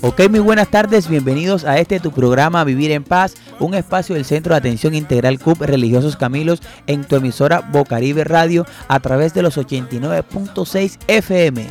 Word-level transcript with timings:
Ok, 0.00 0.30
muy 0.30 0.40
buenas 0.40 0.68
tardes, 0.68 1.08
bienvenidos 1.08 1.64
a 1.64 1.78
este 1.78 2.00
tu 2.00 2.12
programa 2.12 2.64
Vivir 2.64 2.92
en 2.92 3.04
Paz, 3.04 3.34
un 3.60 3.74
espacio 3.74 4.14
del 4.14 4.24
Centro 4.24 4.54
de 4.54 4.58
Atención 4.58 4.94
Integral 4.94 5.38
CUP 5.38 5.60
Religiosos 5.60 6.16
Camilos 6.16 6.62
en 6.86 7.04
tu 7.04 7.16
emisora 7.16 7.60
Bocaribe 7.60 8.24
Radio 8.24 8.64
a 8.88 9.00
través 9.00 9.34
de 9.34 9.42
los 9.42 9.58
89.6 9.58 10.98
FM. 11.08 11.66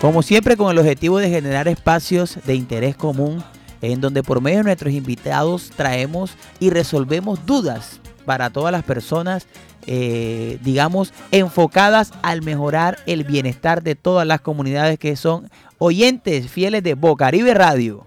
Como 0.00 0.22
siempre 0.22 0.56
con 0.56 0.70
el 0.70 0.78
objetivo 0.78 1.18
de 1.18 1.30
generar 1.30 1.66
espacios 1.66 2.38
de 2.44 2.56
interés 2.56 2.96
común 2.96 3.42
en 3.80 4.00
donde 4.00 4.22
por 4.22 4.40
medio 4.40 4.58
de 4.58 4.64
nuestros 4.64 4.92
invitados 4.92 5.70
traemos 5.74 6.36
y 6.60 6.70
resolvemos 6.70 7.46
dudas 7.46 8.00
para 8.24 8.50
todas 8.50 8.72
las 8.72 8.82
personas 8.82 9.46
eh, 9.86 10.58
digamos, 10.62 11.12
enfocadas 11.30 12.12
al 12.22 12.40
mejorar 12.40 12.98
el 13.04 13.24
bienestar 13.24 13.82
de 13.82 13.94
todas 13.94 14.26
las 14.26 14.40
comunidades 14.40 14.98
que 14.98 15.14
son 15.14 15.50
oyentes 15.76 16.50
fieles 16.50 16.82
de 16.82 16.94
Bocaribe 16.94 17.52
Radio. 17.52 18.06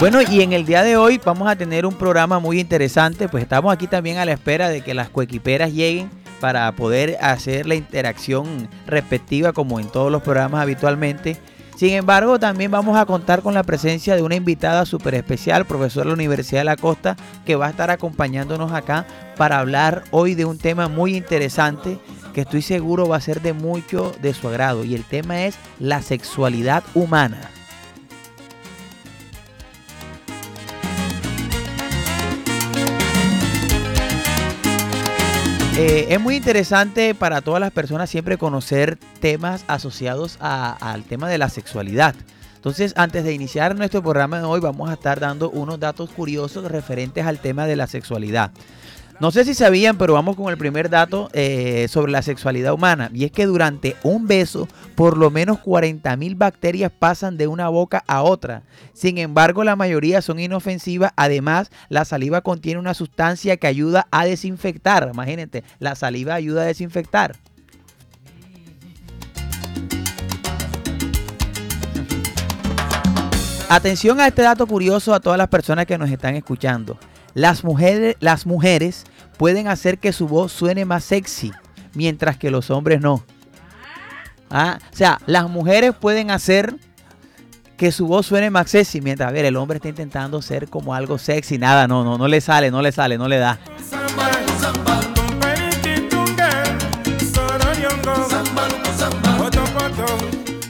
Bueno, 0.00 0.20
y 0.22 0.42
en 0.42 0.52
el 0.52 0.64
día 0.64 0.82
de 0.82 0.96
hoy 0.96 1.20
vamos 1.22 1.48
a 1.48 1.56
tener 1.56 1.84
un 1.84 1.94
programa 1.94 2.38
muy 2.38 2.60
interesante, 2.60 3.28
pues 3.28 3.42
estamos 3.42 3.72
aquí 3.72 3.86
también 3.88 4.16
a 4.18 4.24
la 4.24 4.32
espera 4.32 4.68
de 4.68 4.80
que 4.80 4.94
las 4.94 5.10
coequiperas 5.10 5.72
lleguen 5.72 6.08
para 6.40 6.70
poder 6.72 7.18
hacer 7.20 7.66
la 7.66 7.74
interacción 7.74 8.68
respectiva 8.86 9.52
como 9.52 9.80
en 9.80 9.88
todos 9.88 10.10
los 10.10 10.22
programas 10.22 10.62
habitualmente. 10.62 11.36
Sin 11.78 11.90
embargo, 11.90 12.40
también 12.40 12.72
vamos 12.72 12.98
a 12.98 13.06
contar 13.06 13.40
con 13.40 13.54
la 13.54 13.62
presencia 13.62 14.16
de 14.16 14.22
una 14.22 14.34
invitada 14.34 14.84
súper 14.84 15.14
especial, 15.14 15.64
profesora 15.64 16.06
de 16.06 16.08
la 16.08 16.14
Universidad 16.14 16.62
de 16.62 16.64
la 16.64 16.76
Costa, 16.76 17.16
que 17.46 17.54
va 17.54 17.68
a 17.68 17.70
estar 17.70 17.88
acompañándonos 17.88 18.72
acá 18.72 19.06
para 19.36 19.60
hablar 19.60 20.02
hoy 20.10 20.34
de 20.34 20.44
un 20.44 20.58
tema 20.58 20.88
muy 20.88 21.14
interesante 21.14 22.00
que 22.34 22.40
estoy 22.40 22.62
seguro 22.62 23.06
va 23.06 23.18
a 23.18 23.20
ser 23.20 23.42
de 23.42 23.52
mucho 23.52 24.12
de 24.20 24.34
su 24.34 24.48
agrado. 24.48 24.82
Y 24.82 24.96
el 24.96 25.04
tema 25.04 25.44
es 25.44 25.54
la 25.78 26.02
sexualidad 26.02 26.82
humana. 26.94 27.48
Eh, 35.80 36.12
es 36.12 36.20
muy 36.20 36.34
interesante 36.34 37.14
para 37.14 37.40
todas 37.40 37.60
las 37.60 37.70
personas 37.70 38.10
siempre 38.10 38.36
conocer 38.36 38.98
temas 39.20 39.62
asociados 39.68 40.36
al 40.40 41.04
tema 41.04 41.28
de 41.28 41.38
la 41.38 41.48
sexualidad. 41.48 42.16
Entonces, 42.56 42.94
antes 42.96 43.22
de 43.22 43.32
iniciar 43.32 43.76
nuestro 43.76 44.02
programa 44.02 44.38
de 44.40 44.44
hoy, 44.44 44.58
vamos 44.58 44.90
a 44.90 44.94
estar 44.94 45.20
dando 45.20 45.50
unos 45.50 45.78
datos 45.78 46.10
curiosos 46.10 46.64
referentes 46.64 47.24
al 47.24 47.38
tema 47.38 47.66
de 47.66 47.76
la 47.76 47.86
sexualidad. 47.86 48.50
No 49.20 49.32
sé 49.32 49.44
si 49.44 49.52
sabían, 49.52 49.98
pero 49.98 50.14
vamos 50.14 50.36
con 50.36 50.48
el 50.48 50.56
primer 50.56 50.88
dato 50.90 51.28
eh, 51.32 51.88
sobre 51.88 52.12
la 52.12 52.22
sexualidad 52.22 52.72
humana. 52.72 53.10
Y 53.12 53.24
es 53.24 53.32
que 53.32 53.46
durante 53.46 53.96
un 54.04 54.28
beso, 54.28 54.68
por 54.94 55.16
lo 55.16 55.28
menos 55.32 55.58
40.000 55.58 56.38
bacterias 56.38 56.92
pasan 56.96 57.36
de 57.36 57.48
una 57.48 57.68
boca 57.68 58.04
a 58.06 58.22
otra. 58.22 58.62
Sin 58.92 59.18
embargo, 59.18 59.64
la 59.64 59.74
mayoría 59.74 60.22
son 60.22 60.38
inofensivas. 60.38 61.10
Además, 61.16 61.70
la 61.88 62.04
saliva 62.04 62.42
contiene 62.42 62.78
una 62.78 62.94
sustancia 62.94 63.56
que 63.56 63.66
ayuda 63.66 64.06
a 64.12 64.24
desinfectar. 64.24 65.10
Imagínate, 65.12 65.64
la 65.80 65.96
saliva 65.96 66.34
ayuda 66.34 66.62
a 66.62 66.66
desinfectar. 66.66 67.34
Atención 73.68 74.20
a 74.20 74.28
este 74.28 74.42
dato 74.42 74.64
curioso 74.66 75.12
a 75.12 75.18
todas 75.18 75.36
las 75.36 75.48
personas 75.48 75.86
que 75.86 75.98
nos 75.98 76.08
están 76.08 76.36
escuchando. 76.36 76.96
Las 77.38 77.62
mujeres, 77.62 78.16
las 78.18 78.46
mujeres 78.46 79.04
pueden 79.36 79.68
hacer 79.68 79.98
que 79.98 80.12
su 80.12 80.26
voz 80.26 80.50
suene 80.50 80.84
más 80.84 81.04
sexy, 81.04 81.52
mientras 81.94 82.36
que 82.36 82.50
los 82.50 82.68
hombres 82.68 83.00
no. 83.00 83.22
Ah, 84.50 84.80
o 84.92 84.96
sea, 84.96 85.20
las 85.24 85.48
mujeres 85.48 85.94
pueden 85.94 86.32
hacer 86.32 86.74
que 87.76 87.92
su 87.92 88.08
voz 88.08 88.26
suene 88.26 88.50
más 88.50 88.68
sexy, 88.68 89.00
mientras, 89.00 89.28
a 89.28 89.32
ver, 89.32 89.44
el 89.44 89.54
hombre 89.54 89.76
está 89.76 89.88
intentando 89.88 90.42
ser 90.42 90.68
como 90.68 90.96
algo 90.96 91.16
sexy, 91.16 91.58
nada, 91.58 91.86
no, 91.86 92.02
no, 92.02 92.18
no 92.18 92.26
le 92.26 92.40
sale, 92.40 92.72
no 92.72 92.82
le 92.82 92.90
sale, 92.90 93.16
no 93.16 93.28
le 93.28 93.38
da. 93.38 93.60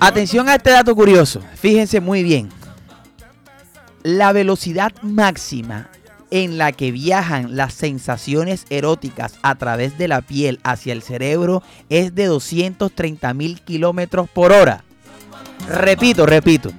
Atención 0.00 0.50
a 0.50 0.56
este 0.56 0.68
dato 0.68 0.94
curioso, 0.94 1.40
fíjense 1.54 2.02
muy 2.02 2.22
bien. 2.22 2.50
La 4.02 4.32
velocidad 4.32 4.92
máxima 5.00 5.88
en 6.30 6.58
la 6.58 6.72
que 6.72 6.92
viajan 6.92 7.56
las 7.56 7.74
sensaciones 7.74 8.66
eróticas 8.70 9.34
a 9.42 9.54
través 9.54 9.98
de 9.98 10.08
la 10.08 10.20
piel 10.20 10.60
hacia 10.62 10.92
el 10.92 11.02
cerebro 11.02 11.62
es 11.88 12.14
de 12.14 12.26
230 12.26 13.34
mil 13.34 13.60
kilómetros 13.60 14.28
por 14.28 14.52
hora. 14.52 14.84
Repito, 15.68 16.26
repito. 16.26 16.72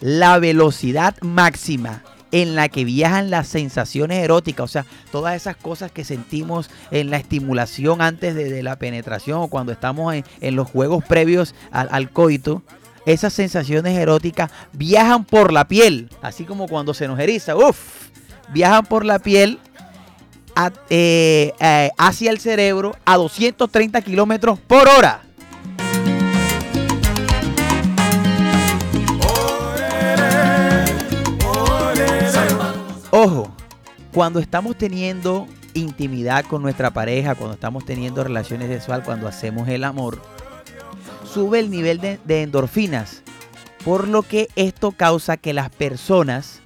La 0.00 0.38
velocidad 0.38 1.16
máxima 1.22 2.02
en 2.32 2.56
la 2.56 2.68
que 2.68 2.84
viajan 2.84 3.30
las 3.30 3.46
sensaciones 3.46 4.18
eróticas, 4.18 4.64
o 4.64 4.68
sea, 4.68 4.84
todas 5.12 5.36
esas 5.36 5.56
cosas 5.56 5.92
que 5.92 6.04
sentimos 6.04 6.68
en 6.90 7.08
la 7.08 7.16
estimulación 7.16 8.02
antes 8.02 8.34
de, 8.34 8.60
la 8.62 8.76
penetración 8.76 9.38
o 9.38 9.48
cuando 9.48 9.70
estamos 9.70 10.12
en, 10.40 10.56
los 10.56 10.68
juegos 10.68 11.04
previos 11.04 11.54
al, 11.70 11.88
al 11.92 12.10
coito, 12.10 12.62
esas 13.06 13.32
sensaciones 13.32 13.96
eróticas 13.96 14.50
viajan 14.72 15.24
por 15.24 15.52
la 15.52 15.68
piel, 15.68 16.10
así 16.22 16.44
como 16.44 16.66
cuando 16.66 16.92
se 16.92 17.06
nos 17.06 17.20
eriza, 17.20 17.54
uff, 17.54 18.08
viajan 18.52 18.84
por 18.86 19.04
la 19.04 19.18
piel 19.18 19.58
eh, 20.88 21.52
eh, 21.58 21.90
hacia 21.98 22.30
el 22.30 22.38
cerebro 22.38 22.94
a 23.04 23.16
230 23.16 24.00
kilómetros 24.02 24.60
por 24.60 24.88
hora. 24.88 25.22
Ojo, 33.10 33.54
cuando 34.12 34.40
estamos 34.40 34.76
teniendo 34.76 35.46
intimidad 35.74 36.44
con 36.44 36.62
nuestra 36.62 36.92
pareja, 36.92 37.34
cuando 37.34 37.54
estamos 37.54 37.84
teniendo 37.84 38.22
relaciones 38.22 38.68
sexuales, 38.68 39.04
cuando 39.04 39.28
hacemos 39.28 39.68
el 39.68 39.84
amor, 39.84 40.20
sube 41.32 41.60
el 41.60 41.70
nivel 41.70 42.00
de 42.00 42.42
endorfinas, 42.42 43.22
por 43.84 44.08
lo 44.08 44.22
que 44.22 44.48
esto 44.56 44.92
causa 44.92 45.36
que 45.36 45.52
las 45.52 45.70
personas 45.70 46.60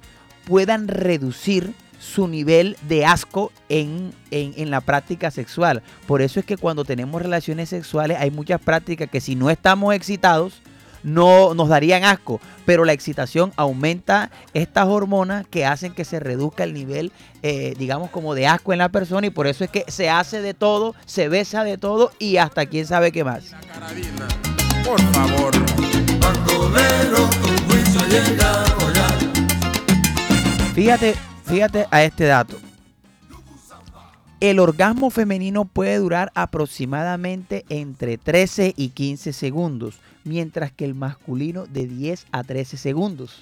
puedan 0.49 0.87
reducir 0.87 1.73
su 1.99 2.27
nivel 2.27 2.75
de 2.87 3.05
asco 3.05 3.51
en, 3.69 4.13
la 4.31 4.81
práctica 4.81 5.29
sexual. 5.29 5.83
Por 6.07 6.23
eso 6.23 6.39
es 6.39 6.45
que 6.45 6.57
cuando 6.57 6.83
tenemos 6.83 7.21
relaciones 7.21 7.69
sexuales 7.69 8.17
hay 8.19 8.31
muchas 8.31 8.59
prácticas 8.59 9.09
que 9.09 9.21
si 9.21 9.35
no 9.35 9.51
estamos 9.51 9.93
excitados, 9.93 10.61
no 11.03 11.53
nos 11.53 11.69
darían 11.69 12.03
asco, 12.03 12.41
pero 12.65 12.83
la 12.83 12.93
excitación 12.93 13.53
aumenta 13.57 14.31
estas 14.53 14.87
hormonas 14.87 15.45
que 15.47 15.65
hacen 15.65 15.93
que 15.93 16.03
se 16.03 16.19
reduzca 16.19 16.63
el 16.63 16.73
nivel, 16.73 17.11
eh, 17.43 17.75
digamos, 17.77 18.09
como 18.09 18.33
de 18.33 18.47
asco 18.47 18.73
en 18.73 18.79
la 18.79 18.89
persona 18.89 19.27
y 19.27 19.29
por 19.29 19.45
eso 19.45 19.63
es 19.63 19.69
que 19.69 19.85
se 19.87 20.09
hace 20.09 20.41
de 20.41 20.53
todo, 20.53 20.95
se 21.05 21.29
besa 21.29 21.63
de 21.63 21.77
todo 21.77 22.11
y 22.17 22.37
hasta 22.37 22.65
quién 22.65 22.87
sabe 22.87 23.11
qué 23.11 23.23
más. 23.23 23.51
Por 24.83 24.99
favor. 25.13 25.51
Fíjate, 30.79 31.13
fíjate 31.43 31.87
a 31.91 32.03
este 32.05 32.23
dato. 32.23 32.57
El 34.39 34.59
orgasmo 34.59 35.09
femenino 35.09 35.65
puede 35.65 35.97
durar 35.97 36.31
aproximadamente 36.35 37.65
entre 37.67 38.17
13 38.17 38.75
y 38.77 38.87
15 38.91 39.33
segundos, 39.33 39.99
mientras 40.23 40.71
que 40.71 40.85
el 40.85 40.95
masculino 40.95 41.65
de 41.65 41.85
10 41.85 42.27
a 42.31 42.45
13 42.45 42.77
segundos. 42.77 43.41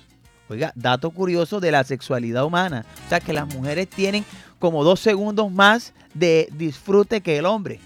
Oiga, 0.50 0.74
dato 0.74 1.12
curioso 1.12 1.60
de 1.60 1.70
la 1.70 1.84
sexualidad 1.84 2.44
humana. 2.44 2.88
O 3.06 3.10
sea 3.10 3.20
que 3.20 3.34
las 3.34 3.48
mujeres 3.54 3.88
tienen 3.88 4.26
como 4.58 4.84
dos 4.84 5.00
segundos 5.00 5.52
más 5.52 5.94
de 6.16 6.50
disfrute 6.54 7.22
que 7.22 7.38
el 7.38 7.46
hombre. 7.46 7.80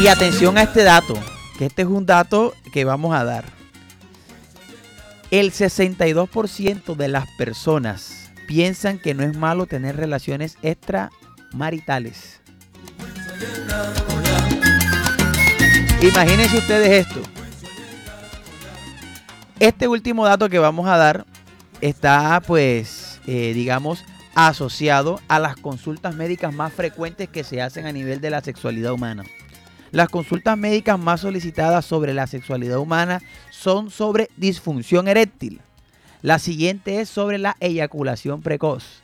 Y 0.00 0.06
atención 0.06 0.56
a 0.56 0.62
este 0.62 0.84
dato 0.84 1.20
que 1.56 1.66
este 1.66 1.82
es 1.82 1.88
un 1.88 2.06
dato 2.06 2.54
que 2.72 2.84
vamos 2.84 3.14
a 3.14 3.24
dar. 3.24 3.44
El 5.30 5.52
62% 5.52 6.94
de 6.94 7.08
las 7.08 7.26
personas 7.36 8.30
piensan 8.46 8.98
que 8.98 9.14
no 9.14 9.24
es 9.24 9.36
malo 9.36 9.66
tener 9.66 9.96
relaciones 9.96 10.56
extramaritales. 10.62 12.40
Imagínense 16.00 16.58
ustedes 16.58 17.06
esto. 17.06 17.20
Este 19.58 19.88
último 19.88 20.26
dato 20.26 20.48
que 20.48 20.58
vamos 20.58 20.86
a 20.86 20.96
dar 20.96 21.26
está 21.80 22.40
pues, 22.46 23.20
eh, 23.26 23.52
digamos, 23.54 24.04
asociado 24.34 25.18
a 25.28 25.38
las 25.38 25.56
consultas 25.56 26.14
médicas 26.14 26.52
más 26.52 26.72
frecuentes 26.72 27.28
que 27.28 27.42
se 27.42 27.62
hacen 27.62 27.86
a 27.86 27.92
nivel 27.92 28.20
de 28.20 28.30
la 28.30 28.42
sexualidad 28.42 28.92
humana. 28.92 29.24
Las 29.92 30.08
consultas 30.08 30.58
médicas 30.58 30.98
más 30.98 31.20
solicitadas 31.20 31.84
sobre 31.84 32.12
la 32.14 32.26
sexualidad 32.26 32.78
humana 32.78 33.22
son 33.50 33.90
sobre 33.90 34.28
disfunción 34.36 35.08
eréctil. 35.08 35.60
La 36.22 36.38
siguiente 36.38 37.00
es 37.00 37.08
sobre 37.08 37.38
la 37.38 37.56
eyaculación 37.60 38.42
precoz. 38.42 39.02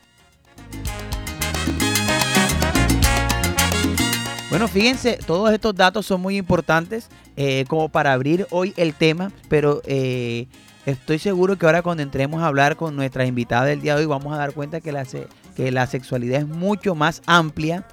Bueno, 4.49 4.67
fíjense, 4.67 5.17
todos 5.25 5.51
estos 5.51 5.73
datos 5.73 6.05
son 6.05 6.21
muy 6.21 6.37
importantes 6.37 7.09
eh, 7.37 7.65
como 7.67 7.89
para 7.89 8.13
abrir 8.13 8.45
hoy 8.51 8.71
el 8.77 8.93
tema, 8.93 9.31
pero 9.49 9.81
eh, 9.85 10.45
estoy 10.85 11.17
seguro 11.17 11.57
que 11.57 11.65
ahora 11.65 11.81
cuando 11.81 12.03
entremos 12.03 12.43
a 12.43 12.47
hablar 12.47 12.75
con 12.75 12.95
nuestra 12.95 13.25
invitada 13.25 13.65
del 13.65 13.81
día 13.81 13.95
de 13.95 14.01
hoy 14.01 14.05
vamos 14.05 14.31
a 14.31 14.37
dar 14.37 14.53
cuenta 14.53 14.79
que 14.79 14.91
la, 14.91 15.07
que 15.55 15.71
la 15.71 15.87
sexualidad 15.87 16.41
es 16.41 16.47
mucho 16.47 16.93
más 16.93 17.23
amplia. 17.25 17.87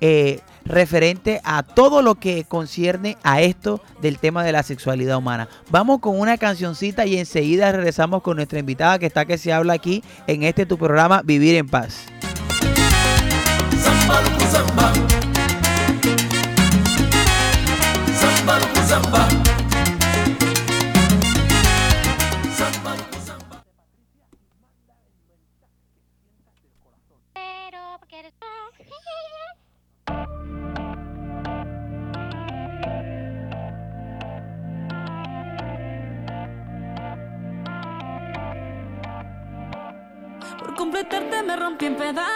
Eh, 0.00 0.40
referente 0.64 1.40
a 1.44 1.62
todo 1.62 2.02
lo 2.02 2.16
que 2.16 2.44
concierne 2.44 3.16
a 3.22 3.40
esto 3.40 3.80
del 4.00 4.18
tema 4.18 4.44
de 4.44 4.52
la 4.52 4.62
sexualidad 4.62 5.18
humana. 5.18 5.48
Vamos 5.70 6.00
con 6.00 6.18
una 6.18 6.38
cancioncita 6.38 7.06
y 7.06 7.16
enseguida 7.16 7.72
regresamos 7.72 8.22
con 8.22 8.36
nuestra 8.36 8.58
invitada 8.58 8.98
que 8.98 9.06
está 9.06 9.24
que 9.24 9.38
se 9.38 9.52
habla 9.52 9.74
aquí 9.74 10.02
en 10.26 10.42
este 10.42 10.66
tu 10.66 10.78
programa 10.78 11.22
Vivir 11.22 11.56
en 11.56 11.68
Paz. 11.68 12.06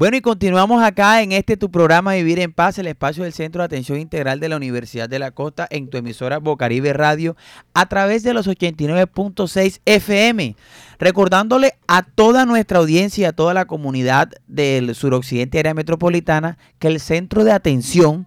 Bueno, 0.00 0.16
y 0.16 0.22
continuamos 0.22 0.82
acá 0.82 1.20
en 1.20 1.32
este 1.32 1.58
tu 1.58 1.70
programa 1.70 2.14
Vivir 2.14 2.38
en 2.38 2.54
Paz, 2.54 2.78
el 2.78 2.86
espacio 2.86 3.24
del 3.24 3.34
Centro 3.34 3.60
de 3.60 3.66
Atención 3.66 3.98
Integral 4.00 4.40
de 4.40 4.48
la 4.48 4.56
Universidad 4.56 5.10
de 5.10 5.18
la 5.18 5.30
Costa, 5.30 5.68
en 5.70 5.90
tu 5.90 5.98
emisora 5.98 6.38
Bocaribe 6.38 6.94
Radio, 6.94 7.36
a 7.74 7.86
través 7.86 8.22
de 8.22 8.32
los 8.32 8.48
89.6 8.48 9.82
FM. 9.84 10.56
Recordándole 10.98 11.74
a 11.86 12.02
toda 12.02 12.46
nuestra 12.46 12.78
audiencia 12.78 13.28
a 13.28 13.32
toda 13.34 13.52
la 13.52 13.66
comunidad 13.66 14.30
del 14.46 14.94
suroccidente 14.94 15.58
área 15.58 15.74
metropolitana 15.74 16.56
que 16.78 16.88
el 16.88 16.98
Centro 16.98 17.44
de 17.44 17.52
Atención 17.52 18.26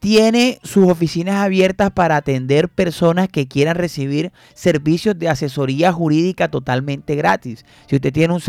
tiene 0.00 0.58
sus 0.64 0.88
oficinas 0.90 1.36
abiertas 1.36 1.90
para 1.90 2.16
atender 2.16 2.68
personas 2.70 3.28
que 3.28 3.46
quieran 3.46 3.76
recibir 3.76 4.32
servicios 4.54 5.18
de 5.18 5.28
asesoría 5.28 5.92
jurídica 5.92 6.50
totalmente 6.50 7.14
gratis. 7.14 7.66
Si 7.86 7.96
usted 7.96 8.12
tiene 8.12 8.34
un, 8.34 8.42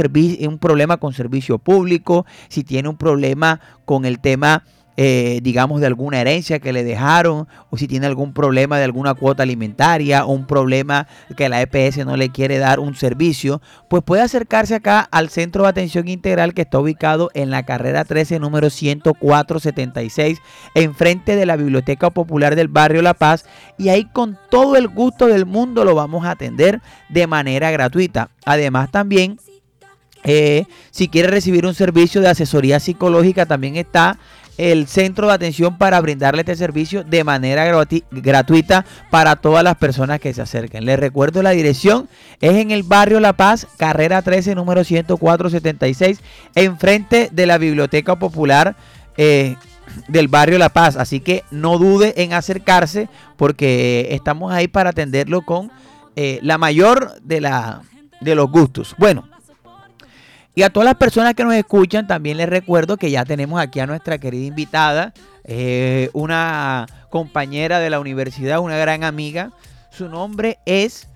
un 0.47 0.57
problema 0.57 0.97
con 0.97 1.13
servicio 1.13 1.59
público, 1.59 2.25
si 2.47 2.63
tiene 2.63 2.87
un 2.87 2.95
problema 2.95 3.59
con 3.85 4.05
el 4.05 4.19
tema, 4.19 4.63
eh, 5.03 5.39
digamos, 5.41 5.81
de 5.81 5.87
alguna 5.87 6.21
herencia 6.21 6.59
que 6.59 6.71
le 6.71 6.83
dejaron, 6.83 7.47
o 7.71 7.77
si 7.77 7.87
tiene 7.87 8.05
algún 8.05 8.33
problema 8.33 8.77
de 8.77 8.83
alguna 8.83 9.15
cuota 9.15 9.41
alimentaria, 9.41 10.25
o 10.25 10.31
un 10.31 10.45
problema 10.45 11.07
que 11.35 11.49
la 11.49 11.59
EPS 11.59 12.05
no 12.05 12.17
le 12.17 12.29
quiere 12.29 12.59
dar 12.59 12.79
un 12.79 12.93
servicio, 12.93 13.63
pues 13.89 14.03
puede 14.03 14.21
acercarse 14.21 14.75
acá 14.75 14.99
al 14.99 15.29
Centro 15.29 15.63
de 15.63 15.69
Atención 15.69 16.07
Integral 16.07 16.53
que 16.53 16.61
está 16.61 16.77
ubicado 16.77 17.31
en 17.33 17.49
la 17.49 17.63
carrera 17.63 18.05
13, 18.05 18.37
número 18.37 18.69
10476, 18.69 20.37
enfrente 20.75 21.35
de 21.35 21.47
la 21.47 21.55
Biblioteca 21.55 22.11
Popular 22.11 22.55
del 22.55 22.67
Barrio 22.67 23.01
La 23.01 23.15
Paz, 23.15 23.45
y 23.79 23.89
ahí 23.89 24.05
con 24.05 24.37
todo 24.51 24.75
el 24.75 24.87
gusto 24.87 25.25
del 25.25 25.47
mundo 25.47 25.83
lo 25.83 25.95
vamos 25.95 26.25
a 26.25 26.31
atender 26.31 26.79
de 27.09 27.25
manera 27.25 27.71
gratuita. 27.71 28.29
Además 28.45 28.91
también 28.91 29.39
eh, 30.23 30.65
si 30.91 31.07
quiere 31.07 31.29
recibir 31.29 31.65
un 31.65 31.73
servicio 31.73 32.21
de 32.21 32.29
asesoría 32.29 32.79
psicológica, 32.79 33.45
también 33.45 33.75
está 33.75 34.19
el 34.61 34.87
centro 34.87 35.27
de 35.27 35.33
atención 35.33 35.77
para 35.77 35.99
brindarle 36.01 36.41
este 36.41 36.55
servicio 36.55 37.03
de 37.03 37.23
manera 37.23 37.65
gratuita 38.11 38.85
para 39.09 39.35
todas 39.35 39.63
las 39.63 39.75
personas 39.75 40.19
que 40.19 40.33
se 40.33 40.41
acerquen. 40.41 40.85
Les 40.85 40.99
recuerdo 40.99 41.41
la 41.41 41.49
dirección, 41.49 42.07
es 42.41 42.53
en 42.53 42.69
el 42.69 42.83
barrio 42.83 43.19
La 43.19 43.33
Paz, 43.33 43.67
carrera 43.77 44.21
13, 44.21 44.53
número 44.53 44.83
10476, 44.83 46.19
enfrente 46.53 47.29
de 47.31 47.45
la 47.47 47.57
Biblioteca 47.57 48.17
Popular. 48.17 48.75
eh, 49.17 49.55
del 50.07 50.29
barrio 50.29 50.57
La 50.57 50.69
Paz, 50.69 50.95
así 50.95 51.19
que 51.19 51.43
no 51.51 51.77
dude 51.77 52.13
en 52.23 52.31
acercarse 52.31 53.09
porque 53.35 54.07
estamos 54.11 54.53
ahí 54.53 54.69
para 54.69 54.91
atenderlo 54.91 55.41
con 55.41 55.69
eh, 56.15 56.39
la 56.43 56.57
mayor 56.57 57.19
de, 57.21 57.41
la, 57.41 57.81
de 58.21 58.35
los 58.35 58.49
gustos. 58.49 58.95
Bueno, 58.97 59.27
y 60.53 60.63
a 60.63 60.69
todas 60.69 60.85
las 60.85 60.95
personas 60.95 61.33
que 61.33 61.43
nos 61.43 61.53
escuchan, 61.53 62.07
también 62.07 62.37
les 62.37 62.49
recuerdo 62.49 62.97
que 62.97 63.09
ya 63.09 63.23
tenemos 63.23 63.61
aquí 63.61 63.79
a 63.79 63.87
nuestra 63.87 64.17
querida 64.17 64.45
invitada, 64.45 65.13
eh, 65.45 66.09
una 66.13 66.87
compañera 67.09 67.79
de 67.79 67.89
la 67.89 67.99
universidad, 67.99 68.59
una 68.59 68.77
gran 68.77 69.03
amiga. 69.03 69.51
Su 69.91 70.09
nombre 70.09 70.59
es 70.65 71.07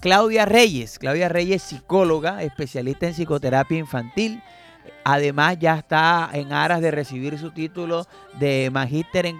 Claudia 0.00 0.46
Reyes. 0.46 0.98
Claudia 0.98 1.28
Reyes, 1.28 1.62
psicóloga, 1.62 2.42
especialista 2.42 3.06
en 3.06 3.14
psicoterapia 3.14 3.78
infantil. 3.78 4.42
Además, 5.04 5.58
ya 5.58 5.76
está 5.76 6.30
en 6.32 6.52
aras 6.52 6.80
de 6.80 6.90
recibir 6.90 7.38
su 7.38 7.50
título 7.50 8.06
de 8.38 8.70
magíster 8.72 9.26
en, 9.26 9.36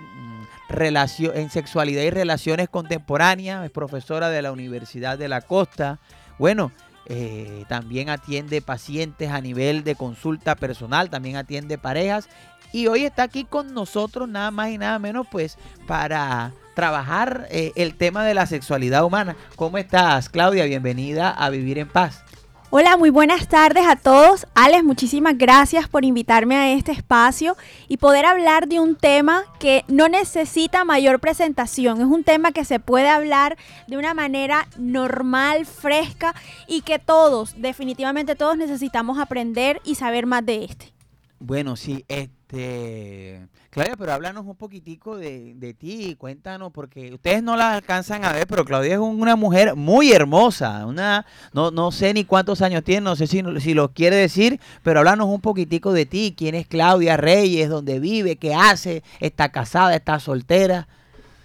sexualidad 1.50 2.02
y 2.02 2.10
relaciones 2.10 2.68
contemporáneas. 2.68 3.64
Es 3.64 3.70
profesora 3.70 4.30
de 4.30 4.42
la 4.42 4.52
Universidad 4.52 5.16
de 5.16 5.28
la 5.28 5.42
Costa. 5.42 5.98
Bueno, 6.38 6.72
eh, 7.08 7.64
también 7.68 8.10
atiende 8.10 8.60
pacientes 8.60 9.30
a 9.30 9.40
nivel 9.40 9.84
de 9.84 9.94
consulta 9.94 10.54
personal, 10.54 11.10
también 11.10 11.36
atiende 11.36 11.78
parejas. 11.78 12.28
Y 12.72 12.86
hoy 12.86 13.04
está 13.04 13.22
aquí 13.22 13.44
con 13.44 13.72
nosotros 13.72 14.28
nada 14.28 14.50
más 14.50 14.70
y 14.70 14.78
nada 14.78 14.98
menos 14.98 15.26
pues 15.30 15.56
para 15.86 16.52
trabajar 16.74 17.48
eh, 17.50 17.72
el 17.76 17.94
tema 17.94 18.24
de 18.24 18.34
la 18.34 18.46
sexualidad 18.46 19.04
humana. 19.04 19.36
¿Cómo 19.56 19.78
estás, 19.78 20.28
Claudia? 20.28 20.64
Bienvenida 20.66 21.30
a 21.30 21.48
Vivir 21.50 21.78
en 21.78 21.88
Paz. 21.88 22.24
Hola, 22.70 22.98
muy 22.98 23.08
buenas 23.08 23.48
tardes 23.48 23.86
a 23.86 23.96
todos. 23.96 24.46
Alex, 24.54 24.84
muchísimas 24.84 25.38
gracias 25.38 25.88
por 25.88 26.04
invitarme 26.04 26.54
a 26.54 26.70
este 26.70 26.92
espacio 26.92 27.56
y 27.88 27.96
poder 27.96 28.26
hablar 28.26 28.68
de 28.68 28.78
un 28.78 28.94
tema 28.94 29.44
que 29.58 29.86
no 29.88 30.10
necesita 30.10 30.84
mayor 30.84 31.18
presentación. 31.18 32.02
Es 32.02 32.06
un 32.06 32.24
tema 32.24 32.52
que 32.52 32.66
se 32.66 32.78
puede 32.78 33.08
hablar 33.08 33.56
de 33.86 33.96
una 33.96 34.12
manera 34.12 34.68
normal, 34.76 35.64
fresca 35.64 36.34
y 36.66 36.82
que 36.82 36.98
todos, 36.98 37.54
definitivamente 37.56 38.36
todos 38.36 38.58
necesitamos 38.58 39.18
aprender 39.18 39.80
y 39.82 39.94
saber 39.94 40.26
más 40.26 40.44
de 40.44 40.64
este. 40.64 40.92
Bueno, 41.38 41.74
sí, 41.74 42.04
este... 42.06 43.48
Claudia, 43.78 43.96
pero 43.96 44.12
háblanos 44.12 44.44
un 44.44 44.56
poquitico 44.56 45.16
de, 45.16 45.54
de 45.54 45.72
ti, 45.72 46.16
cuéntanos, 46.18 46.72
porque 46.72 47.14
ustedes 47.14 47.42
no 47.42 47.56
la 47.56 47.74
alcanzan 47.74 48.24
a 48.24 48.32
ver, 48.32 48.46
pero 48.46 48.64
Claudia 48.64 48.94
es 48.94 48.98
un- 48.98 49.20
una 49.20 49.36
mujer 49.36 49.76
muy 49.76 50.10
hermosa, 50.12 50.84
una, 50.84 51.24
no, 51.52 51.70
no 51.70 51.92
sé 51.92 52.12
ni 52.12 52.24
cuántos 52.24 52.60
años 52.60 52.82
tiene, 52.82 53.02
no 53.02 53.14
sé 53.16 53.26
si, 53.28 53.42
si 53.60 53.74
lo 53.74 53.92
quiere 53.92 54.16
decir, 54.16 54.60
pero 54.82 54.98
háblanos 54.98 55.28
un 55.28 55.40
poquitico 55.40 55.92
de 55.92 56.06
ti, 56.06 56.34
quién 56.36 56.54
es 56.56 56.66
Claudia 56.66 57.16
Reyes, 57.16 57.68
dónde 57.68 58.00
vive, 58.00 58.36
qué 58.36 58.54
hace, 58.54 59.02
está 59.20 59.50
casada, 59.50 59.94
está 59.94 60.18
soltera. 60.18 60.88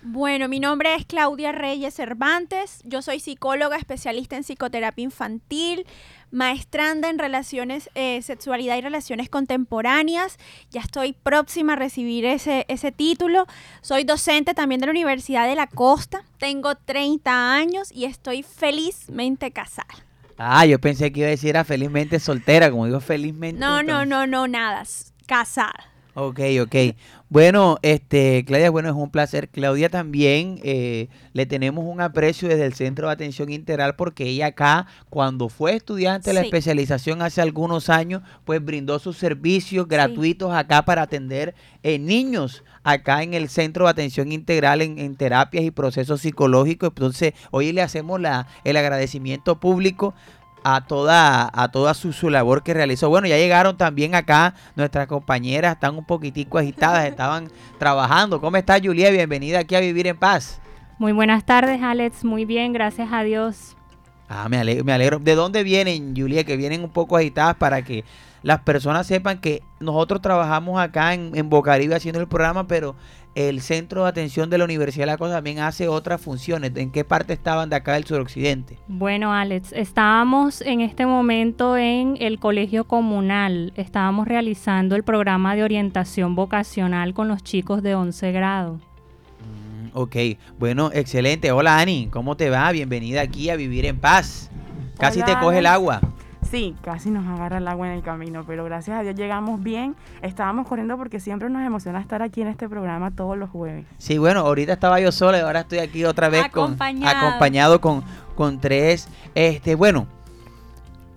Bueno, 0.06 0.50
mi 0.50 0.60
nombre 0.60 0.96
es 0.96 1.06
Claudia 1.06 1.54
Reyes 1.54 1.94
Cervantes. 1.94 2.82
Yo 2.84 3.02
soy 3.02 3.22
psicóloga 3.22 3.78
especialista 3.78 4.36
en 4.36 4.44
psicoterapia 4.44 5.02
infantil, 5.02 5.86
maestranda 6.34 7.10
en 7.10 7.20
relaciones, 7.20 7.90
eh, 7.94 8.22
sexualidad 8.24 8.76
y 8.76 8.82
relaciones 8.82 9.30
contemporáneas. 9.30 10.38
Ya 10.72 10.82
estoy 10.82 11.14
próxima 11.14 11.74
a 11.74 11.76
recibir 11.76 12.26
ese, 12.26 12.66
ese 12.68 12.92
título. 12.92 13.46
Soy 13.82 14.04
docente 14.04 14.54
también 14.54 14.82
de 14.82 14.88
la 14.88 14.92
Universidad 14.92 15.48
de 15.48 15.56
la 15.56 15.68
Costa. 15.68 16.24
Tengo 16.40 16.76
30 16.76 17.54
años 17.54 17.92
y 17.92 18.06
estoy 18.06 18.44
felizmente 18.44 19.52
casada. 19.52 19.88
Ah, 20.38 20.66
yo 20.66 20.80
pensé 20.80 21.12
que 21.14 21.20
iba 21.20 21.28
a 21.28 21.32
decir 21.32 21.52
era 21.52 21.64
felizmente 21.64 22.20
soltera, 22.20 22.72
como 22.72 22.88
digo 22.88 23.00
felizmente. 23.00 23.60
No, 23.60 23.84
no, 23.84 24.02
entonces- 24.02 24.10
no, 24.10 24.28
no, 24.28 24.48
nada. 24.48 24.84
Casada. 25.28 25.93
Ok, 26.16 26.40
ok. 26.62 26.76
Bueno, 27.30 27.78
este, 27.82 28.46
Claudia, 28.46 28.70
bueno, 28.70 28.90
es 28.90 28.96
un 28.96 29.10
placer. 29.10 29.50
Claudia 29.50 29.90
también 29.90 30.60
eh, 30.64 31.08
le 31.34 31.48
tenemos 31.48 31.84
un 31.88 32.02
aprecio 32.02 32.48
desde 32.48 32.66
el 32.68 32.76
Centro 32.76 33.08
de 33.08 33.14
Atención 33.14 33.52
Integral 33.52 33.96
porque 33.96 34.26
ella 34.28 34.48
acá, 34.48 34.86
cuando 35.10 35.50
fue 35.50 35.74
estudiante 35.76 36.30
de 36.30 36.36
la 36.36 36.42
Sí. 36.42 36.48
especialización 36.48 37.24
hace 37.24 37.42
algunos 37.42 37.90
años, 37.90 38.22
pues 38.46 38.64
brindó 38.64 39.00
sus 39.00 39.18
servicios 39.18 39.88
gratuitos 39.88 40.54
acá 40.54 40.86
para 40.86 41.02
atender 41.02 41.56
eh, 41.82 41.98
niños 41.98 42.64
acá 42.84 43.24
en 43.24 43.34
el 43.34 43.50
Centro 43.50 43.86
de 43.86 43.92
Atención 43.92 44.32
Integral 44.32 44.84
en, 44.84 45.00
en 45.00 45.16
terapias 45.16 45.64
y 45.64 45.72
procesos 45.72 46.22
psicológicos. 46.22 46.90
Entonces, 46.90 47.34
hoy 47.50 47.72
le 47.72 47.82
hacemos 47.82 48.22
la, 48.22 48.46
el 48.64 48.78
agradecimiento 48.78 49.60
público 49.60 50.14
a 50.64 50.82
toda, 50.82 51.50
a 51.54 51.68
toda 51.70 51.94
su, 51.94 52.14
su 52.14 52.30
labor 52.30 52.64
que 52.64 52.74
realizó. 52.74 53.10
Bueno, 53.10 53.28
ya 53.28 53.38
llegaron 53.38 53.78
también 53.78 54.16
acá 54.16 54.56
nuestras 54.76 55.08
compañeras, 55.08 55.74
están 55.74 55.98
un 55.98 56.06
poquitico 56.06 56.58
agitadas, 56.58 57.06
estaban 57.08 57.50
trabajando. 57.78 58.40
¿Cómo 58.40 58.58
está 58.58 58.80
Julia? 58.82 59.12
Bienvenida 59.12 59.60
aquí 59.60 59.76
a 59.76 59.80
Vivir 59.80 60.08
en 60.08 60.18
Paz. 60.18 60.60
Muy 60.98 61.12
buenas 61.12 61.46
tardes, 61.46 61.82
Alex. 61.82 62.24
Muy 62.24 62.46
bien, 62.46 62.72
gracias 62.72 63.10
a 63.12 63.24
Dios. 63.24 63.76
Ah, 64.30 64.48
me 64.50 64.58
alegro, 64.58 64.84
me 64.84 64.94
alegro. 64.94 65.20
¿De 65.20 65.36
dónde 65.36 65.64
vienen, 65.64 66.16
Julia? 66.16 66.44
Que 66.44 66.56
vienen 66.56 66.84
un 66.84 66.90
poco 66.90 67.18
agitadas 67.18 67.56
para 67.56 67.82
que 67.82 68.04
las 68.42 68.62
personas 68.62 69.08
sepan 69.08 69.40
que 69.40 69.64
nosotros 69.80 70.22
trabajamos 70.22 70.80
acá 70.80 71.14
en, 71.14 71.32
en 71.36 71.50
Bocaribe 71.50 71.96
haciendo 71.96 72.20
el 72.20 72.28
programa, 72.28 72.68
pero 72.68 72.96
el 73.36 73.62
centro 73.62 74.04
de 74.04 74.10
atención 74.10 74.50
de 74.50 74.58
la 74.58 74.64
Universidad 74.66 75.04
de 75.04 75.12
la 75.12 75.18
Cosa 75.18 75.36
también 75.36 75.60
hace 75.60 75.88
otras 75.88 76.22
funciones. 76.22 76.72
¿En 76.76 76.92
qué 76.92 77.04
parte 77.04 77.34
estaban 77.34 77.70
de 77.70 77.76
acá 77.76 77.94
del 77.94 78.06
suroccidente? 78.06 78.78
Bueno, 78.88 79.34
Alex, 79.34 79.72
estábamos 79.74 80.62
en 80.62 80.82
este 80.82 81.06
momento 81.06 81.78
en 81.78 82.18
el 82.20 82.40
colegio 82.40 82.86
comunal. 82.86 83.74
Estábamos 83.76 84.28
realizando 84.28 84.96
el 84.96 85.04
programa 85.04 85.56
de 85.56 85.64
orientación 85.64 86.36
vocacional 86.36 87.14
con 87.14 87.28
los 87.28 87.44
chicos 87.44 87.82
de 87.82 87.96
11 87.96 88.32
grado. 88.32 88.74
Mm, 88.74 89.90
Ok, 89.96 90.16
bueno, 90.58 90.92
excelente. 90.94 91.52
Hola 91.52 91.78
Ani, 91.78 92.08
¿cómo 92.12 92.36
te 92.36 92.50
va? 92.50 92.72
Bienvenida 92.72 93.22
aquí 93.22 93.50
a 93.50 93.56
Vivir 93.56 93.86
en 93.86 94.00
Paz. 94.00 94.50
Casi 94.98 95.22
Hola, 95.22 95.26
te 95.26 95.40
coge 95.40 95.60
el 95.60 95.66
agua. 95.66 96.02
Sí, 96.54 96.76
casi 96.84 97.10
nos 97.10 97.26
agarra 97.26 97.58
el 97.58 97.68
agua 97.68 97.88
en 97.88 97.94
el 97.94 98.04
camino, 98.04 98.44
pero 98.46 98.64
gracias 98.64 99.00
a 99.00 99.02
Dios 99.02 99.16
llegamos 99.16 99.64
bien. 99.64 99.96
Estábamos 100.22 100.68
corriendo 100.68 100.96
porque 100.98 101.20
siempre 101.20 101.50
nos 101.50 101.64
emociona 101.64 102.00
estar 102.00 102.22
aquí 102.22 102.44
en 102.44 102.48
este 102.48 102.70
programa 102.70 103.10
todos 103.10 103.36
los 103.36 103.50
jueves. 103.50 103.88
Sí, 103.98 104.20
bueno, 104.20 104.42
ahorita 104.42 104.74
estaba 104.74 105.00
yo 105.00 105.12
sola 105.12 105.40
y 105.40 105.42
ahora 105.42 105.62
estoy 105.62 105.80
aquí 105.80 106.06
otra 106.06 106.30
vez 106.30 106.48
con, 106.50 106.66
Acompañado. 106.66 107.18
acompañado 107.18 107.82
con, 107.82 108.04
con 108.36 108.60
tres. 108.60 109.08
Este, 109.34 109.74
bueno, 109.74 110.06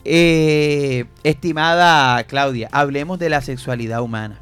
eh, 0.06 1.04
estimada 1.22 2.24
Claudia, 2.24 2.70
hablemos 2.72 3.18
de 3.18 3.28
la 3.28 3.42
sexualidad 3.42 4.00
humana. 4.00 4.40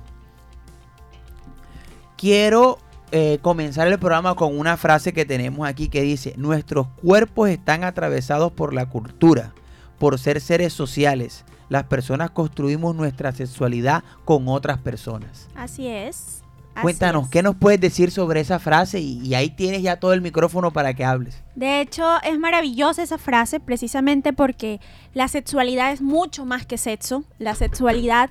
Quiero 2.16 2.78
eh, 3.10 3.40
comenzar 3.42 3.88
el 3.88 3.98
programa 3.98 4.36
con 4.36 4.56
una 4.56 4.76
frase 4.76 5.12
que 5.12 5.24
tenemos 5.24 5.66
aquí 5.66 5.88
que 5.88 6.02
dice, 6.02 6.34
nuestros 6.36 6.86
cuerpos 7.02 7.48
están 7.48 7.82
atravesados 7.82 8.52
por 8.52 8.72
la 8.72 8.86
cultura, 8.86 9.54
por 10.04 10.18
ser 10.18 10.42
seres 10.42 10.74
sociales. 10.74 11.46
Las 11.70 11.84
personas 11.84 12.28
construimos 12.28 12.94
nuestra 12.94 13.32
sexualidad 13.32 14.04
con 14.26 14.48
otras 14.48 14.76
personas. 14.76 15.48
Así 15.54 15.88
es. 15.88 16.42
así 16.74 16.82
Cuéntanos, 16.82 17.24
es. 17.24 17.30
¿qué 17.30 17.42
nos 17.42 17.56
puedes 17.56 17.80
decir 17.80 18.10
sobre 18.10 18.40
esa 18.40 18.58
frase? 18.58 19.00
Y, 19.00 19.20
y 19.26 19.34
ahí 19.34 19.48
tienes 19.48 19.80
ya 19.80 19.98
todo 19.98 20.12
el 20.12 20.20
micrófono 20.20 20.74
para 20.74 20.92
que 20.92 21.06
hables. 21.06 21.42
De 21.54 21.80
hecho, 21.80 22.20
es 22.22 22.36
maravillosa 22.36 23.02
esa 23.02 23.16
frase 23.16 23.60
precisamente 23.60 24.32
porque 24.32 24.80
la 25.12 25.28
sexualidad 25.28 25.92
es 25.92 26.02
mucho 26.02 26.44
más 26.44 26.66
que 26.66 26.78
sexo. 26.78 27.22
La 27.38 27.54
sexualidad, 27.54 28.28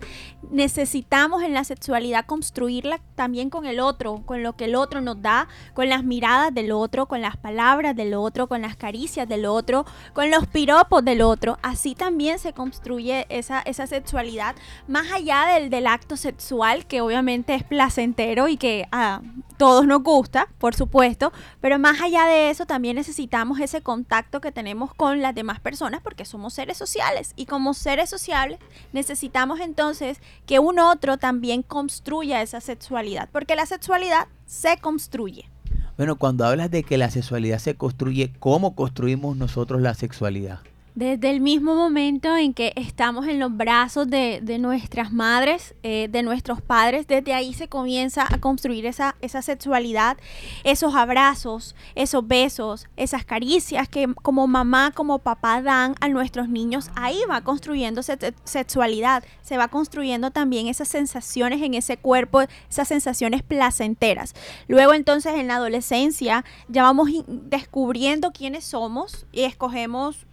necesitamos 0.52 1.42
en 1.42 1.54
la 1.54 1.64
sexualidad 1.64 2.26
construirla 2.26 3.00
también 3.16 3.50
con 3.50 3.66
el 3.66 3.80
otro, 3.80 4.24
con 4.26 4.44
lo 4.44 4.58
que 4.58 4.66
el 4.66 4.76
otro 4.76 5.00
nos 5.00 5.22
da, 5.22 5.48
con 5.74 5.88
las 5.88 6.04
miradas 6.04 6.54
del 6.54 6.74
otro, 6.74 7.06
con 7.06 7.22
las 7.22 7.38
palabras 7.38 7.96
del 7.96 8.14
otro, 8.14 8.48
con 8.48 8.62
las 8.62 8.76
caricias 8.76 9.28
del 9.28 9.46
otro, 9.46 9.86
con 10.12 10.30
los 10.30 10.46
piropos 10.48 11.06
del 11.06 11.22
otro. 11.22 11.58
Así 11.62 11.96
también 11.96 12.40
se 12.40 12.52
construye 12.52 13.26
esa, 13.30 13.62
esa 13.62 13.88
sexualidad 13.88 14.56
más 14.88 15.12
allá 15.14 15.46
del, 15.54 15.70
del 15.70 15.88
acto 15.88 16.18
sexual, 16.18 16.86
que 16.88 17.00
obviamente 17.00 17.56
es 17.56 17.64
placentero 17.64 18.50
y 18.50 18.58
que 18.58 18.86
a 18.92 19.22
todos 19.54 19.86
nos 19.88 20.04
gusta, 20.04 20.48
por 20.58 20.76
supuesto, 20.76 21.32
pero 21.62 21.80
más 21.80 22.02
allá 22.02 22.26
de 22.26 22.50
eso 22.50 22.66
también 22.66 22.96
necesitamos 22.96 23.60
ese 23.60 23.82
contacto 23.82 24.42
que 24.42 24.52
tenemos 24.52 24.94
con 24.94 25.22
las 25.22 25.36
demás 25.36 25.60
personas 25.60 26.02
porque 26.02 26.26
somos 26.26 26.54
seres 26.54 26.78
sociales 26.78 27.34
y 27.36 27.46
como 27.46 27.74
seres 27.74 28.10
sociales 28.10 28.60
necesitamos 28.92 29.60
entonces 29.60 30.20
que 30.46 30.60
un 30.60 30.80
otro 30.80 31.18
también 31.18 31.62
construya 31.62 32.42
esa 32.42 32.62
sexualidad, 32.62 33.30
porque 33.32 33.56
la 33.56 33.66
sexualidad 33.66 34.28
se 34.46 34.78
construye. 34.78 35.50
Bueno, 35.98 36.16
cuando 36.16 36.46
hablas 36.46 36.72
de 36.72 36.84
que 36.84 36.98
la 36.98 37.12
sexualidad 37.12 37.60
se 37.60 37.76
construye, 37.76 38.34
¿cómo 38.40 38.76
construimos 38.76 39.38
nosotros 39.38 39.82
la 39.82 39.94
sexualidad? 39.94 40.60
Desde 40.96 41.32
el 41.32 41.42
mismo 41.42 41.74
momento 41.74 42.38
en 42.38 42.54
que 42.54 42.72
estamos 42.76 43.26
en 43.26 43.40
los 43.40 43.58
brazos 43.58 44.08
de, 44.08 44.42
de 44.44 44.60
nuestras 44.60 45.12
madres, 45.12 45.74
eh, 45.82 46.08
de 46.08 46.22
nuestros 46.22 46.62
padres, 46.62 47.08
desde 47.08 47.34
ahí 47.34 47.56
se 47.56 47.68
comienza 47.68 48.28
a 48.32 48.38
construir 48.38 48.86
esa, 48.86 49.16
esa 49.20 49.42
sexualidad, 49.42 50.18
esos 50.64 50.94
abrazos, 50.94 51.76
esos 51.96 52.28
besos, 52.28 52.86
esas 52.96 53.26
caricias 53.26 53.90
que 53.90 54.08
como 54.22 54.46
mamá, 54.46 54.92
como 54.92 55.18
papá 55.18 55.64
dan 55.64 55.96
a 56.00 56.10
nuestros 56.10 56.48
niños, 56.48 56.92
ahí 56.96 57.18
va 57.28 57.42
construyéndose 57.42 58.16
sexualidad, 58.44 59.24
se 59.42 59.58
va 59.58 59.70
construyendo 59.70 60.30
también 60.30 60.68
esas 60.68 60.90
sensaciones 60.90 61.64
en 61.64 61.74
ese 61.74 61.98
cuerpo, 61.98 62.42
esas 62.70 62.88
sensaciones 62.88 63.42
placenteras. 63.42 64.36
Luego 64.68 64.94
entonces 64.94 65.34
en 65.34 65.48
la 65.48 65.56
adolescencia 65.56 66.46
ya 66.68 66.84
vamos 66.84 67.10
descubriendo 67.28 68.32
quiénes 68.32 68.64
somos 68.64 69.26
y 69.32 69.42
escogemos 69.42 70.28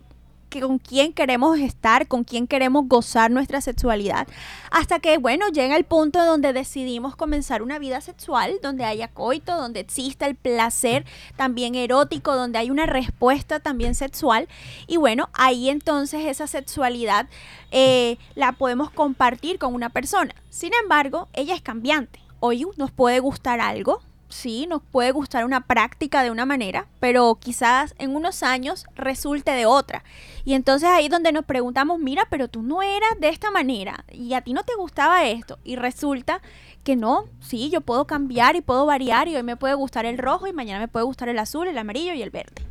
con 0.59 0.79
quién 0.79 1.13
queremos 1.13 1.59
estar, 1.61 2.09
con 2.09 2.25
quién 2.25 2.49
queremos 2.49 2.89
gozar 2.89 3.31
nuestra 3.31 3.61
sexualidad, 3.61 4.27
hasta 4.73 4.99
que, 4.99 5.19
bueno, 5.19 5.49
llega 5.49 5.77
el 5.77 5.85
punto 5.85 6.25
donde 6.25 6.53
decidimos 6.53 7.15
comenzar 7.15 7.63
una 7.63 7.79
vida 7.79 8.01
sexual, 8.01 8.59
donde 8.63 8.85
haya 8.85 9.07
coito, 9.07 9.57
donde 9.57 9.81
exista 9.81 10.27
el 10.27 10.35
placer 10.35 11.05
también 11.37 11.77
erótico, 11.77 12.35
donde 12.35 12.59
hay 12.59 12.71
una 12.71 12.87
respuesta 12.87 13.61
también 13.61 13.95
sexual, 13.95 14.49
y 14.89 14.97
bueno, 14.97 15.29
ahí 15.35 15.69
entonces 15.69 16.27
esa 16.27 16.49
sexualidad 16.49 17.29
eh, 17.71 18.19
la 18.35 18.53
podemos 18.53 18.91
compartir 18.91 19.59
con 19.59 19.75
una 19.75 19.91
persona. 19.91 20.35
Sin 20.49 20.73
embargo, 20.83 21.29
ella 21.33 21.55
es 21.55 21.63
cambiante. 21.63 22.19
Hoy 22.41 22.67
nos 22.77 22.91
puede 22.91 23.21
gustar 23.21 23.61
algo, 23.61 24.01
sí, 24.31 24.67
nos 24.67 24.83
puede 24.83 25.13
gustar 25.13 25.45
una 25.45 25.67
práctica 25.67 26.23
de 26.23 26.31
una 26.31 26.47
manera, 26.47 26.87
pero 27.01 27.37
quizás 27.39 27.95
en 27.99 28.17
unos 28.17 28.43
años 28.43 28.87
resulte 28.95 29.51
de 29.51 29.67
otra. 29.67 30.03
Y 30.45 30.55
entonces 30.55 30.89
ahí 30.89 31.05
es 31.05 31.11
donde 31.11 31.33
nos 31.33 31.45
preguntamos, 31.45 31.99
mira, 31.99 32.27
pero 32.31 32.49
tú 32.49 32.63
no 32.63 32.83
eras 32.83 33.11
de 33.21 33.29
esta 33.29 33.51
manera 33.51 34.05
y 34.11 34.33
a 34.35 34.41
ti 34.41 34.55
no 34.55 34.63
te 34.63 34.75
gustaba 34.75 35.27
esto. 35.27 35.59
Y 35.65 35.77
resulta 35.77 36.41
que 36.85 36.97
no, 36.97 37.27
sí, 37.41 37.69
yo 37.71 37.83
puedo 37.83 38.07
cambiar 38.07 38.57
y 38.57 38.63
puedo 38.63 38.87
variar 38.87 39.29
y 39.29 39.37
hoy 39.37 39.43
me 39.43 39.57
puede 39.57 39.75
gustar 39.75 40.07
el 40.07 40.17
rojo 40.17 40.47
y 40.47 40.53
mañana 40.53 40.81
me 40.81 40.89
puede 40.89 41.05
gustar 41.05 41.29
el 41.29 41.39
azul, 41.39 41.69
el 41.69 41.77
amarillo 41.77 42.15
y 42.15 42.23
el 42.23 42.31
verde. 42.31 42.63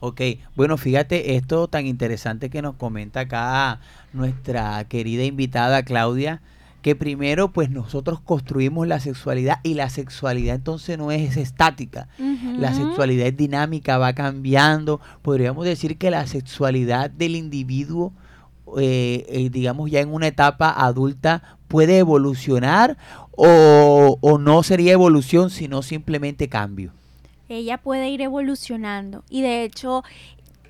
Ok, 0.00 0.20
bueno, 0.54 0.76
fíjate 0.76 1.36
esto 1.36 1.68
tan 1.68 1.86
interesante 1.86 2.50
que 2.50 2.60
nos 2.60 2.76
comenta 2.76 3.20
acá 3.20 3.80
nuestra 4.12 4.84
querida 4.84 5.24
invitada 5.24 5.82
Claudia, 5.82 6.42
que 6.84 6.94
primero 6.94 7.50
pues 7.50 7.70
nosotros 7.70 8.20
construimos 8.20 8.86
la 8.86 9.00
sexualidad 9.00 9.60
y 9.62 9.72
la 9.72 9.88
sexualidad 9.88 10.54
entonces 10.54 10.98
no 10.98 11.10
es 11.12 11.38
estática, 11.38 12.08
la 12.58 12.74
sexualidad 12.74 13.26
es 13.26 13.36
dinámica, 13.38 13.96
va 13.96 14.12
cambiando, 14.12 15.00
podríamos 15.22 15.64
decir 15.64 15.96
que 15.96 16.10
la 16.10 16.26
sexualidad 16.26 17.08
del 17.08 17.36
individuo, 17.36 18.12
eh, 18.76 19.24
eh, 19.30 19.48
digamos 19.48 19.90
ya 19.90 20.00
en 20.00 20.12
una 20.12 20.26
etapa 20.26 20.74
adulta, 20.76 21.56
puede 21.68 21.96
evolucionar 21.96 22.98
o, 23.30 24.18
o 24.20 24.36
no 24.36 24.62
sería 24.62 24.92
evolución 24.92 25.48
sino 25.48 25.80
simplemente 25.80 26.50
cambio. 26.50 26.92
ella 27.48 27.78
puede 27.78 28.10
ir 28.10 28.20
evolucionando. 28.20 29.24
Y 29.30 29.40
de 29.40 29.64
hecho 29.64 30.04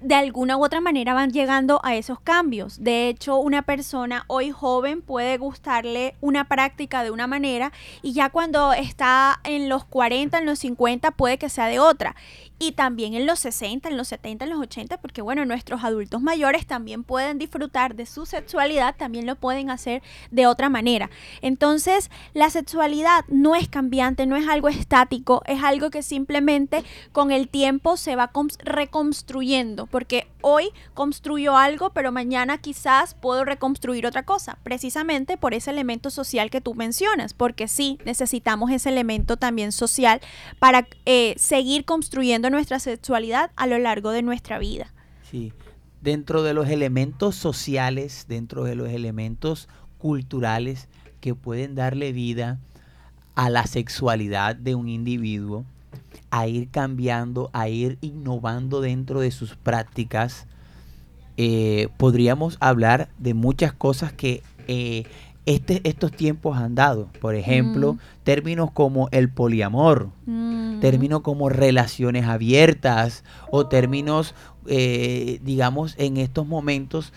de 0.00 0.14
alguna 0.14 0.56
u 0.56 0.64
otra 0.64 0.80
manera 0.80 1.14
van 1.14 1.32
llegando 1.32 1.80
a 1.82 1.94
esos 1.94 2.20
cambios. 2.20 2.82
De 2.82 3.08
hecho, 3.08 3.38
una 3.38 3.62
persona 3.62 4.24
hoy 4.26 4.50
joven 4.50 5.00
puede 5.02 5.38
gustarle 5.38 6.14
una 6.20 6.46
práctica 6.46 7.02
de 7.02 7.10
una 7.10 7.26
manera 7.26 7.72
y 8.02 8.12
ya 8.12 8.28
cuando 8.30 8.72
está 8.74 9.40
en 9.44 9.68
los 9.68 9.84
40, 9.84 10.38
en 10.38 10.46
los 10.46 10.58
50 10.58 11.10
puede 11.12 11.38
que 11.38 11.48
sea 11.48 11.66
de 11.66 11.78
otra. 11.78 12.16
Y 12.58 12.72
también 12.72 13.14
en 13.14 13.26
los 13.26 13.40
60, 13.40 13.88
en 13.88 13.96
los 13.96 14.08
70, 14.08 14.44
en 14.44 14.50
los 14.50 14.60
80, 14.60 14.98
porque 14.98 15.22
bueno, 15.22 15.44
nuestros 15.44 15.82
adultos 15.84 16.20
mayores 16.22 16.66
también 16.66 17.02
pueden 17.02 17.38
disfrutar 17.38 17.94
de 17.96 18.06
su 18.06 18.26
sexualidad, 18.26 18.94
también 18.96 19.26
lo 19.26 19.34
pueden 19.36 19.70
hacer 19.70 20.02
de 20.30 20.46
otra 20.46 20.68
manera. 20.68 21.10
Entonces, 21.42 22.10
la 22.32 22.50
sexualidad 22.50 23.24
no 23.28 23.56
es 23.56 23.68
cambiante, 23.68 24.26
no 24.26 24.36
es 24.36 24.46
algo 24.48 24.68
estático, 24.68 25.42
es 25.46 25.62
algo 25.64 25.90
que 25.90 26.02
simplemente 26.02 26.84
con 27.12 27.32
el 27.32 27.48
tiempo 27.48 27.96
se 27.96 28.14
va 28.16 28.32
cons- 28.32 28.56
reconstruyendo, 28.62 29.86
porque 29.94 30.26
hoy 30.40 30.70
construyo 30.92 31.56
algo, 31.56 31.90
pero 31.90 32.10
mañana 32.10 32.58
quizás 32.58 33.14
puedo 33.14 33.44
reconstruir 33.44 34.08
otra 34.08 34.24
cosa, 34.24 34.58
precisamente 34.64 35.36
por 35.36 35.54
ese 35.54 35.70
elemento 35.70 36.10
social 36.10 36.50
que 36.50 36.60
tú 36.60 36.74
mencionas, 36.74 37.32
porque 37.32 37.68
sí, 37.68 38.00
necesitamos 38.04 38.72
ese 38.72 38.88
elemento 38.88 39.36
también 39.36 39.70
social 39.70 40.20
para 40.58 40.88
eh, 41.06 41.34
seguir 41.38 41.84
construyendo 41.84 42.50
nuestra 42.50 42.80
sexualidad 42.80 43.52
a 43.54 43.68
lo 43.68 43.78
largo 43.78 44.10
de 44.10 44.22
nuestra 44.22 44.58
vida. 44.58 44.92
Sí. 45.30 45.52
Dentro 46.00 46.42
de 46.42 46.54
los 46.54 46.68
elementos 46.70 47.36
sociales, 47.36 48.24
dentro 48.26 48.64
de 48.64 48.74
los 48.74 48.88
elementos 48.88 49.68
culturales 49.98 50.88
que 51.20 51.36
pueden 51.36 51.76
darle 51.76 52.10
vida 52.10 52.58
a 53.36 53.48
la 53.48 53.64
sexualidad 53.68 54.56
de 54.56 54.74
un 54.74 54.88
individuo, 54.88 55.64
a 56.36 56.48
ir 56.48 56.68
cambiando, 56.68 57.48
a 57.52 57.68
ir 57.68 57.96
innovando 58.00 58.80
dentro 58.80 59.20
de 59.20 59.30
sus 59.30 59.54
prácticas, 59.54 60.46
eh, 61.36 61.88
podríamos 61.96 62.56
hablar 62.58 63.08
de 63.18 63.34
muchas 63.34 63.72
cosas 63.72 64.12
que 64.12 64.42
eh, 64.66 65.04
este, 65.46 65.80
estos 65.88 66.10
tiempos 66.10 66.56
han 66.56 66.74
dado. 66.74 67.08
Por 67.20 67.36
ejemplo, 67.36 67.92
Mm. 67.92 67.98
términos 68.24 68.70
como 68.72 69.08
el 69.12 69.28
poliamor, 69.28 70.08
Mm. 70.26 70.80
términos 70.80 71.20
como 71.20 71.50
relaciones 71.50 72.24
abiertas 72.26 73.22
o 73.52 73.66
términos, 73.66 74.34
eh, 74.66 75.38
digamos, 75.44 75.94
en 75.98 76.16
estos 76.16 76.46
momentos 76.48 77.12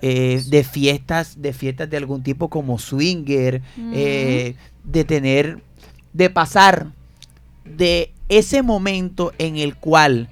eh, 0.00 0.42
de 0.48 0.64
fiestas, 0.64 1.42
de 1.42 1.52
fiestas 1.52 1.90
de 1.90 1.96
algún 1.96 2.22
tipo 2.22 2.48
como 2.48 2.78
swinger, 2.78 3.62
eh, 3.92 4.54
de 4.84 5.04
tener, 5.04 5.60
de 6.12 6.30
pasar 6.30 6.92
de 7.64 8.12
ese 8.28 8.62
momento 8.62 9.32
en 9.38 9.56
el 9.56 9.76
cual 9.76 10.28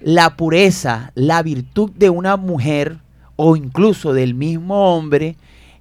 la 0.00 0.36
pureza, 0.36 1.12
la 1.14 1.42
virtud 1.42 1.90
de 1.92 2.10
una 2.10 2.36
mujer 2.36 2.98
o 3.36 3.56
incluso 3.56 4.12
del 4.12 4.34
mismo 4.34 4.94
hombre 4.94 5.36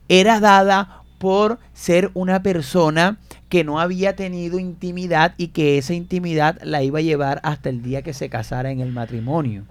era 0.08 0.39
dada 0.39 1.04
por 1.17 1.60
ser 1.74 2.10
una 2.13 2.41
persona 2.41 3.17
que 3.47 3.63
no 3.63 3.80
había 3.80 4.15
tenido 4.15 4.60
intimidad 4.60 5.34
y 5.38 5.50
que 5.50 5.78
esa 5.78 5.93
intimidad 5.93 6.58
la 6.63 6.84
iba 6.84 7.00
a 7.00 7.04
llevar 7.04 7.39
hasta 7.43 7.69
el 7.69 7.84
día 7.84 8.02
que 8.02 8.13
se 8.13 8.30
casara 8.30 8.71
en 8.71 8.80
el 8.80 8.91
matrimonio. 8.91 9.65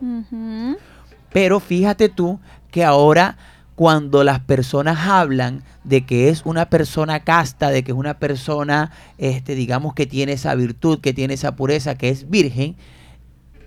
Pero 1.33 1.61
fíjate 1.61 2.09
tú 2.09 2.39
que 2.71 2.85
ahora 2.85 3.37
cuando 3.81 4.25
las 4.25 4.41
personas 4.41 5.09
hablan 5.09 5.65
de 5.85 6.05
que 6.05 6.29
es 6.29 6.43
una 6.45 6.69
persona 6.69 7.21
casta, 7.21 7.71
de 7.71 7.83
que 7.83 7.93
es 7.93 7.97
una 7.97 8.19
persona, 8.19 8.91
este, 9.17 9.55
digamos, 9.55 9.95
que 9.95 10.05
tiene 10.05 10.33
esa 10.33 10.55
virtud, 10.55 11.01
que 11.01 11.15
tiene 11.15 11.33
esa 11.33 11.57
pureza, 11.57 11.95
que 11.95 12.11
es 12.11 12.29
virgen, 12.29 12.77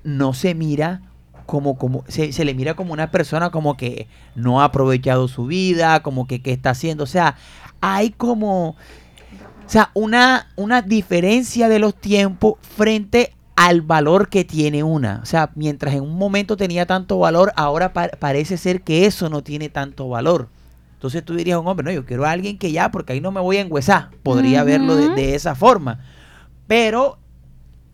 no 0.04 0.36
se 0.36 0.54
mira 0.54 1.02
como, 1.48 1.80
como 1.80 2.04
se, 2.10 2.32
se 2.32 2.46
le 2.46 2.54
mira 2.54 2.76
como 2.76 2.94
una 2.94 3.10
persona 3.10 3.50
como 3.50 3.76
que 3.76 4.08
no 4.36 4.62
ha 4.62 4.66
aprovechado 4.66 5.28
su 5.28 5.48
vida, 5.48 6.04
como 6.04 6.28
que 6.28 6.44
qué 6.44 6.52
está 6.52 6.70
haciendo. 6.70 7.06
O 7.06 7.08
sea, 7.08 7.36
hay 7.82 8.12
como, 8.12 8.68
o 8.68 8.76
sea, 9.66 9.90
una, 9.96 10.52
una 10.56 10.84
diferencia 10.84 11.70
de 11.70 11.80
los 11.80 11.96
tiempos 11.96 12.58
frente 12.62 13.34
al 13.56 13.82
valor 13.82 14.30
que 14.30 14.44
tiene 14.44 14.84
una. 14.84 15.20
O 15.22 15.26
sea, 15.26 15.52
mientras 15.56 15.94
en 15.94 16.02
un 16.04 16.18
momento 16.18 16.58
tenía 16.58 16.86
tanto 16.86 17.20
valor, 17.20 17.52
ahora 17.56 17.94
pa- 17.94 18.10
parece 18.20 18.58
ser 18.58 18.82
que 18.82 19.06
eso 19.06 19.30
no 19.30 19.44
tiene 19.44 19.70
tanto 19.70 20.10
valor. 20.10 20.50
Entonces 20.96 21.24
tú 21.24 21.36
dirías 21.36 21.60
un 21.60 21.68
hombre, 21.68 21.84
no, 21.84 21.92
yo 21.92 22.06
quiero 22.06 22.26
a 22.26 22.32
alguien 22.32 22.58
que 22.58 22.72
ya, 22.72 22.90
porque 22.90 23.14
ahí 23.14 23.22
no 23.22 23.32
me 23.32 23.42
voy 23.42 23.58
a 23.58 23.62
engüesar. 23.62 24.10
Podría 24.24 24.64
verlo 24.64 24.96
de, 24.96 25.10
de 25.10 25.36
esa 25.36 25.54
forma. 25.54 26.00
Pero 26.66 27.18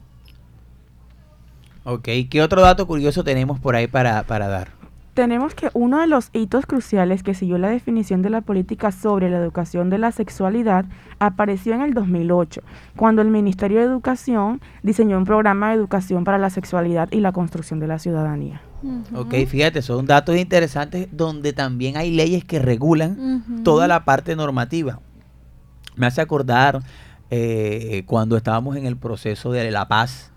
Ok, 1.90 2.08
¿qué 2.28 2.42
otro 2.42 2.60
dato 2.60 2.86
curioso 2.86 3.24
tenemos 3.24 3.58
por 3.58 3.74
ahí 3.74 3.86
para, 3.86 4.22
para 4.24 4.46
dar? 4.46 4.78
tenemos 5.18 5.52
que 5.52 5.68
uno 5.74 5.98
de 5.98 6.06
los 6.06 6.30
hitos 6.32 6.64
cruciales 6.64 7.24
que 7.24 7.34
siguió 7.34 7.58
la 7.58 7.70
definición 7.70 8.22
de 8.22 8.30
la 8.30 8.40
política 8.40 8.92
sobre 8.92 9.28
la 9.28 9.38
educación 9.38 9.90
de 9.90 9.98
la 9.98 10.12
sexualidad 10.12 10.84
apareció 11.18 11.74
en 11.74 11.82
el 11.82 11.92
2008, 11.92 12.60
cuando 12.94 13.20
el 13.20 13.26
Ministerio 13.26 13.78
de 13.78 13.86
Educación 13.86 14.60
diseñó 14.84 15.18
un 15.18 15.24
programa 15.24 15.70
de 15.70 15.74
educación 15.74 16.22
para 16.22 16.38
la 16.38 16.50
sexualidad 16.50 17.08
y 17.10 17.18
la 17.18 17.32
construcción 17.32 17.80
de 17.80 17.88
la 17.88 17.98
ciudadanía. 17.98 18.62
Ok, 19.12 19.34
fíjate, 19.48 19.82
son 19.82 20.06
datos 20.06 20.36
interesantes 20.36 21.08
donde 21.10 21.52
también 21.52 21.96
hay 21.96 22.12
leyes 22.12 22.44
que 22.44 22.60
regulan 22.60 23.64
toda 23.64 23.88
la 23.88 24.04
parte 24.04 24.36
normativa. 24.36 25.00
Me 25.96 26.06
hace 26.06 26.20
acordar 26.20 26.80
eh, 27.30 28.04
cuando 28.06 28.36
estábamos 28.36 28.76
en 28.76 28.86
el 28.86 28.96
proceso 28.96 29.50
de 29.50 29.68
la 29.72 29.88
paz 29.88 30.30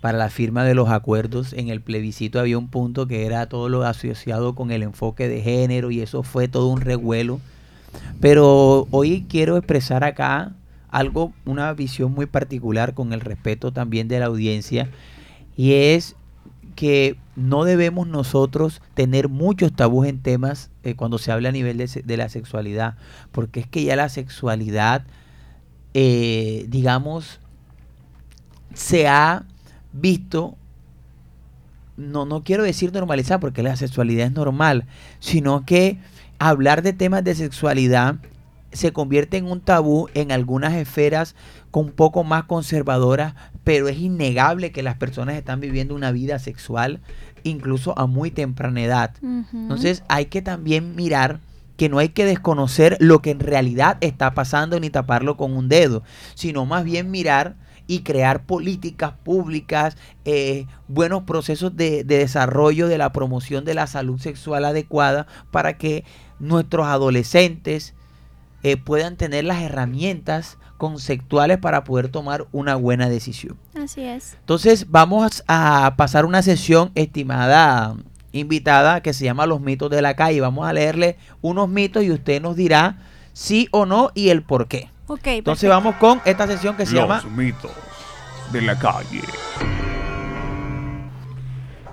para 0.00 0.18
la 0.18 0.30
firma 0.30 0.64
de 0.64 0.74
los 0.74 0.88
acuerdos, 0.88 1.52
en 1.52 1.68
el 1.68 1.80
plebiscito 1.80 2.40
había 2.40 2.58
un 2.58 2.68
punto 2.68 3.06
que 3.06 3.26
era 3.26 3.48
todo 3.48 3.68
lo 3.68 3.84
asociado 3.84 4.54
con 4.54 4.70
el 4.70 4.82
enfoque 4.82 5.28
de 5.28 5.42
género 5.42 5.90
y 5.90 6.00
eso 6.00 6.22
fue 6.22 6.48
todo 6.48 6.68
un 6.68 6.80
revuelo. 6.80 7.40
Pero 8.20 8.86
hoy 8.90 9.26
quiero 9.28 9.56
expresar 9.56 10.04
acá 10.04 10.52
algo, 10.88 11.32
una 11.44 11.72
visión 11.74 12.12
muy 12.12 12.26
particular 12.26 12.94
con 12.94 13.12
el 13.12 13.20
respeto 13.20 13.72
también 13.72 14.08
de 14.08 14.18
la 14.20 14.26
audiencia 14.26 14.88
y 15.56 15.74
es 15.74 16.16
que 16.74 17.16
no 17.36 17.64
debemos 17.64 18.06
nosotros 18.06 18.80
tener 18.94 19.28
muchos 19.28 19.72
tabús 19.72 20.06
en 20.06 20.20
temas 20.20 20.70
eh, 20.82 20.94
cuando 20.94 21.18
se 21.18 21.30
habla 21.30 21.50
a 21.50 21.52
nivel 21.52 21.76
de, 21.76 21.86
de 22.04 22.16
la 22.16 22.28
sexualidad, 22.28 22.96
porque 23.32 23.60
es 23.60 23.66
que 23.66 23.84
ya 23.84 23.96
la 23.96 24.08
sexualidad, 24.08 25.04
eh, 25.92 26.64
digamos, 26.68 27.40
se 28.72 29.08
ha 29.08 29.44
visto, 29.92 30.56
no, 31.96 32.24
no 32.24 32.42
quiero 32.44 32.62
decir 32.62 32.92
normalizar, 32.92 33.40
porque 33.40 33.62
la 33.62 33.76
sexualidad 33.76 34.26
es 34.26 34.32
normal, 34.32 34.86
sino 35.18 35.64
que 35.64 35.98
hablar 36.38 36.82
de 36.82 36.92
temas 36.92 37.24
de 37.24 37.34
sexualidad 37.34 38.16
se 38.72 38.92
convierte 38.92 39.36
en 39.36 39.46
un 39.46 39.60
tabú 39.60 40.08
en 40.14 40.32
algunas 40.32 40.74
esferas 40.74 41.34
con 41.70 41.86
un 41.86 41.92
poco 41.92 42.24
más 42.24 42.44
conservadoras, 42.44 43.34
pero 43.64 43.88
es 43.88 43.98
innegable 43.98 44.72
que 44.72 44.82
las 44.82 44.96
personas 44.96 45.36
están 45.36 45.60
viviendo 45.60 45.94
una 45.94 46.12
vida 46.12 46.38
sexual 46.38 47.00
incluso 47.42 47.98
a 47.98 48.06
muy 48.06 48.30
temprana 48.30 48.82
edad. 48.82 49.14
Entonces 49.52 50.02
hay 50.08 50.26
que 50.26 50.42
también 50.42 50.94
mirar 50.94 51.40
que 51.76 51.88
no 51.88 51.98
hay 51.98 52.10
que 52.10 52.26
desconocer 52.26 52.96
lo 53.00 53.22
que 53.22 53.30
en 53.30 53.40
realidad 53.40 53.96
está 54.02 54.34
pasando 54.34 54.78
ni 54.78 54.90
taparlo 54.90 55.36
con 55.36 55.56
un 55.56 55.68
dedo, 55.68 56.02
sino 56.34 56.66
más 56.66 56.84
bien 56.84 57.10
mirar 57.10 57.56
y 57.90 58.02
crear 58.02 58.44
políticas 58.44 59.14
públicas, 59.24 59.96
eh, 60.24 60.66
buenos 60.86 61.24
procesos 61.24 61.76
de, 61.76 62.04
de 62.04 62.18
desarrollo 62.18 62.86
de 62.86 62.98
la 62.98 63.10
promoción 63.10 63.64
de 63.64 63.74
la 63.74 63.88
salud 63.88 64.20
sexual 64.20 64.64
adecuada 64.64 65.26
para 65.50 65.76
que 65.76 66.04
nuestros 66.38 66.86
adolescentes 66.86 67.94
eh, 68.62 68.76
puedan 68.76 69.16
tener 69.16 69.44
las 69.44 69.60
herramientas 69.60 70.56
conceptuales 70.78 71.58
para 71.58 71.82
poder 71.82 72.10
tomar 72.10 72.46
una 72.52 72.76
buena 72.76 73.08
decisión. 73.08 73.56
Así 73.74 74.02
es. 74.02 74.36
Entonces 74.38 74.88
vamos 74.88 75.42
a 75.48 75.94
pasar 75.96 76.26
una 76.26 76.42
sesión, 76.42 76.92
estimada 76.94 77.96
invitada, 78.30 79.02
que 79.02 79.12
se 79.12 79.24
llama 79.24 79.46
Los 79.46 79.60
mitos 79.60 79.90
de 79.90 80.00
la 80.00 80.14
calle. 80.14 80.40
Vamos 80.40 80.64
a 80.64 80.72
leerle 80.72 81.16
unos 81.40 81.68
mitos 81.68 82.04
y 82.04 82.12
usted 82.12 82.40
nos 82.40 82.54
dirá 82.54 83.00
sí 83.32 83.66
o 83.72 83.84
no 83.84 84.12
y 84.14 84.28
el 84.28 84.44
por 84.44 84.68
qué. 84.68 84.90
Ok, 85.12 85.26
Entonces 85.26 85.68
perfecto. 85.68 85.68
vamos 85.68 85.94
con 85.96 86.22
esta 86.24 86.46
sesión 86.46 86.76
que 86.76 86.86
se 86.86 86.94
Los 86.94 87.02
llama 87.02 87.22
mitos 87.34 87.72
de 88.52 88.62
la 88.62 88.78
calle. 88.78 89.22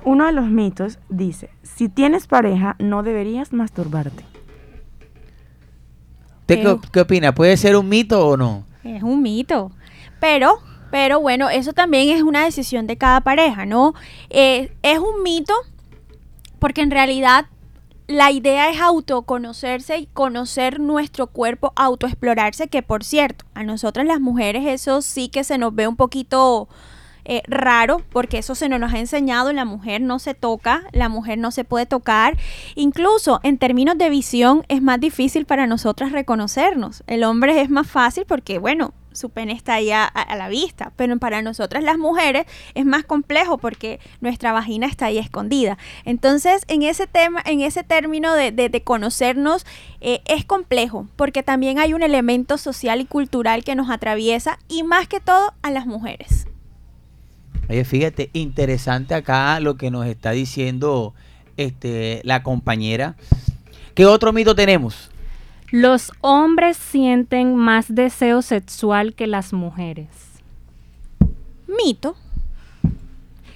Uno 0.03 0.27
de 0.27 0.31
los 0.33 0.45
mitos 0.45 0.99
dice, 1.09 1.49
si 1.63 1.89
tienes 1.89 2.27
pareja 2.27 2.75
no 2.77 3.01
deberías 3.01 3.53
masturbarte. 3.53 4.23
¿Usted 6.41 6.61
qué, 6.61 6.61
Ew. 6.61 6.81
qué 6.93 7.01
opina? 7.01 7.33
¿Puede 7.33 7.57
ser 7.57 7.75
un 7.75 7.89
mito 7.89 8.23
o 8.23 8.37
no? 8.37 8.65
Es 8.83 9.01
un 9.01 9.23
mito. 9.23 9.71
Pero, 10.19 10.59
pero 10.91 11.19
bueno, 11.19 11.49
eso 11.49 11.73
también 11.73 12.15
es 12.15 12.21
una 12.21 12.45
decisión 12.45 12.85
de 12.85 12.97
cada 12.97 13.21
pareja, 13.21 13.65
¿no? 13.65 13.95
Eh, 14.29 14.71
es 14.83 14.99
un 14.99 15.23
mito 15.23 15.55
porque 16.59 16.81
en 16.81 16.91
realidad 16.91 17.47
la 18.07 18.31
idea 18.31 18.69
es 18.69 18.79
autoconocerse 18.79 19.97
y 19.97 20.05
conocer 20.07 20.79
nuestro 20.79 21.27
cuerpo, 21.27 21.73
autoexplorarse, 21.75 22.69
que 22.69 22.81
por 22.81 23.03
cierto, 23.03 23.45
a 23.53 23.63
nosotras 23.63 24.05
las 24.05 24.21
mujeres 24.21 24.65
eso 24.65 25.01
sí 25.01 25.27
que 25.29 25.43
se 25.43 25.57
nos 25.57 25.75
ve 25.75 25.87
un 25.87 25.97
poquito 25.97 26.69
eh, 27.25 27.43
raro, 27.45 28.01
porque 28.09 28.37
eso 28.37 28.55
se 28.55 28.69
nos 28.69 28.93
ha 28.93 28.99
enseñado, 28.99 29.51
la 29.51 29.65
mujer 29.65 29.99
no 29.99 30.17
se 30.19 30.33
toca, 30.33 30.83
la 30.93 31.09
mujer 31.09 31.37
no 31.37 31.51
se 31.51 31.65
puede 31.65 31.85
tocar. 31.85 32.37
Incluso 32.75 33.41
en 33.43 33.57
términos 33.57 33.97
de 33.97 34.09
visión 34.09 34.63
es 34.69 34.81
más 34.81 35.01
difícil 35.01 35.45
para 35.45 35.67
nosotras 35.67 36.13
reconocernos. 36.13 37.03
El 37.05 37.25
hombre 37.25 37.59
es 37.59 37.69
más 37.69 37.87
fácil 37.87 38.23
porque, 38.25 38.59
bueno, 38.59 38.93
su 39.17 39.29
pene 39.31 39.53
está 39.53 39.73
ahí 39.75 39.91
a, 39.91 40.11
la 40.37 40.47
vista, 40.47 40.91
pero 40.95 41.17
para 41.17 41.41
nosotras 41.41 41.83
las 41.83 41.97
mujeres 41.97 42.45
es 42.75 42.85
más 42.85 43.03
complejo 43.03 43.57
porque 43.57 43.99
nuestra 44.21 44.51
vagina 44.53 44.85
está 44.87 45.07
ahí 45.07 45.17
escondida. 45.17 45.77
Entonces, 46.05 46.63
en 46.67 46.83
ese 46.83 47.07
tema, 47.07 47.41
en 47.45 47.61
ese 47.61 47.83
término 47.83 48.33
de, 48.33 48.51
de- 48.51 48.69
de 48.69 48.81
conocernos, 48.81 49.65
eh, 50.01 50.21
es 50.25 50.45
complejo 50.45 51.07
porque 51.15 51.41
también 51.43 51.79
hay 51.79 51.93
un 51.93 52.03
elemento 52.03 52.57
social 52.57 53.01
y 53.01 53.05
cultural 53.05 53.63
que 53.63 53.75
nos 53.75 53.89
atraviesa 53.89 54.59
y 54.69 54.83
más 54.83 55.07
que 55.07 55.19
todo 55.19 55.53
a 55.63 55.71
las 55.71 55.85
mujeres. 55.87 56.47
Oye, 57.69 57.83
fíjate, 57.83 58.29
interesante 58.33 59.15
acá 59.15 59.59
lo 59.59 59.75
que 59.77 59.89
nos 59.91 60.05
está 60.05 60.31
diciendo 60.31 61.13
este, 61.57 62.21
la 62.23 62.43
compañera. 62.43 63.15
¿Qué 63.95 64.05
otro 64.05 64.31
mito 64.31 64.53
tenemos? 64.55 65.09
Los 65.71 66.13
hombres 66.21 66.77
sienten 66.77 67.57
más 67.57 67.93
deseo 67.93 68.41
sexual 68.41 69.13
que 69.13 69.27
las 69.27 69.51
mujeres. 69.51 70.07
mito. 71.67 72.15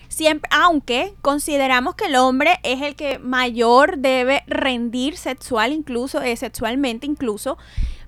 Siempre, 0.09 0.49
aunque 0.53 1.13
consideramos 1.21 1.95
que 1.95 2.05
el 2.05 2.17
hombre 2.17 2.59
es 2.63 2.81
el 2.81 2.95
que 2.95 3.17
mayor 3.17 3.97
debe 3.99 4.43
rendir 4.45 5.15
sexual, 5.15 5.71
incluso 5.71 6.21
eh, 6.21 6.35
sexualmente, 6.35 7.07
incluso. 7.07 7.57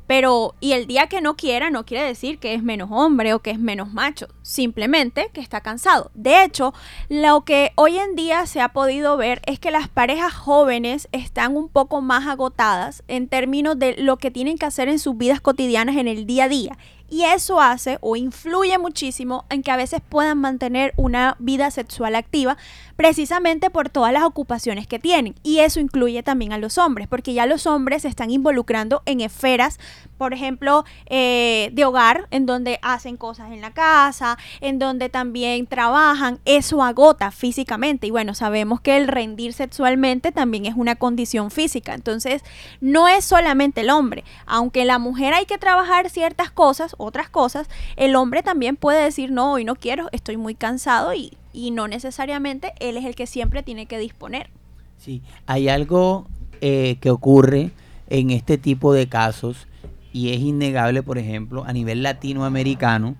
Pero, 0.07 0.55
y 0.59 0.73
el 0.73 0.85
día 0.85 1.07
que 1.07 1.21
no 1.21 1.35
quiera, 1.35 1.69
no 1.69 1.85
quiere 1.85 2.03
decir 2.03 2.39
que 2.39 2.53
es 2.53 2.63
menos 2.63 2.89
hombre 2.91 3.33
o 3.33 3.39
que 3.39 3.51
es 3.51 3.59
menos 3.59 3.93
macho, 3.93 4.27
simplemente 4.41 5.29
que 5.33 5.41
está 5.41 5.61
cansado. 5.61 6.11
De 6.13 6.43
hecho, 6.43 6.73
lo 7.09 7.41
que 7.45 7.71
hoy 7.75 7.97
en 7.97 8.15
día 8.15 8.45
se 8.45 8.61
ha 8.61 8.69
podido 8.69 9.17
ver 9.17 9.41
es 9.45 9.59
que 9.59 9.71
las 9.71 9.87
parejas 9.87 10.33
jóvenes 10.33 11.07
están 11.11 11.55
un 11.55 11.69
poco 11.69 12.01
más 12.01 12.27
agotadas 12.27 13.03
en 13.07 13.27
términos 13.27 13.79
de 13.79 13.95
lo 13.97 14.17
que 14.17 14.31
tienen 14.31 14.57
que 14.57 14.65
hacer 14.65 14.89
en 14.89 14.99
sus 14.99 15.17
vidas 15.17 15.41
cotidianas 15.41 15.97
en 15.97 16.07
el 16.07 16.25
día 16.25 16.45
a 16.45 16.49
día. 16.49 16.77
Y 17.09 17.25
eso 17.25 17.61
hace 17.61 17.99
o 18.01 18.15
influye 18.15 18.75
muchísimo 18.79 19.45
en 19.51 19.61
que 19.61 19.69
a 19.69 19.77
veces 19.77 20.01
puedan 20.07 20.39
mantener 20.39 20.93
una 20.97 21.35
vida 21.37 21.69
sexual 21.69 22.15
activa 22.15 22.57
precisamente 22.95 23.69
por 23.69 23.89
todas 23.89 24.13
las 24.13 24.23
ocupaciones 24.23 24.87
que 24.87 24.99
tienen. 24.99 25.35
Y 25.43 25.59
eso 25.59 25.79
incluye 25.79 26.23
también 26.23 26.53
a 26.53 26.57
los 26.57 26.77
hombres, 26.77 27.07
porque 27.07 27.33
ya 27.33 27.45
los 27.45 27.67
hombres 27.67 28.03
se 28.03 28.07
están 28.07 28.31
involucrando 28.31 29.01
en 29.05 29.21
esferas, 29.21 29.79
por 30.17 30.33
ejemplo, 30.33 30.85
eh, 31.07 31.69
de 31.73 31.85
hogar, 31.85 32.27
en 32.31 32.45
donde 32.45 32.79
hacen 32.81 33.17
cosas 33.17 33.51
en 33.51 33.61
la 33.61 33.71
casa, 33.71 34.37
en 34.61 34.79
donde 34.79 35.09
también 35.09 35.67
trabajan. 35.67 36.39
Eso 36.45 36.83
agota 36.83 37.31
físicamente. 37.31 38.07
Y 38.07 38.11
bueno, 38.11 38.33
sabemos 38.33 38.81
que 38.81 38.97
el 38.97 39.07
rendir 39.07 39.53
sexualmente 39.53 40.31
también 40.31 40.65
es 40.65 40.75
una 40.75 40.95
condición 40.95 41.51
física. 41.51 41.93
Entonces, 41.93 42.43
no 42.79 43.07
es 43.07 43.25
solamente 43.25 43.81
el 43.81 43.89
hombre. 43.89 44.23
Aunque 44.45 44.85
la 44.85 44.99
mujer 44.99 45.33
hay 45.33 45.45
que 45.45 45.57
trabajar 45.57 46.09
ciertas 46.09 46.51
cosas, 46.51 46.95
otras 46.97 47.29
cosas, 47.29 47.67
el 47.95 48.15
hombre 48.15 48.43
también 48.43 48.75
puede 48.75 49.03
decir, 49.03 49.31
no, 49.31 49.53
hoy 49.53 49.65
no 49.65 49.75
quiero, 49.75 50.09
estoy 50.11 50.37
muy 50.37 50.55
cansado 50.55 51.13
y, 51.13 51.37
y 51.53 51.71
no 51.71 51.87
necesariamente 51.87 52.73
él 52.79 52.97
es 52.97 53.05
el 53.05 53.15
que 53.15 53.27
siempre 53.27 53.63
tiene 53.63 53.85
que 53.85 53.99
disponer. 53.99 54.49
Sí, 54.97 55.21
hay 55.45 55.69
algo 55.69 56.27
eh, 56.61 56.97
que 56.99 57.11
ocurre 57.11 57.71
en 58.09 58.31
este 58.31 58.57
tipo 58.57 58.93
de 58.93 59.07
casos 59.07 59.67
y 60.11 60.33
es 60.33 60.39
innegable, 60.39 61.03
por 61.03 61.17
ejemplo, 61.17 61.63
a 61.65 61.73
nivel 61.73 62.03
latinoamericano, 62.03 63.15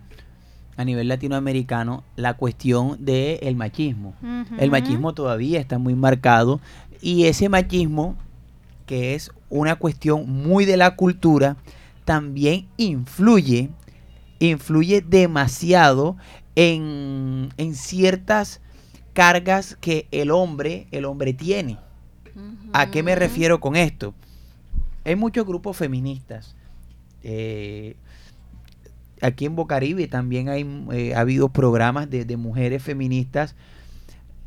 a 0.77 0.85
nivel 0.85 1.07
latinoamericano, 1.07 2.03
la 2.15 2.35
cuestión 2.35 3.03
del 3.03 3.55
machismo. 3.55 4.15
El 4.57 4.71
machismo 4.71 5.13
todavía 5.13 5.59
está 5.59 5.77
muy 5.77 5.95
marcado 5.95 6.59
y 7.01 7.25
ese 7.25 7.49
machismo, 7.49 8.15
que 8.85 9.13
es 9.15 9.31
una 9.49 9.75
cuestión 9.75 10.29
muy 10.29 10.65
de 10.65 10.77
la 10.77 10.95
cultura, 10.95 11.57
también 12.05 12.67
influye, 12.77 13.69
influye 14.39 15.01
demasiado 15.01 16.17
en, 16.55 17.49
en 17.57 17.75
ciertas 17.75 18.61
cargas 19.13 19.77
que 19.79 20.07
el 20.11 20.31
hombre, 20.31 20.87
el 20.91 21.05
hombre 21.05 21.33
tiene. 21.33 21.77
¿A 22.73 22.89
qué 22.89 23.03
me 23.03 23.15
refiero 23.15 23.59
con 23.59 23.75
esto? 23.75 24.13
Hay 25.05 25.15
muchos 25.15 25.45
grupos 25.45 25.77
feministas. 25.77 26.55
eh, 27.23 27.95
aquí 29.21 29.45
en 29.45 29.55
Bocaribe 29.55 30.07
también 30.07 30.49
hay, 30.49 30.65
eh, 30.91 31.13
ha 31.15 31.21
habido 31.21 31.47
programas 31.49 32.09
de, 32.09 32.25
de 32.25 32.35
mujeres 32.35 32.83
feministas, 32.83 33.55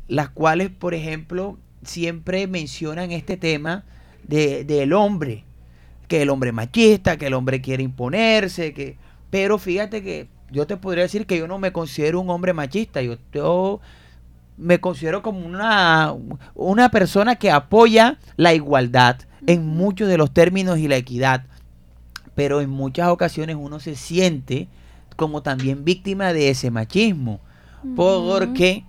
las 0.07 0.29
cuales, 0.29 0.69
por 0.69 0.93
ejemplo, 0.93 1.57
siempre 1.83 2.45
mencionan 2.47 3.11
este 3.11 3.37
tema 3.37 3.85
de- 4.27 4.63
del 4.65 4.93
hombre, 4.93 5.45
que 6.07 6.21
el 6.21 6.29
hombre 6.29 6.49
es 6.49 6.53
machista, 6.55 7.17
que 7.17 7.27
el 7.27 7.33
hombre 7.33 7.59
quiere 7.61 7.81
imponerse, 7.83 8.73
que 8.73 8.97
pero 9.31 9.57
fíjate 9.57 10.03
que 10.03 10.27
yo 10.51 10.67
te 10.67 10.77
podría 10.77 11.03
decir 11.03 11.25
que 11.25 11.37
yo 11.37 11.47
no 11.47 11.59
me 11.59 11.71
considero 11.71 12.21
un 12.21 12.29
hombre 12.29 12.53
machista, 12.53 13.01
yo, 13.01 13.17
yo 13.33 13.79
me 14.57 14.79
considero 14.79 15.21
como 15.21 15.45
una, 15.45 16.15
una 16.55 16.89
persona 16.89 17.35
que 17.35 17.51
apoya 17.51 18.17
la 18.35 18.53
igualdad 18.53 19.17
en 19.45 19.65
muchos 19.65 20.07
de 20.07 20.17
los 20.17 20.33
términos 20.33 20.79
y 20.79 20.87
la 20.87 20.97
equidad, 20.97 21.45
pero 22.35 22.61
en 22.61 22.69
muchas 22.69 23.09
ocasiones 23.09 23.55
uno 23.59 23.79
se 23.79 23.95
siente 23.95 24.67
como 25.15 25.41
también 25.41 25.83
víctima 25.83 26.33
de 26.33 26.49
ese 26.49 26.71
machismo, 26.71 27.39
porque 27.95 28.83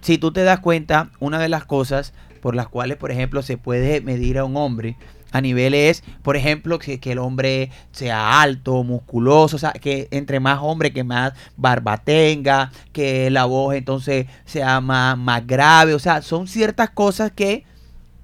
si 0.00 0.18
tú 0.18 0.32
te 0.32 0.44
das 0.44 0.60
cuenta, 0.60 1.10
una 1.20 1.38
de 1.38 1.48
las 1.48 1.64
cosas 1.64 2.12
por 2.40 2.54
las 2.54 2.68
cuales, 2.68 2.96
por 2.96 3.10
ejemplo, 3.10 3.42
se 3.42 3.58
puede 3.58 4.00
medir 4.00 4.38
a 4.38 4.44
un 4.44 4.56
hombre 4.56 4.96
a 5.36 5.40
niveles, 5.40 6.02
por 6.22 6.36
ejemplo, 6.36 6.78
que, 6.78 6.98
el 7.02 7.18
hombre 7.18 7.70
sea 7.92 8.40
alto, 8.40 8.82
musculoso, 8.82 9.56
o 9.56 9.58
sea, 9.58 9.72
que 9.72 10.08
entre 10.10 10.40
más 10.40 10.58
hombre, 10.62 10.92
que 10.92 11.04
más 11.04 11.32
barba 11.56 11.98
tenga, 11.98 12.72
que 12.92 13.30
la 13.30 13.44
voz 13.44 13.74
entonces 13.74 14.26
sea 14.44 14.80
más, 14.80 15.16
más 15.16 15.46
grave, 15.46 15.94
o 15.94 15.98
sea, 15.98 16.22
son 16.22 16.48
ciertas 16.48 16.90
cosas 16.90 17.30
que 17.32 17.64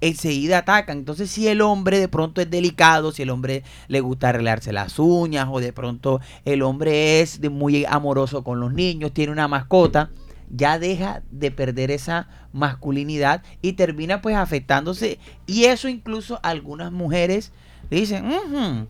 enseguida 0.01 0.59
atacan. 0.59 0.97
Entonces, 0.97 1.31
si 1.31 1.47
el 1.47 1.61
hombre 1.61 1.99
de 1.99 2.07
pronto 2.07 2.41
es 2.41 2.49
delicado, 2.49 3.11
si 3.11 3.21
el 3.21 3.29
hombre 3.29 3.63
le 3.87 4.01
gusta 4.01 4.29
arreglarse 4.29 4.73
las 4.73 4.99
uñas, 4.99 5.47
o 5.49 5.59
de 5.59 5.73
pronto 5.73 6.19
el 6.45 6.61
hombre 6.61 7.21
es 7.21 7.39
muy 7.49 7.85
amoroso 7.85 8.43
con 8.43 8.59
los 8.59 8.73
niños, 8.73 9.13
tiene 9.13 9.31
una 9.31 9.47
mascota, 9.47 10.09
ya 10.49 10.77
deja 10.77 11.23
de 11.31 11.51
perder 11.51 11.89
esa 11.89 12.27
masculinidad 12.53 13.43
y 13.61 13.73
termina 13.73 14.21
pues 14.21 14.37
afectándose. 14.37 15.19
Y 15.45 15.65
eso 15.65 15.89
incluso 15.89 16.39
algunas 16.43 16.91
mujeres 16.91 17.51
dicen, 17.89 18.25
o 18.31 18.87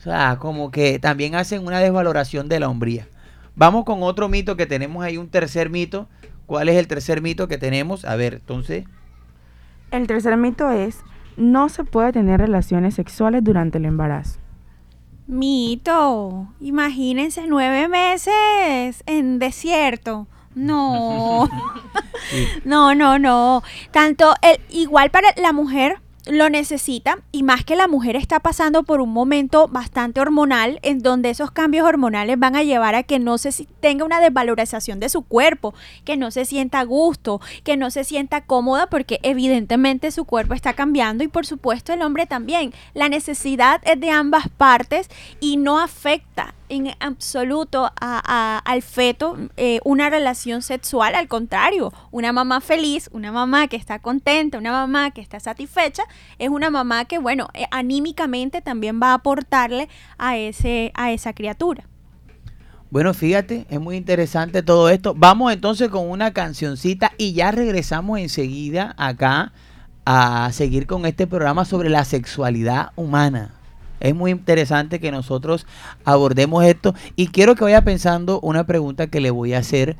sea, 0.00 0.38
como 0.38 0.70
que 0.70 0.98
también 0.98 1.34
hacen 1.34 1.66
una 1.66 1.80
desvaloración 1.80 2.48
de 2.48 2.60
la 2.60 2.68
hombría. 2.68 3.06
Vamos 3.56 3.84
con 3.84 4.02
otro 4.02 4.28
mito 4.28 4.56
que 4.56 4.66
tenemos 4.66 5.04
ahí, 5.04 5.16
un 5.16 5.28
tercer 5.28 5.68
mito. 5.68 6.08
¿Cuál 6.46 6.68
es 6.68 6.76
el 6.76 6.86
tercer 6.86 7.20
mito 7.20 7.48
que 7.48 7.58
tenemos? 7.58 8.04
A 8.04 8.16
ver, 8.16 8.34
entonces, 8.34 8.84
El 9.90 10.06
tercer 10.06 10.36
mito 10.36 10.70
es, 10.70 11.00
no 11.36 11.68
se 11.68 11.84
puede 11.84 12.12
tener 12.12 12.40
relaciones 12.40 12.94
sexuales 12.94 13.42
durante 13.42 13.78
el 13.78 13.84
embarazo. 13.84 14.38
Mito, 15.26 16.48
imagínense 16.60 17.46
nueve 17.48 17.88
meses 17.88 19.02
en 19.06 19.38
desierto. 19.38 20.26
No, 20.58 21.48
no, 22.64 22.94
no, 22.94 23.18
no. 23.18 23.62
Tanto 23.92 24.34
el, 24.42 24.58
igual 24.70 25.10
para 25.10 25.28
la 25.36 25.52
mujer 25.52 25.98
lo 26.26 26.50
necesita 26.50 27.20
y 27.32 27.42
más 27.42 27.64
que 27.64 27.74
la 27.74 27.88
mujer 27.88 28.14
está 28.14 28.40
pasando 28.40 28.82
por 28.82 29.00
un 29.00 29.10
momento 29.10 29.66
bastante 29.68 30.20
hormonal 30.20 30.78
en 30.82 30.98
donde 30.98 31.30
esos 31.30 31.52
cambios 31.52 31.86
hormonales 31.88 32.38
van 32.38 32.54
a 32.54 32.62
llevar 32.62 32.94
a 32.94 33.02
que 33.02 33.18
no 33.18 33.38
se 33.38 33.50
si- 33.50 33.66
tenga 33.80 34.04
una 34.04 34.20
desvalorización 34.20 35.00
de 35.00 35.08
su 35.08 35.22
cuerpo, 35.22 35.72
que 36.04 36.18
no 36.18 36.30
se 36.30 36.44
sienta 36.44 36.80
a 36.80 36.84
gusto, 36.84 37.40
que 37.64 37.78
no 37.78 37.90
se 37.90 38.04
sienta 38.04 38.42
cómoda 38.44 38.88
porque 38.88 39.20
evidentemente 39.22 40.10
su 40.10 40.26
cuerpo 40.26 40.52
está 40.52 40.74
cambiando 40.74 41.24
y 41.24 41.28
por 41.28 41.46
supuesto 41.46 41.94
el 41.94 42.02
hombre 42.02 42.26
también. 42.26 42.74
La 42.92 43.08
necesidad 43.08 43.80
es 43.84 43.98
de 43.98 44.10
ambas 44.10 44.48
partes 44.50 45.08
y 45.40 45.56
no 45.56 45.80
afecta 45.80 46.54
en 46.68 46.90
absoluto 47.00 47.84
a- 47.86 47.92
a- 48.00 48.58
al 48.58 48.82
feto 48.82 49.36
eh, 49.56 49.80
una 49.84 50.10
relación 50.10 50.62
sexual, 50.62 51.14
al 51.14 51.28
contrario, 51.28 51.92
una 52.10 52.32
mamá 52.32 52.60
feliz, 52.60 53.08
una 53.12 53.32
mamá 53.32 53.68
que 53.68 53.76
está 53.76 53.98
contenta, 53.98 54.58
una 54.58 54.72
mamá 54.72 55.10
que 55.10 55.20
está 55.20 55.40
satisfecha, 55.40 56.02
es 56.38 56.48
una 56.48 56.70
mamá 56.70 57.04
que, 57.04 57.18
bueno, 57.18 57.48
eh, 57.54 57.66
anímicamente 57.70 58.60
también 58.62 59.00
va 59.02 59.10
a 59.10 59.14
aportarle 59.14 59.88
a, 60.18 60.36
ese, 60.36 60.92
a 60.94 61.12
esa 61.12 61.32
criatura. 61.32 61.84
Bueno, 62.90 63.12
fíjate, 63.12 63.66
es 63.68 63.80
muy 63.80 63.96
interesante 63.96 64.62
todo 64.62 64.88
esto. 64.88 65.14
Vamos 65.14 65.52
entonces 65.52 65.90
con 65.90 66.08
una 66.08 66.32
cancioncita 66.32 67.12
y 67.18 67.34
ya 67.34 67.50
regresamos 67.50 68.18
enseguida 68.18 68.94
acá 68.96 69.52
a 70.06 70.50
seguir 70.52 70.86
con 70.86 71.04
este 71.04 71.26
programa 71.26 71.66
sobre 71.66 71.90
la 71.90 72.04
sexualidad 72.06 72.92
humana. 72.96 73.57
Es 74.00 74.14
muy 74.14 74.30
interesante 74.30 75.00
que 75.00 75.10
nosotros 75.10 75.66
abordemos 76.04 76.64
esto. 76.64 76.94
Y 77.16 77.28
quiero 77.28 77.54
que 77.54 77.64
vaya 77.64 77.82
pensando 77.82 78.40
una 78.40 78.64
pregunta 78.64 79.08
que 79.08 79.20
le 79.20 79.30
voy 79.30 79.54
a 79.54 79.58
hacer 79.58 79.96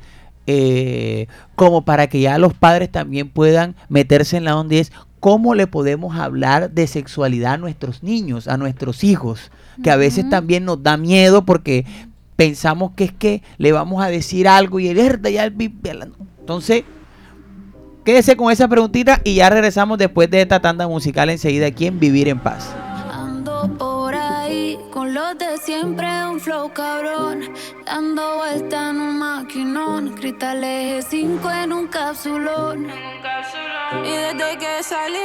eh, 0.47 1.27
como 1.55 1.85
para 1.85 2.07
que 2.07 2.21
ya 2.21 2.37
los 2.37 2.53
padres 2.53 2.91
también 2.91 3.29
puedan 3.29 3.75
meterse 3.87 4.37
en 4.37 4.45
la 4.45 4.57
onda 4.57 4.75
y 4.75 4.79
es 4.79 4.91
cómo 5.19 5.53
le 5.53 5.67
podemos 5.67 6.17
hablar 6.17 6.71
de 6.71 6.87
sexualidad 6.87 7.53
a 7.53 7.57
nuestros 7.57 8.03
niños, 8.03 8.47
a 8.47 8.57
nuestros 8.57 9.03
hijos, 9.03 9.51
que 9.83 9.91
a 9.91 9.95
veces 9.95 10.29
también 10.29 10.65
nos 10.65 10.81
da 10.81 10.97
miedo 10.97 11.45
porque 11.45 11.85
pensamos 12.35 12.93
que 12.95 13.03
es 13.03 13.11
que 13.11 13.43
le 13.57 13.71
vamos 13.73 14.01
a 14.01 14.07
decir 14.07 14.47
algo 14.47 14.79
y 14.79 14.87
el 14.87 14.97
herda 14.97 15.29
ya 15.29 15.43
el 15.43 15.53
entonces 16.39 16.83
quédese 18.05 18.35
con 18.37 18.51
esa 18.51 18.67
preguntita 18.67 19.21
y 19.23 19.35
ya 19.35 19.49
regresamos 19.49 19.97
después 19.97 20.31
de 20.31 20.41
esta 20.41 20.59
tanda 20.61 20.87
musical 20.87 21.29
enseguida 21.29 21.67
aquí 21.67 21.85
en 21.85 21.99
Vivir 21.99 22.27
en 22.27 22.39
Paz. 22.39 22.73
Ando 23.11 23.69
por 23.77 23.81
ahí 23.81 23.88
con 24.99 25.13
los 25.13 25.37
de 25.37 25.57
siempre, 25.59 26.25
un 26.25 26.41
flow 26.41 26.73
cabrón. 26.73 27.53
Dando 27.85 28.35
vuelta 28.35 28.89
en 28.89 28.99
un 28.99 29.17
maquinón. 29.17 30.13
Cristal 30.15 30.61
eje 30.61 31.01
5 31.01 31.51
en 31.51 31.71
un 31.71 31.87
capsulón. 31.87 32.87
Y 34.03 34.11
desde 34.11 34.57
que 34.57 34.83
salí, 34.83 35.23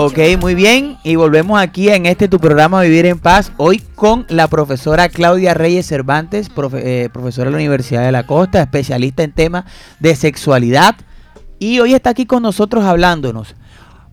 Ok, 0.00 0.16
muy 0.40 0.54
bien. 0.54 0.96
Y 1.02 1.16
volvemos 1.16 1.60
aquí 1.60 1.88
en 1.88 2.06
este 2.06 2.28
tu 2.28 2.38
programa 2.38 2.82
Vivir 2.82 3.04
en 3.06 3.18
Paz. 3.18 3.50
Hoy 3.56 3.82
con 3.96 4.26
la 4.28 4.46
profesora 4.46 5.08
Claudia 5.08 5.54
Reyes 5.54 5.88
Cervantes, 5.88 6.54
profe- 6.54 6.82
eh, 6.84 7.10
profesora 7.12 7.46
de 7.46 7.50
la 7.50 7.56
Universidad 7.56 8.04
de 8.04 8.12
la 8.12 8.24
Costa, 8.24 8.62
especialista 8.62 9.24
en 9.24 9.32
temas 9.32 9.64
de 9.98 10.14
sexualidad. 10.14 10.94
Y 11.58 11.80
hoy 11.80 11.94
está 11.94 12.10
aquí 12.10 12.26
con 12.26 12.44
nosotros 12.44 12.84
hablándonos. 12.84 13.56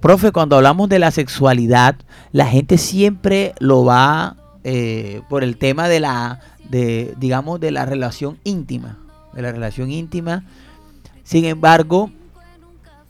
Profe, 0.01 0.31
cuando 0.31 0.55
hablamos 0.55 0.89
de 0.89 0.97
la 0.97 1.11
sexualidad, 1.11 1.97
la 2.31 2.47
gente 2.47 2.79
siempre 2.79 3.53
lo 3.59 3.85
va 3.85 4.37
eh, 4.63 5.21
por 5.29 5.43
el 5.43 5.55
tema 5.57 5.87
de 5.87 5.99
la, 5.99 6.39
de, 6.67 7.13
digamos, 7.19 7.59
de 7.59 7.69
la 7.69 7.85
relación 7.85 8.39
íntima. 8.43 8.97
De 9.33 9.43
la 9.43 9.51
relación 9.51 9.91
íntima. 9.91 10.45
Sin 11.23 11.45
embargo, 11.45 12.09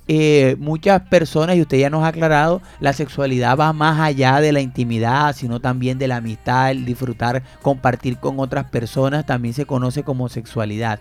eh, 0.08 0.56
muchas 0.60 1.02
personas, 1.02 1.56
y 1.56 1.62
usted 1.62 1.80
ya 1.80 1.89
nos 1.89 2.04
ha 2.04 2.10
aclarado, 2.10 2.62
la 2.80 2.94
sexualidad 2.94 3.58
va 3.58 3.74
más 3.74 4.00
allá 4.00 4.39
de 4.39 4.52
la 4.52 4.62
intimidad, 4.62 5.36
sino 5.36 5.60
también 5.60 5.98
de 5.98 6.08
la 6.08 6.18
amistad, 6.18 6.72
el 6.72 6.86
disfrutar, 6.86 7.41
compartir 7.63 8.20
con 8.20 8.39
otras 8.39 8.70
personas, 8.70 9.26
también 9.26 9.56
se 9.56 9.65
conoce 9.65 10.04
como 10.04 10.30
sexualidad. 10.30 11.00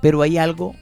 Pero 0.00 0.22
hay 0.22 0.38
algo 0.38 0.76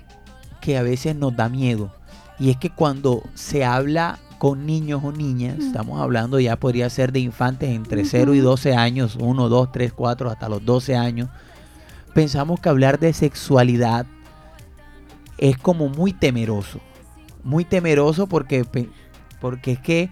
que 0.61 0.77
a 0.77 0.83
veces 0.83 1.17
nos 1.17 1.35
da 1.35 1.49
miedo, 1.49 1.91
y 2.39 2.51
es 2.51 2.59
que 2.59 2.69
cuando 2.69 3.23
se 3.35 3.65
habla 3.65 4.19
con 4.37 4.67
niños 4.67 5.01
o 5.03 5.13
niñas, 5.13 5.59
estamos 5.59 5.99
hablando 5.99 6.39
ya 6.39 6.57
podría 6.57 6.91
ser 6.91 7.11
de 7.11 7.21
infantes 7.21 7.71
entre 7.71 8.05
0 8.05 8.35
y 8.35 8.41
12 8.41 8.75
años, 8.75 9.17
1, 9.19 9.49
2, 9.49 9.73
3, 9.73 9.93
4, 9.95 10.31
hasta 10.31 10.51
los 10.51 10.63
12 10.63 10.95
años, 10.95 11.31
pensamos 12.13 12.61
que 12.61 12.69
hablar 12.69 12.99
de 12.99 13.15
sexualidad 13.15 14.05
es 15.39 15.59
como 15.59 15.89
muy 15.89 16.13
temeroso. 16.13 16.81
Muy 17.45 17.65
temeroso 17.65 18.27
porque, 18.27 18.65
porque 19.41 19.73
es 19.73 19.79
que, 19.79 20.11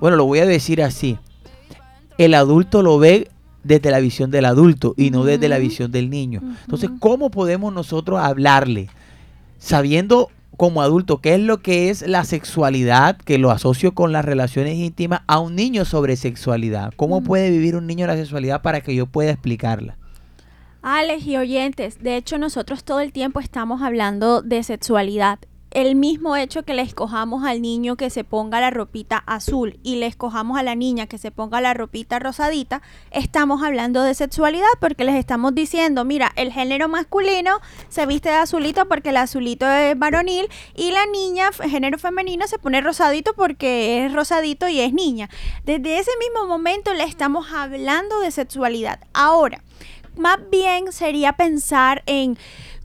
bueno, 0.00 0.16
lo 0.16 0.24
voy 0.24 0.38
a 0.38 0.46
decir 0.46 0.82
así. 0.82 1.18
El 2.18 2.34
adulto 2.34 2.82
lo 2.82 2.98
ve 2.98 3.28
desde 3.64 3.90
la 3.90 4.00
visión 4.00 4.30
del 4.30 4.44
adulto 4.44 4.94
y 4.96 5.10
no 5.10 5.24
desde 5.24 5.48
la 5.48 5.58
visión 5.58 5.92
del 5.92 6.10
niño. 6.10 6.40
Entonces. 6.62 6.90
¿cómo 6.98 7.30
podemos 7.30 7.72
nosotros 7.72 8.20
hablarle 8.20 8.88
sabiendo 9.58 10.30
como 10.56 10.82
adulto 10.82 11.20
qué 11.20 11.34
es 11.34 11.40
lo 11.40 11.62
que 11.62 11.90
es 11.90 12.06
la 12.06 12.24
sexualidad, 12.24 13.16
que 13.16 13.38
lo 13.38 13.50
asocio 13.50 13.94
con 13.94 14.12
las 14.12 14.24
relaciones 14.24 14.76
íntimas, 14.76 15.22
a 15.26 15.38
un 15.38 15.56
niño 15.56 15.84
sobre 15.84 16.16
sexualidad? 16.16 16.92
¿Cómo 16.96 17.20
Mm. 17.20 17.24
puede 17.24 17.50
vivir 17.50 17.76
un 17.76 17.86
niño 17.86 18.06
la 18.06 18.16
sexualidad 18.16 18.62
para 18.62 18.80
que 18.80 18.94
yo 18.94 19.06
pueda 19.06 19.30
explicarla? 19.30 19.96
Alex 20.84 21.24
y 21.28 21.36
oyentes, 21.36 22.02
de 22.02 22.16
hecho 22.16 22.38
nosotros 22.38 22.82
todo 22.82 22.98
el 22.98 23.12
tiempo 23.12 23.38
estamos 23.38 23.82
hablando 23.82 24.42
de 24.42 24.64
sexualidad. 24.64 25.38
El 25.70 25.94
mismo 25.94 26.34
hecho 26.34 26.64
que 26.64 26.74
le 26.74 26.82
escojamos 26.82 27.44
al 27.44 27.62
niño 27.62 27.96
que 27.96 28.10
se 28.10 28.24
ponga 28.24 28.60
la 28.60 28.70
ropita 28.70 29.16
azul 29.18 29.78
y 29.84 29.94
le 29.96 30.06
escojamos 30.06 30.58
a 30.58 30.64
la 30.64 30.74
niña 30.74 31.06
que 31.06 31.18
se 31.18 31.30
ponga 31.30 31.60
la 31.60 31.72
ropita 31.72 32.18
rosadita, 32.18 32.82
estamos 33.12 33.62
hablando 33.62 34.02
de 34.02 34.14
sexualidad 34.14 34.66
porque 34.80 35.04
les 35.04 35.14
estamos 35.14 35.54
diciendo, 35.54 36.04
mira, 36.04 36.32
el 36.34 36.52
género 36.52 36.88
masculino 36.88 37.60
se 37.88 38.04
viste 38.04 38.30
de 38.30 38.34
azulito 38.34 38.88
porque 38.88 39.10
el 39.10 39.18
azulito 39.18 39.70
es 39.70 39.96
varonil 39.96 40.48
y 40.74 40.90
la 40.90 41.06
niña, 41.06 41.52
género 41.52 41.96
femenino, 41.96 42.48
se 42.48 42.58
pone 42.58 42.80
rosadito 42.80 43.34
porque 43.34 44.04
es 44.04 44.12
rosadito 44.12 44.68
y 44.68 44.80
es 44.80 44.92
niña. 44.92 45.30
Desde 45.64 46.00
ese 46.00 46.10
mismo 46.18 46.48
momento 46.48 46.92
le 46.92 47.04
estamos 47.04 47.52
hablando 47.52 48.18
de 48.18 48.32
sexualidad. 48.32 48.98
Ahora, 49.14 49.62
más 50.16 50.38
bien 50.50 50.92
sería 50.92 51.34
pensar 51.34 52.02
en 52.06 52.38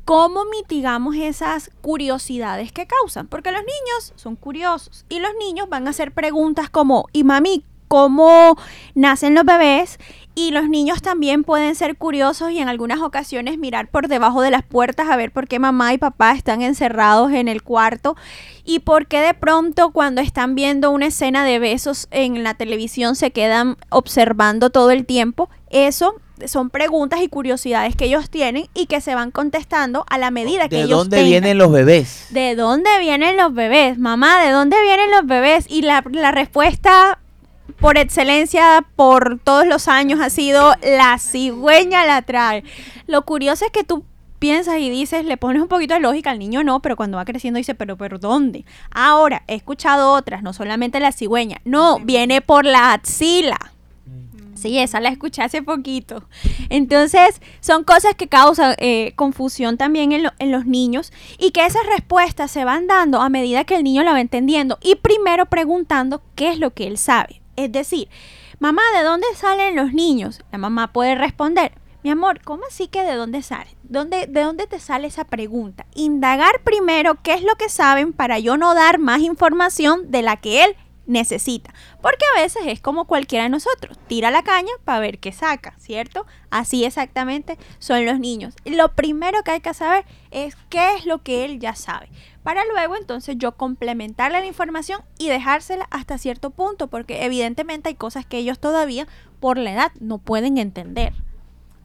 cómo 0.05 0.45
mitigamos 0.45 1.15
esas 1.15 1.69
curiosidades 1.81 2.71
que 2.71 2.87
causan, 2.87 3.27
porque 3.27 3.51
los 3.51 3.61
niños 3.61 4.13
son 4.15 4.35
curiosos 4.37 5.05
y 5.09 5.19
los 5.19 5.31
niños 5.37 5.67
van 5.67 5.85
a 5.85 5.89
hacer 5.89 6.13
preguntas 6.13 6.69
como, 6.69 7.07
y 7.11 7.25
mami, 7.25 7.65
¿cómo 7.87 8.57
nacen 8.95 9.35
los 9.35 9.43
bebés? 9.43 9.99
Y 10.33 10.51
los 10.51 10.69
niños 10.69 11.01
también 11.01 11.43
pueden 11.43 11.73
ser 11.73 11.97
curiosos 11.97 12.51
y 12.51 12.59
en 12.59 12.69
algunas 12.69 13.01
ocasiones 13.01 13.57
mirar 13.57 13.89
por 13.89 14.07
debajo 14.07 14.41
de 14.41 14.51
las 14.51 14.63
puertas 14.63 15.09
a 15.09 15.15
ver 15.15 15.31
por 15.31 15.47
qué 15.47 15.57
mamá 15.57 15.93
y 15.93 15.97
papá 15.97 16.33
están 16.33 16.61
encerrados 16.61 17.31
en 17.31 17.47
el 17.47 17.63
cuarto 17.63 18.15
y 18.63 18.79
por 18.79 19.07
qué 19.07 19.19
de 19.19 19.33
pronto 19.33 19.91
cuando 19.91 20.21
están 20.21 20.53
viendo 20.53 20.91
una 20.91 21.07
escena 21.07 21.43
de 21.43 21.57
besos 21.57 22.07
en 22.11 22.43
la 22.43 22.53
televisión 22.53 23.15
se 23.15 23.31
quedan 23.31 23.77
observando 23.89 24.69
todo 24.69 24.91
el 24.91 25.07
tiempo. 25.07 25.49
Eso 25.71 26.15
son 26.45 26.69
preguntas 26.69 27.21
y 27.21 27.27
curiosidades 27.27 27.95
que 27.95 28.05
ellos 28.05 28.29
tienen 28.29 28.67
y 28.73 28.85
que 28.85 29.01
se 29.01 29.15
van 29.15 29.31
contestando 29.31 30.05
a 30.09 30.17
la 30.17 30.31
medida 30.31 30.69
que 30.69 30.77
¿De 30.77 30.81
ellos 30.83 30.99
dónde 30.99 31.17
tengan. 31.17 31.29
vienen 31.29 31.57
los 31.57 31.71
bebés? 31.71 32.27
¿De 32.29 32.55
dónde 32.55 32.89
vienen 32.99 33.37
los 33.37 33.53
bebés? 33.53 33.97
Mamá, 33.97 34.43
¿de 34.43 34.51
dónde 34.51 34.81
vienen 34.81 35.11
los 35.11 35.25
bebés? 35.25 35.65
Y 35.69 35.81
la, 35.81 36.03
la 36.11 36.31
respuesta 36.31 37.19
por 37.79 37.97
excelencia 37.97 38.85
por 38.95 39.39
todos 39.43 39.67
los 39.67 39.87
años 39.87 40.19
ha 40.21 40.29
sido 40.29 40.73
la 40.83 41.17
cigüeña 41.19 42.05
la 42.05 42.21
trae. 42.21 42.63
Lo 43.07 43.23
curioso 43.23 43.65
es 43.65 43.71
que 43.71 43.83
tú 43.83 44.03
piensas 44.39 44.77
y 44.79 44.89
dices, 44.89 45.25
le 45.25 45.37
pones 45.37 45.61
un 45.61 45.67
poquito 45.67 45.93
de 45.93 45.99
lógica 45.99 46.31
al 46.31 46.39
niño, 46.39 46.63
no, 46.63 46.81
pero 46.81 46.95
cuando 46.95 47.17
va 47.17 47.25
creciendo 47.25 47.57
dice, 47.57 47.75
pero 47.75 47.97
¿pero 47.97 48.19
dónde? 48.19 48.65
Ahora, 48.91 49.43
he 49.47 49.55
escuchado 49.55 50.11
otras, 50.11 50.43
no 50.43 50.53
solamente 50.53 50.99
la 50.99 51.11
cigüeña, 51.11 51.57
no, 51.65 51.99
viene 51.99 52.41
por 52.41 52.65
la 52.65 52.93
axila. 52.93 53.73
Sí, 54.57 54.79
esa 54.79 54.99
la 54.99 55.09
escuché 55.09 55.41
hace 55.43 55.61
poquito. 55.61 56.23
Entonces, 56.69 57.41
son 57.59 57.83
cosas 57.83 58.15
que 58.15 58.27
causan 58.27 58.75
eh, 58.79 59.13
confusión 59.15 59.77
también 59.77 60.11
en, 60.11 60.23
lo- 60.23 60.33
en 60.39 60.51
los 60.51 60.65
niños 60.65 61.11
y 61.39 61.51
que 61.51 61.65
esas 61.65 61.85
respuestas 61.85 62.51
se 62.51 62.65
van 62.65 62.87
dando 62.87 63.21
a 63.21 63.29
medida 63.29 63.63
que 63.63 63.75
el 63.75 63.83
niño 63.83 64.03
la 64.03 64.11
va 64.13 64.21
entendiendo 64.21 64.77
y 64.81 64.95
primero 64.95 65.45
preguntando 65.45 66.21
qué 66.35 66.49
es 66.51 66.59
lo 66.59 66.73
que 66.73 66.87
él 66.87 66.97
sabe. 66.97 67.41
Es 67.55 67.71
decir, 67.71 68.09
mamá, 68.59 68.81
¿de 68.97 69.03
dónde 69.03 69.27
salen 69.35 69.75
los 69.75 69.93
niños? 69.93 70.41
La 70.51 70.57
mamá 70.57 70.91
puede 70.93 71.15
responder, 71.15 71.71
mi 72.03 72.11
amor, 72.11 72.41
¿cómo 72.43 72.63
así 72.69 72.87
que 72.87 73.03
de 73.03 73.15
dónde 73.15 73.41
sale? 73.41 73.75
¿Dónde, 73.83 74.27
¿De 74.27 74.41
dónde 74.41 74.67
te 74.67 74.79
sale 74.79 75.07
esa 75.07 75.25
pregunta? 75.25 75.85
Indagar 75.95 76.61
primero 76.63 77.15
qué 77.23 77.33
es 77.33 77.43
lo 77.43 77.55
que 77.55 77.69
saben 77.69 78.13
para 78.13 78.37
yo 78.39 78.57
no 78.57 78.73
dar 78.75 78.99
más 78.99 79.21
información 79.21 80.11
de 80.11 80.21
la 80.21 80.37
que 80.37 80.63
él 80.63 80.75
necesita. 81.07 81.73
Porque 82.01 82.23
a 82.35 82.41
veces 82.41 82.63
es 82.65 82.79
como 82.79 83.05
cualquiera 83.05 83.45
de 83.45 83.49
nosotros, 83.49 83.97
tira 84.07 84.29
la 84.29 84.43
caña 84.43 84.71
para 84.85 84.99
ver 84.99 85.19
qué 85.19 85.31
saca, 85.31 85.73
¿cierto? 85.79 86.25
Así 86.51 86.85
exactamente 86.85 87.57
son 87.79 88.05
los 88.05 88.19
niños. 88.19 88.53
Lo 88.65 88.93
primero 88.93 89.41
que 89.43 89.51
hay 89.51 89.61
que 89.61 89.73
saber 89.73 90.05
es 90.31 90.55
qué 90.69 90.95
es 90.95 91.05
lo 91.05 91.23
que 91.23 91.45
él 91.45 91.59
ya 91.59 91.75
sabe, 91.75 92.09
para 92.43 92.63
luego 92.65 92.95
entonces 92.95 93.35
yo 93.37 93.57
complementarle 93.57 94.39
la 94.39 94.45
información 94.45 95.01
y 95.17 95.27
dejársela 95.27 95.87
hasta 95.91 96.17
cierto 96.17 96.51
punto, 96.51 96.87
porque 96.87 97.25
evidentemente 97.25 97.89
hay 97.89 97.95
cosas 97.95 98.25
que 98.25 98.37
ellos 98.37 98.59
todavía 98.59 99.07
por 99.39 99.57
la 99.57 99.73
edad 99.73 99.91
no 99.99 100.17
pueden 100.17 100.57
entender. 100.57 101.13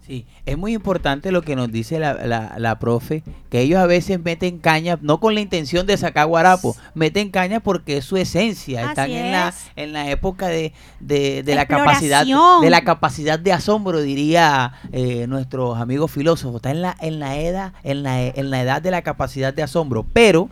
Sí, 0.07 0.27
es 0.47 0.59
muy 0.59 0.75
importante 0.75 1.31
lo 1.31 1.43
que 1.43 1.55
nos 1.55 1.71
dice 1.71 2.01
la, 2.01 2.15
la, 2.15 2.55
la 2.59 2.79
profe, 2.81 3.23
que 3.51 3.61
ellos 3.61 3.79
a 3.79 3.87
veces 3.87 4.19
meten 4.21 4.59
caña, 4.59 4.99
no 5.01 5.21
con 5.21 5.37
la 5.37 5.41
intención 5.41 5.87
de 5.87 5.97
sacar 5.97 6.27
guarapo, 6.27 6.75
meten 6.95 7.31
caña 7.31 7.61
porque 7.61 7.99
es 7.99 8.05
su 8.05 8.17
esencia, 8.17 8.89
están 8.89 9.13
en 9.13 9.31
la, 9.31 9.55
en 9.77 9.93
la 9.93 10.11
época 10.11 10.49
de, 10.49 10.73
de, 10.99 11.45
de 11.45 11.55
la 11.55 11.67
capacidad 11.67 12.27
de 12.27 12.71
la 12.71 12.83
capacidad 12.83 13.39
de 13.39 13.53
asombro, 13.53 14.01
diría 14.01 14.73
eh, 14.91 15.27
nuestros 15.29 15.79
amigos 15.79 16.11
filósofos, 16.11 16.57
está 16.57 16.73
en 16.73 16.83
la, 16.83 16.97
en 17.01 17.21
la 17.21 17.39
edad, 17.39 17.73
en 17.85 18.03
la, 18.03 18.27
en 18.27 18.51
la 18.51 18.61
edad 18.61 18.83
de 18.83 18.91
la 18.91 19.03
capacidad 19.03 19.55
de 19.55 19.63
asombro, 19.63 20.05
pero 20.13 20.49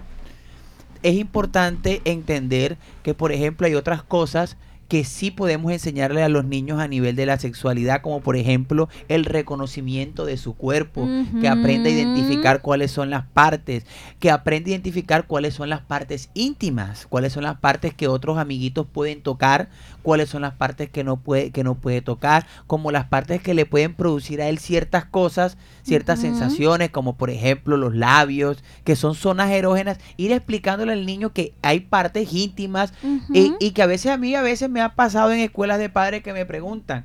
es 1.03 1.14
importante 1.14 2.03
entender 2.05 2.76
que, 3.03 3.14
por 3.14 3.32
ejemplo, 3.32 3.66
hay 3.66 3.74
otras 3.74 4.05
cosas 4.05 4.57
que 4.91 5.05
sí 5.05 5.30
podemos 5.30 5.70
enseñarle 5.70 6.20
a 6.24 6.28
los 6.28 6.45
niños 6.45 6.80
a 6.80 6.88
nivel 6.88 7.14
de 7.14 7.24
la 7.24 7.38
sexualidad, 7.38 8.03
como 8.03 8.22
por 8.22 8.34
ejemplo 8.34 8.88
el 9.07 9.24
reconocimiento 9.24 10.26
de 10.26 10.36
su 10.36 10.55
cuerpo, 10.55 11.09
que 11.41 11.47
aprenda 11.47 11.88
a 11.88 11.93
identificar 11.93 12.61
cuáles 12.61 12.91
son 12.91 13.09
las 13.09 13.24
partes, 13.24 13.86
que 14.18 14.32
aprenda 14.32 14.66
a 14.66 14.72
identificar 14.72 15.28
cuáles 15.28 15.55
son 15.55 15.68
las 15.68 15.80
partes 15.80 16.28
íntimas, 16.34 17.07
cuáles 17.07 17.32
son 17.32 17.45
las 17.45 17.57
partes 17.61 17.95
que 17.95 18.09
otros 18.09 18.36
amiguitos 18.36 18.84
pueden 18.84 19.22
tocar, 19.22 19.68
cuáles 20.03 20.28
son 20.28 20.42
las 20.42 20.55
partes 20.55 20.90
que 20.90 21.05
no 21.05 21.18
puede, 21.18 21.53
que 21.53 21.62
no 21.62 21.76
puede 21.76 22.03
tocar, 22.03 22.46
como 22.66 22.90
las 22.90 23.05
partes 23.05 23.40
que 23.40 23.55
le 23.55 23.66
pueden 23.66 23.94
producir 23.94 24.42
a 24.42 24.48
él 24.48 24.59
ciertas 24.59 25.05
cosas, 25.05 25.57
ciertas 25.82 26.20
sensaciones, 26.20 26.90
como 26.90 27.16
por 27.16 27.30
ejemplo 27.30 27.76
los 27.76 27.94
labios, 27.94 28.64
que 28.82 28.96
son 28.96 29.14
zonas 29.14 29.51
erógenas, 29.53 29.98
ir 30.16 30.32
explicándole 30.32 30.92
al 30.94 31.07
niño 31.07 31.32
que 31.32 31.55
hay 31.62 31.80
partes 31.80 32.32
íntimas 32.32 32.92
y, 33.32 33.51
Ujú. 33.51 33.57
y 33.61 33.70
que 33.70 33.82
a 33.82 33.86
veces 33.86 34.11
a 34.11 34.16
mí 34.16 34.34
a 34.34 34.42
veces 34.42 34.68
me 34.68 34.80
me 34.80 34.84
ha 34.84 34.94
pasado 34.94 35.30
en 35.32 35.40
escuelas 35.40 35.78
de 35.78 35.90
padres 35.90 36.22
que 36.22 36.32
me 36.32 36.46
preguntan, 36.46 37.05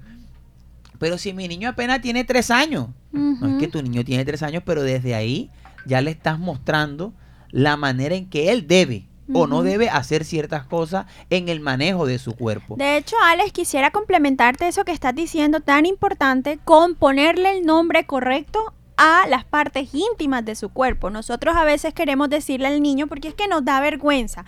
pero 0.97 1.17
si 1.17 1.33
mi 1.33 1.49
niño 1.49 1.67
apenas 1.67 1.99
tiene 2.01 2.23
tres 2.23 2.49
años, 2.51 2.87
no 3.11 3.49
es 3.49 3.57
que 3.59 3.67
tu 3.67 3.81
niño 3.83 4.05
tiene 4.05 4.23
tres 4.23 4.41
años, 4.43 4.63
pero 4.65 4.81
desde 4.81 5.13
ahí 5.13 5.51
ya 5.85 5.99
le 5.99 6.11
estás 6.11 6.39
mostrando 6.39 7.13
la 7.51 7.75
manera 7.75 8.15
en 8.15 8.29
que 8.29 8.53
él 8.53 8.65
debe 8.65 9.07
o 9.33 9.47
no 9.47 9.63
debe 9.63 9.89
hacer 9.89 10.23
ciertas 10.23 10.65
cosas 10.65 11.05
en 11.29 11.49
el 11.49 11.59
manejo 11.59 12.05
de 12.05 12.19
su 12.19 12.35
cuerpo. 12.35 12.75
De 12.77 12.97
hecho, 12.97 13.15
Alex, 13.23 13.51
quisiera 13.51 13.91
complementarte 13.91 14.67
eso 14.67 14.85
que 14.85 14.91
estás 14.91 15.15
diciendo 15.15 15.61
tan 15.61 15.85
importante 15.85 16.59
con 16.63 16.95
ponerle 16.95 17.57
el 17.57 17.65
nombre 17.65 18.05
correcto 18.05 18.74
a 18.97 19.27
las 19.27 19.45
partes 19.45 19.93
íntimas 19.93 20.45
de 20.45 20.55
su 20.55 20.69
cuerpo. 20.69 21.09
Nosotros 21.09 21.55
a 21.55 21.63
veces 21.63 21.93
queremos 21.93 22.29
decirle 22.29 22.67
al 22.67 22.81
niño 22.81 23.07
porque 23.07 23.27
es 23.27 23.33
que 23.33 23.47
nos 23.47 23.65
da 23.65 23.79
vergüenza. 23.79 24.45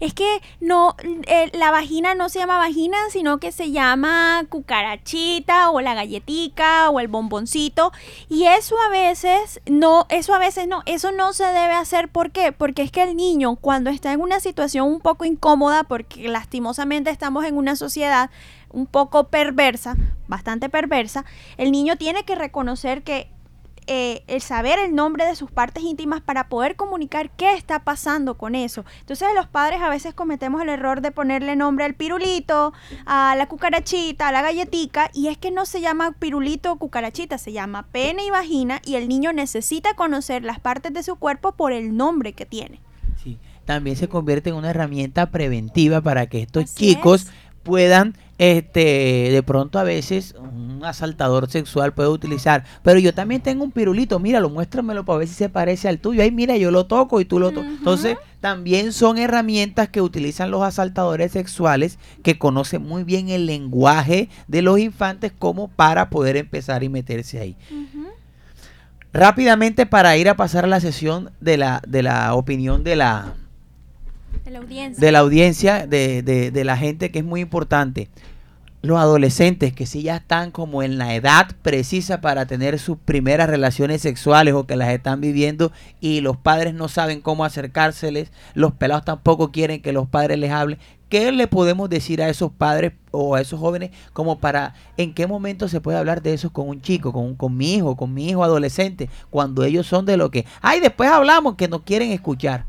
Es 0.00 0.14
que 0.14 0.40
no 0.60 0.96
eh, 1.26 1.50
la 1.54 1.70
vagina 1.70 2.14
no 2.14 2.28
se 2.28 2.38
llama 2.38 2.58
vagina, 2.58 2.96
sino 3.10 3.38
que 3.38 3.52
se 3.52 3.70
llama 3.70 4.44
cucarachita 4.48 5.70
o 5.70 5.80
la 5.80 5.94
galletica 5.94 6.90
o 6.90 7.00
el 7.00 7.08
bomboncito 7.08 7.92
y 8.28 8.44
eso 8.44 8.76
a 8.86 8.90
veces 8.90 9.60
no, 9.66 10.06
eso 10.08 10.34
a 10.34 10.38
veces 10.38 10.66
no, 10.66 10.82
eso 10.86 11.12
no 11.12 11.32
se 11.32 11.44
debe 11.44 11.74
hacer 11.74 12.08
¿por 12.08 12.30
qué? 12.30 12.52
Porque 12.52 12.82
es 12.82 12.90
que 12.90 13.02
el 13.02 13.16
niño 13.16 13.56
cuando 13.56 13.90
está 13.90 14.12
en 14.12 14.20
una 14.20 14.40
situación 14.40 14.88
un 14.88 15.00
poco 15.00 15.24
incómoda 15.24 15.84
porque 15.84 16.28
lastimosamente 16.28 17.10
estamos 17.10 17.44
en 17.44 17.56
una 17.56 17.76
sociedad 17.76 18.30
un 18.72 18.86
poco 18.86 19.28
perversa, 19.28 19.96
bastante 20.28 20.68
perversa, 20.68 21.24
el 21.56 21.72
niño 21.72 21.96
tiene 21.96 22.24
que 22.24 22.34
reconocer 22.34 23.02
que 23.02 23.28
eh, 23.92 24.22
el 24.28 24.40
saber 24.40 24.78
el 24.78 24.94
nombre 24.94 25.26
de 25.26 25.34
sus 25.34 25.50
partes 25.50 25.82
íntimas 25.82 26.20
para 26.20 26.48
poder 26.48 26.76
comunicar 26.76 27.28
qué 27.30 27.54
está 27.54 27.80
pasando 27.80 28.38
con 28.38 28.54
eso. 28.54 28.84
Entonces 29.00 29.26
los 29.34 29.48
padres 29.48 29.82
a 29.82 29.88
veces 29.88 30.14
cometemos 30.14 30.62
el 30.62 30.68
error 30.68 31.00
de 31.00 31.10
ponerle 31.10 31.56
nombre 31.56 31.86
al 31.86 31.94
pirulito, 31.94 32.72
a 33.04 33.34
la 33.36 33.48
cucarachita, 33.48 34.28
a 34.28 34.32
la 34.32 34.42
galletica, 34.42 35.10
y 35.12 35.26
es 35.26 35.38
que 35.38 35.50
no 35.50 35.66
se 35.66 35.80
llama 35.80 36.12
pirulito 36.12 36.70
o 36.70 36.76
cucarachita, 36.76 37.36
se 37.36 37.50
llama 37.50 37.88
pene 37.90 38.24
y 38.24 38.30
vagina, 38.30 38.80
y 38.84 38.94
el 38.94 39.08
niño 39.08 39.32
necesita 39.32 39.94
conocer 39.94 40.44
las 40.44 40.60
partes 40.60 40.92
de 40.92 41.02
su 41.02 41.16
cuerpo 41.16 41.50
por 41.50 41.72
el 41.72 41.96
nombre 41.96 42.32
que 42.32 42.46
tiene. 42.46 42.80
Sí. 43.20 43.38
También 43.64 43.96
se 43.96 44.08
convierte 44.08 44.50
en 44.50 44.56
una 44.56 44.70
herramienta 44.70 45.32
preventiva 45.32 46.00
para 46.00 46.28
que 46.28 46.42
estos 46.42 46.64
Así 46.64 46.94
chicos 46.94 47.22
es. 47.22 47.32
puedan, 47.64 48.16
este, 48.40 49.28
de 49.30 49.42
pronto 49.42 49.78
a 49.78 49.82
veces 49.82 50.34
un 50.38 50.82
asaltador 50.82 51.50
sexual 51.50 51.92
puede 51.92 52.08
utilizar, 52.08 52.64
pero 52.82 52.98
yo 52.98 53.12
también 53.12 53.42
tengo 53.42 53.62
un 53.62 53.70
pirulito, 53.70 54.18
míralo, 54.18 54.48
muéstramelo 54.48 55.04
para 55.04 55.18
ver 55.18 55.28
si 55.28 55.34
se 55.34 55.50
parece 55.50 55.88
al 55.88 55.98
tuyo. 55.98 56.22
Ay, 56.22 56.30
mira, 56.30 56.56
yo 56.56 56.70
lo 56.70 56.86
toco 56.86 57.20
y 57.20 57.26
tú 57.26 57.38
lo 57.38 57.50
tocas. 57.50 57.70
Entonces, 57.70 58.16
también 58.40 58.94
son 58.94 59.18
herramientas 59.18 59.90
que 59.90 60.00
utilizan 60.00 60.50
los 60.50 60.62
asaltadores 60.62 61.32
sexuales 61.32 61.98
que 62.22 62.38
conocen 62.38 62.80
muy 62.80 63.04
bien 63.04 63.28
el 63.28 63.44
lenguaje 63.44 64.30
de 64.48 64.62
los 64.62 64.78
infantes 64.78 65.32
como 65.38 65.68
para 65.68 66.08
poder 66.08 66.38
empezar 66.38 66.82
y 66.82 66.88
meterse 66.88 67.40
ahí. 67.40 67.56
Rápidamente 69.12 69.84
para 69.84 70.16
ir 70.16 70.30
a 70.30 70.36
pasar 70.36 70.64
a 70.64 70.68
la 70.68 70.80
sesión 70.80 71.30
de 71.42 71.58
la, 71.58 71.82
de 71.86 72.02
la 72.02 72.32
opinión 72.32 72.84
de 72.84 72.96
la, 72.96 73.34
De 74.44 74.50
la 74.50 74.58
audiencia. 74.58 75.00
de 75.06 75.12
la 75.12 75.18
audiencia, 75.20 75.86
de, 75.86 76.22
de- 76.22 76.64
la 76.64 76.76
gente, 76.76 77.10
que 77.10 77.20
es 77.20 77.24
muy 77.24 77.40
importante. 77.40 78.08
Los 78.82 78.98
adolescentes 78.98 79.74
que 79.74 79.84
sí 79.84 80.02
ya 80.02 80.16
están 80.16 80.50
como 80.50 80.82
en 80.82 80.96
la 80.96 81.14
edad 81.14 81.48
precisa 81.60 82.22
para 82.22 82.46
tener 82.46 82.78
sus 82.78 82.96
primeras 82.96 83.50
relaciones 83.50 84.00
sexuales 84.00 84.54
o 84.54 84.66
que 84.66 84.74
las 84.76 84.88
están 84.88 85.20
viviendo 85.20 85.70
y 86.00 86.22
los 86.22 86.38
padres 86.38 86.72
no 86.72 86.88
saben 86.88 87.20
cómo 87.20 87.44
acercárseles, 87.44 88.32
los 88.54 88.72
pelados 88.72 89.04
tampoco 89.04 89.52
quieren 89.52 89.82
que 89.82 89.92
los 89.92 90.08
padres 90.08 90.38
les 90.38 90.50
hablen. 90.50 90.78
¿Qué 91.10 91.30
le 91.32 91.46
podemos 91.46 91.90
decir 91.90 92.22
a 92.22 92.28
esos 92.30 92.52
padres 92.52 92.92
o 93.10 93.34
a 93.34 93.40
esos 93.42 93.60
jóvenes 93.60 93.90
como 94.14 94.38
para 94.38 94.74
en 94.96 95.12
qué 95.12 95.26
momento 95.26 95.68
se 95.68 95.80
puede 95.82 95.98
hablar 95.98 96.22
de 96.22 96.32
eso 96.32 96.50
con 96.50 96.68
un 96.68 96.80
chico, 96.80 97.12
con, 97.12 97.34
con 97.34 97.56
mi 97.58 97.74
hijo, 97.74 97.96
con 97.96 98.14
mi 98.14 98.28
hijo 98.30 98.44
adolescente, 98.44 99.10
cuando 99.28 99.64
ellos 99.64 99.86
son 99.88 100.06
de 100.06 100.16
lo 100.16 100.30
que, 100.30 100.46
ay, 100.62 100.80
después 100.80 101.10
hablamos 101.10 101.56
que 101.56 101.68
no 101.68 101.84
quieren 101.84 102.12
escuchar? 102.12 102.64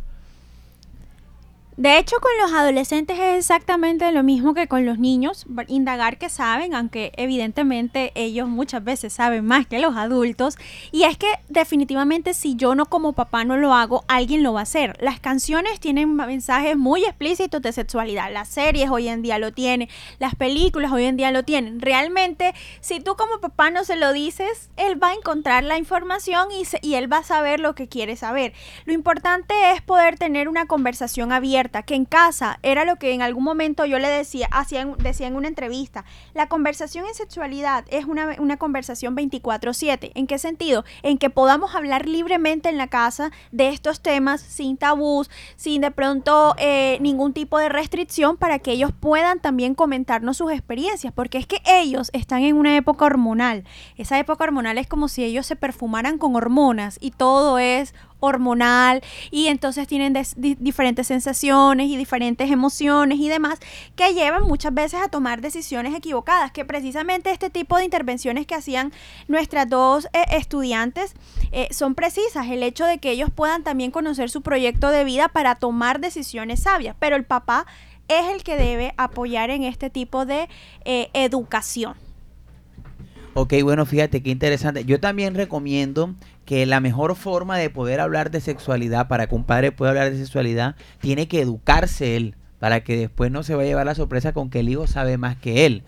De 1.78 1.98
hecho, 1.98 2.18
con 2.20 2.32
los 2.42 2.52
adolescentes 2.52 3.18
es 3.18 3.38
exactamente 3.38 4.12
lo 4.12 4.24
mismo 4.24 4.54
que 4.54 4.68
con 4.68 4.86
los 4.86 5.00
niños, 5.00 5.46
indagar 5.68 6.18
que 6.18 6.28
saben, 6.28 6.76
aunque 6.76 7.14
evidentemente 7.16 8.12
ellos 8.14 8.50
muchas 8.50 8.84
veces 8.84 9.14
saben 9.14 9.46
más 9.46 9.68
que 9.68 9.80
los 9.80 9.96
adultos. 9.96 10.58
Y 10.92 11.04
es 11.04 11.18
que 11.18 11.28
definitivamente 11.48 12.34
si 12.34 12.58
yo 12.58 12.76
no 12.76 12.88
como 12.88 13.14
papá 13.14 13.46
no 13.46 13.56
lo 13.56 13.74
hago, 13.74 14.04
alguien 14.10 14.44
lo 14.44 14.52
va 14.52 14.60
a 14.60 14.64
hacer. 14.64 14.98
Las 15.02 15.22
canciones 15.22 15.80
tienen 15.80 16.14
mensajes 16.14 16.76
muy 16.76 17.06
explícitos 17.06 17.62
de 17.62 17.72
sexualidad, 17.72 18.32
las 18.34 18.50
series 18.50 18.90
hoy 18.90 19.08
en 19.08 19.22
día 19.22 19.40
lo 19.40 19.54
tienen, 19.54 19.88
las 20.20 20.36
películas 20.36 20.92
hoy 20.92 21.06
en 21.06 21.16
día 21.16 21.32
lo 21.32 21.44
tienen. 21.44 21.80
Realmente, 21.80 22.54
si 22.82 23.00
tú 23.00 23.16
como 23.16 23.40
papá 23.40 23.72
no 23.72 23.86
se 23.86 23.96
lo 23.96 24.12
dices, 24.12 24.70
él 24.76 25.02
va 25.02 25.10
a 25.10 25.14
encontrar 25.14 25.64
la 25.64 25.78
información 25.78 26.50
y, 26.52 26.64
y 26.86 26.96
él 26.96 27.12
va 27.12 27.20
a 27.20 27.24
saber 27.24 27.62
lo 27.62 27.76
que 27.76 27.88
quiere 27.88 28.18
saber. 28.18 28.52
Lo 28.84 28.92
importante 28.92 29.54
es 29.72 29.82
poder 29.82 30.18
tener 30.18 30.50
una 30.50 30.66
conversación 30.66 31.32
abierta, 31.32 31.61
que 31.70 31.96
en 31.96 32.06
casa 32.06 32.60
era 32.64 32.86
lo 32.86 32.96
que 32.96 33.14
en 33.14 33.22
algún 33.22 33.44
momento 33.44 33.86
yo 33.86 34.00
le 34.00 34.10
decía, 34.10 34.48
hacía 34.52 34.86
decía 34.98 35.28
en 35.28 35.36
una 35.36 35.48
entrevista, 35.48 36.06
la 36.34 36.48
conversación 36.48 37.06
en 37.06 37.14
sexualidad 37.14 37.86
es 37.90 38.06
una, 38.06 38.36
una 38.40 38.58
conversación 38.58 39.16
24/7. 39.16 40.12
¿En 40.16 40.28
qué 40.28 40.40
sentido? 40.40 40.84
En 41.04 41.18
que 41.18 41.30
podamos 41.30 41.76
hablar 41.76 42.08
libremente 42.08 42.70
en 42.70 42.78
la 42.78 42.88
casa 42.88 43.32
de 43.52 43.70
estos 43.70 44.02
temas 44.02 44.42
sin 44.42 44.78
tabús, 44.78 45.30
sin 45.56 45.82
de 45.82 45.92
pronto 45.92 46.56
eh, 46.58 46.98
ningún 47.02 47.34
tipo 47.34 47.58
de 47.58 47.70
restricción 47.70 48.38
para 48.38 48.60
que 48.60 48.72
ellos 48.72 48.92
puedan 48.98 49.40
también 49.40 49.76
comentarnos 49.76 50.38
sus 50.38 50.52
experiencias, 50.52 51.14
porque 51.14 51.38
es 51.38 51.48
que 51.48 51.62
ellos 51.66 52.10
están 52.14 52.44
en 52.44 52.56
una 52.56 52.76
época 52.76 53.06
hormonal. 53.06 53.64
Esa 53.98 54.18
época 54.20 54.44
hormonal 54.44 54.78
es 54.78 54.88
como 54.88 55.08
si 55.08 55.24
ellos 55.24 55.46
se 55.46 55.56
perfumaran 55.56 56.18
con 56.18 56.36
hormonas 56.36 56.98
y 57.02 57.12
todo 57.12 57.60
es 57.60 57.94
hormonal 58.22 59.04
y 59.30 59.48
entonces 59.48 59.88
tienen 59.88 60.14
diferentes 60.38 61.08
sensaciones 61.08 61.88
y 61.88 61.98
diferentes 61.98 62.50
emociones 62.50 63.20
y 63.20 63.28
demás 63.28 63.60
que 63.98 64.14
llevan 64.14 64.44
muchas 64.44 64.74
veces 64.74 65.02
a 65.02 65.10
tomar 65.10 65.42
decisiones 65.42 65.94
equivocadas, 65.94 66.52
que 66.52 66.64
precisamente 66.64 67.32
este 67.32 67.50
tipo 67.50 67.78
de 67.78 67.84
intervenciones 67.84 68.48
que 68.48 68.56
hacían 68.56 68.94
nuestras 69.28 69.70
dos 69.70 70.06
eh, 70.14 70.24
estudiantes 70.32 71.14
eh, 71.52 71.68
son 71.72 71.96
precisas, 71.96 72.48
el 72.48 72.64
hecho 72.64 72.86
de 72.86 73.00
que 73.00 73.12
ellos 73.12 73.30
puedan 73.34 73.64
también 73.64 73.92
conocer 73.92 74.30
su 74.30 74.42
proyecto 74.42 74.90
de 74.90 75.04
vida 75.04 75.28
para 75.28 75.56
tomar 75.56 76.00
decisiones 76.00 76.62
sabias, 76.62 76.96
pero 77.00 77.16
el 77.16 77.26
papá 77.26 77.66
es 78.08 78.30
el 78.30 78.44
que 78.44 78.56
debe 78.56 78.94
apoyar 78.98 79.50
en 79.50 79.64
este 79.64 79.90
tipo 79.90 80.26
de 80.26 80.48
eh, 80.86 81.10
educación. 81.14 81.96
Ok, 83.34 83.54
bueno, 83.64 83.86
fíjate 83.86 84.22
qué 84.22 84.30
interesante. 84.30 84.84
Yo 84.84 85.00
también 85.00 85.36
recomiendo 85.36 86.14
que 86.46 86.66
la 86.66 86.80
mejor 86.80 87.16
forma 87.16 87.58
de 87.58 87.70
poder 87.70 88.00
hablar 88.00 88.32
de 88.32 88.42
sexualidad, 88.42 89.08
para 89.08 89.28
que 89.28 89.36
un 89.36 89.44
padre 89.44 89.72
pueda 89.72 89.92
hablar 89.92 90.12
de 90.12 90.18
sexualidad, 90.18 90.76
tiene 91.00 91.28
que 91.28 91.42
educarse 91.42 92.18
él, 92.18 92.36
para 92.60 92.84
que 92.84 92.98
después 92.98 93.32
no 93.32 93.44
se 93.44 93.56
vaya 93.56 93.68
a 93.68 93.72
llevar 93.72 93.86
la 93.86 93.96
sorpresa 93.96 94.34
con 94.34 94.50
que 94.50 94.60
el 94.60 94.70
hijo 94.70 94.88
sabe 94.88 95.18
más 95.18 95.36
que 95.38 95.66
él. 95.66 95.84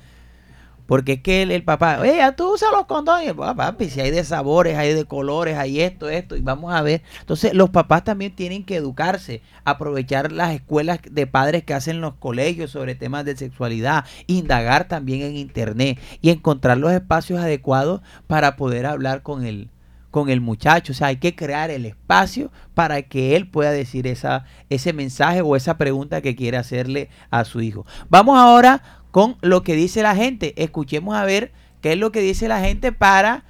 Porque 0.85 1.13
es 1.13 1.21
que 1.21 1.43
el, 1.43 1.51
el 1.51 1.63
papá, 1.63 1.99
oye, 2.01 2.19
tú 2.35 2.53
usas 2.55 2.69
los 2.73 2.85
condones, 2.87 3.33
"Ah, 3.41 3.55
papi, 3.55 3.89
si 3.89 4.01
hay 4.01 4.11
de 4.11 4.23
sabores, 4.25 4.77
hay 4.77 4.93
de 4.93 5.05
colores, 5.05 5.57
hay 5.57 5.79
esto, 5.79 6.09
esto, 6.09 6.35
y 6.35 6.41
vamos 6.41 6.73
a 6.73 6.81
ver. 6.81 7.01
Entonces, 7.21 7.53
los 7.53 7.69
papás 7.69 8.03
también 8.03 8.35
tienen 8.35 8.65
que 8.65 8.75
educarse, 8.75 9.41
aprovechar 9.63 10.33
las 10.33 10.53
escuelas 10.53 10.99
de 11.09 11.25
padres 11.25 11.63
que 11.63 11.73
hacen 11.73 12.01
los 12.01 12.15
colegios 12.15 12.71
sobre 12.71 12.95
temas 12.95 13.23
de 13.23 13.37
sexualidad, 13.37 14.03
indagar 14.27 14.87
también 14.87 15.21
en 15.21 15.37
internet 15.37 15.99
y 16.21 16.31
encontrar 16.31 16.77
los 16.77 16.91
espacios 16.91 17.39
adecuados 17.39 18.01
para 18.27 18.57
poder 18.57 18.85
hablar 18.85 19.23
con 19.23 19.45
el, 19.45 19.69
con 20.13 20.29
el 20.29 20.41
muchacho. 20.41 20.93
O 20.93 20.95
sea, 20.95 21.07
hay 21.07 21.17
que 21.17 21.35
crear 21.35 21.71
el 21.71 21.87
espacio 21.87 22.51
para 22.75 23.01
que 23.01 23.35
él 23.35 23.47
pueda 23.47 23.71
decir 23.71 24.05
esa, 24.05 24.45
ese 24.69 24.93
mensaje 24.93 25.41
o 25.41 25.55
esa 25.55 25.75
pregunta 25.79 26.21
que 26.21 26.35
quiere 26.35 26.55
hacerle 26.55 27.09
a 27.31 27.43
su 27.45 27.61
hijo. 27.61 27.87
Vamos 28.09 28.37
ahora 28.37 29.01
con 29.09 29.37
lo 29.41 29.63
que 29.63 29.75
dice 29.75 30.03
la 30.03 30.15
gente. 30.15 30.53
Escuchemos 30.55 31.15
a 31.15 31.25
ver 31.25 31.51
qué 31.81 31.93
es 31.93 31.97
lo 31.97 32.11
que 32.11 32.21
dice 32.21 32.47
la 32.47 32.59
gente 32.59 32.91
para 32.91 33.43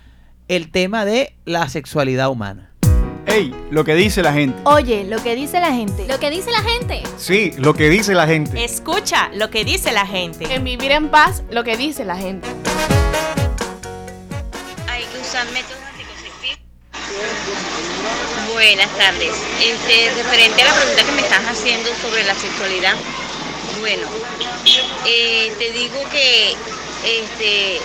el 0.47 0.71
tema 0.71 1.03
de 1.03 1.35
la 1.43 1.67
sexualidad 1.67 2.29
humana. 2.29 2.71
Ey, 3.25 3.53
lo 3.69 3.83
que 3.83 3.95
dice 3.95 4.23
la 4.23 4.31
gente. 4.31 4.57
Oye, 4.63 5.03
lo 5.03 5.21
que 5.21 5.35
dice 5.35 5.59
la 5.59 5.73
gente. 5.73 6.07
Lo 6.07 6.17
que 6.17 6.29
dice 6.29 6.49
la 6.49 6.61
gente. 6.61 7.03
Sí, 7.17 7.51
lo 7.57 7.73
que 7.73 7.89
dice 7.89 8.13
la 8.13 8.25
gente. 8.25 8.63
Escucha 8.63 9.29
lo 9.33 9.49
que 9.49 9.65
dice 9.65 9.91
la 9.91 10.07
gente. 10.07 10.53
En 10.53 10.63
vivir 10.63 10.91
en 10.91 11.09
paz, 11.09 11.43
lo 11.51 11.65
que 11.65 11.75
dice 11.75 12.05
la 12.05 12.15
gente. 12.15 12.47
Hay 14.87 15.03
que 15.03 15.19
usar 15.19 15.45
métodos. 15.47 15.92
Buenas 18.51 18.89
tardes. 18.97 19.35
Este, 19.61 20.11
referente 20.15 20.61
a 20.61 20.65
la 20.65 20.73
pregunta 20.73 21.03
que 21.03 21.11
me 21.11 21.21
estás 21.21 21.43
haciendo 21.45 21.89
sobre 22.01 22.23
la 22.23 22.33
sexualidad, 22.33 22.95
bueno, 23.79 24.07
eh, 25.05 25.53
te 25.59 25.71
digo 25.71 25.99
que 26.09 26.55
este, 27.05 27.81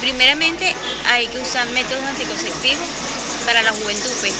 primeramente 0.00 0.74
hay 1.06 1.26
que 1.28 1.38
usar 1.38 1.68
métodos 1.70 2.02
anticonceptivos 2.04 2.88
para 3.44 3.62
la 3.62 3.72
juventud 3.72 4.10
pues, 4.20 4.34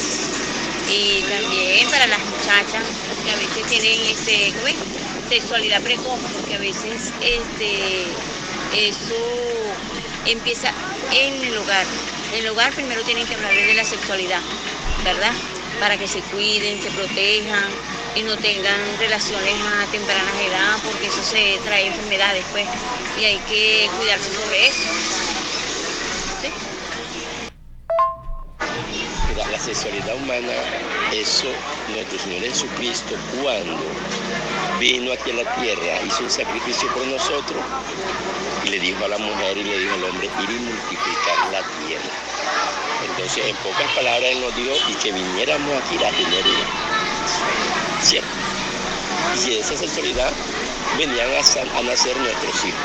y 0.91 1.23
también 1.23 1.89
para 1.91 2.07
las 2.07 2.21
muchachas 2.21 2.83
que 3.25 3.31
a 3.31 3.37
veces 3.37 3.67
tienen 3.69 4.01
este, 4.11 4.53
sexualidad 5.29 5.83
precoz, 5.83 6.19
porque 6.33 6.55
a 6.55 6.59
veces 6.59 7.13
este, 7.21 8.05
eso 8.75 9.15
empieza 10.25 10.73
en 11.13 11.45
el 11.45 11.59
hogar. 11.59 11.87
En 12.33 12.39
el 12.41 12.49
hogar 12.49 12.73
primero 12.73 13.03
tienen 13.03 13.27
que 13.27 13.35
hablarles 13.35 13.67
de 13.67 13.75
la 13.75 13.85
sexualidad, 13.85 14.41
¿verdad? 15.05 15.33
Para 15.81 15.97
que 15.97 16.07
se 16.09 16.21
cuiden, 16.21 16.83
se 16.83 16.91
protejan 16.91 17.71
y 18.15 18.23
no 18.23 18.37
tengan 18.37 18.81
relaciones 18.99 19.55
a 19.61 19.87
tempranas 19.91 20.35
edad, 20.41 20.79
porque 20.85 21.07
eso 21.07 21.23
se 21.23 21.59
trae 21.65 21.87
enfermedades, 21.87 22.45
pues, 22.53 22.67
y 23.21 23.25
hay 23.25 23.39
que 23.49 23.89
cuidarse 23.97 24.31
sobre 24.35 24.69
eso. 24.69 24.91
Mira, 29.29 29.47
la 29.49 29.59
sexualidad 29.59 30.17
humana, 30.17 30.53
eso 31.13 31.49
nuestro 31.89 32.19
Señor 32.19 32.43
Jesucristo 32.43 33.15
cuando 33.41 33.85
vino 34.79 35.13
aquí 35.13 35.31
a 35.31 35.35
la 35.35 35.55
tierra, 35.57 36.03
hizo 36.07 36.25
un 36.25 36.31
sacrificio 36.31 36.89
por 36.93 37.07
nosotros 37.07 37.63
y 38.65 38.69
le 38.69 38.81
dijo 38.81 39.05
a 39.05 39.09
la 39.09 39.19
mujer 39.19 39.57
y 39.57 39.65
le 39.65 39.79
dijo 39.79 39.95
al 39.95 40.05
hombre 40.05 40.27
ir 40.27 40.51
y 40.51 40.59
multiplicar 40.61 41.39
la 41.53 41.63
tierra. 41.87 42.11
Entonces, 43.09 43.47
en 43.47 43.57
pocas 43.57 43.91
palabras, 43.95 44.31
él 44.31 44.41
nos 44.41 44.55
dijo 44.57 44.75
y 44.89 44.95
que 44.95 45.13
viniéramos 45.13 45.73
aquí 45.83 45.97
a 45.97 46.11
tener. 46.11 46.45
¿Cierto? 48.03 48.29
Y 49.47 49.51
de 49.51 49.61
esa 49.61 49.77
sexualidad 49.77 50.33
venían 50.99 51.29
a 51.29 51.83
nacer 51.83 52.17
nuestros 52.19 52.65
hijos. 52.65 52.81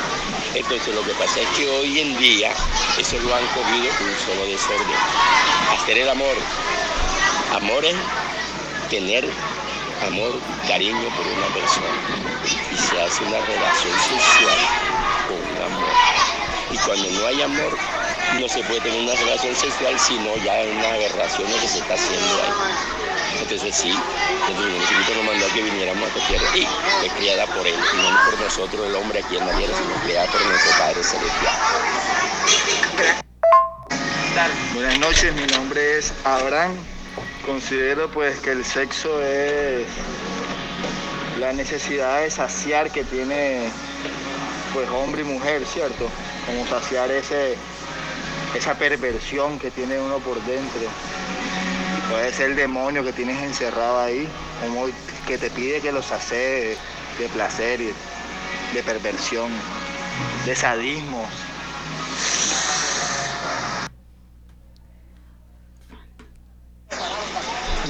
Entonces, 0.54 0.94
lo 0.94 1.02
que 1.04 1.12
pasa 1.14 1.40
es 1.40 1.48
que 1.56 1.68
hoy 1.68 2.00
en 2.00 2.18
día 2.18 2.52
eso 2.98 3.18
lo 3.20 3.34
han 3.34 3.46
cogido 3.48 3.90
un 4.00 4.16
solo 4.26 4.46
desorden. 4.46 4.96
Hacer 5.72 5.98
el 5.98 6.08
amor. 6.08 6.36
Amor 7.54 7.84
es 7.84 7.96
tener 8.90 9.26
amor, 10.06 10.40
cariño 10.66 11.08
por 11.16 11.26
una 11.26 11.46
persona. 11.54 11.86
Y 12.72 12.76
se 12.76 13.00
hace 13.00 13.24
una 13.24 13.40
relación 13.40 13.94
sexual 13.98 14.58
con 15.28 15.36
un 15.36 15.72
amor. 15.72 15.92
Y 16.70 16.76
cuando 16.78 17.10
no 17.10 17.26
hay 17.26 17.42
amor, 17.42 17.78
no 18.40 18.48
se 18.48 18.62
puede 18.64 18.80
tener 18.80 19.00
una 19.02 19.14
relación 19.14 19.54
sexual, 19.54 19.98
sino 19.98 20.36
ya 20.44 20.60
es 20.60 20.74
una 20.74 20.88
aberración 20.88 21.52
que 21.60 21.68
se 21.68 21.78
está 21.78 21.94
haciendo 21.94 22.42
ahí. 22.42 22.52
Entonces 23.42 23.74
sí, 23.74 23.90
el 23.90 24.56
Señor 24.56 24.80
Jesucristo 24.80 25.14
nos 25.16 25.24
mandó 25.24 25.46
a 25.46 25.48
que 25.50 25.62
viniéramos 25.62 26.10
a 26.10 26.26
tierra 26.26 26.56
y 26.56 26.66
fue 27.00 27.08
criada 27.18 27.46
por 27.46 27.66
Él, 27.66 27.74
y 27.74 27.96
no 27.96 28.24
por 28.24 28.40
nosotros 28.40 28.86
el 28.86 28.94
hombre 28.94 29.20
aquí 29.20 29.36
en 29.36 29.46
la 29.46 29.56
tierra, 29.56 29.74
sino 29.76 29.94
criada 30.04 30.26
por 30.30 30.40
nuestro 30.46 30.78
Padre 30.78 31.02
Celestial. 31.02 31.58
Buenas 34.74 34.98
noches, 34.98 35.34
mi 35.34 35.46
nombre 35.46 35.98
es 35.98 36.12
Abraham. 36.24 36.91
Considero 37.46 38.08
pues 38.08 38.38
que 38.38 38.52
el 38.52 38.64
sexo 38.64 39.20
es 39.20 39.86
la 41.40 41.52
necesidad 41.52 42.22
de 42.22 42.30
saciar 42.30 42.90
que 42.92 43.02
tiene 43.02 43.68
pues 44.72 44.88
hombre 44.90 45.22
y 45.22 45.24
mujer, 45.24 45.66
¿cierto? 45.66 46.08
Como 46.46 46.64
saciar 46.68 47.10
ese, 47.10 47.56
esa 48.54 48.74
perversión 48.74 49.58
que 49.58 49.72
tiene 49.72 49.98
uno 49.98 50.18
por 50.18 50.40
dentro. 50.44 50.82
Puede 52.10 52.32
ser 52.32 52.50
el 52.50 52.56
demonio 52.56 53.02
que 53.02 53.12
tienes 53.12 53.42
encerrado 53.42 54.00
ahí, 54.00 54.28
como 54.60 54.86
que 55.26 55.36
te 55.36 55.50
pide 55.50 55.80
que 55.80 55.90
lo 55.90 56.02
sacie 56.02 56.76
de, 57.18 57.28
placer 57.32 57.80
de 58.72 58.82
perversión, 58.84 59.50
de 60.46 60.54
sadismo. 60.54 61.26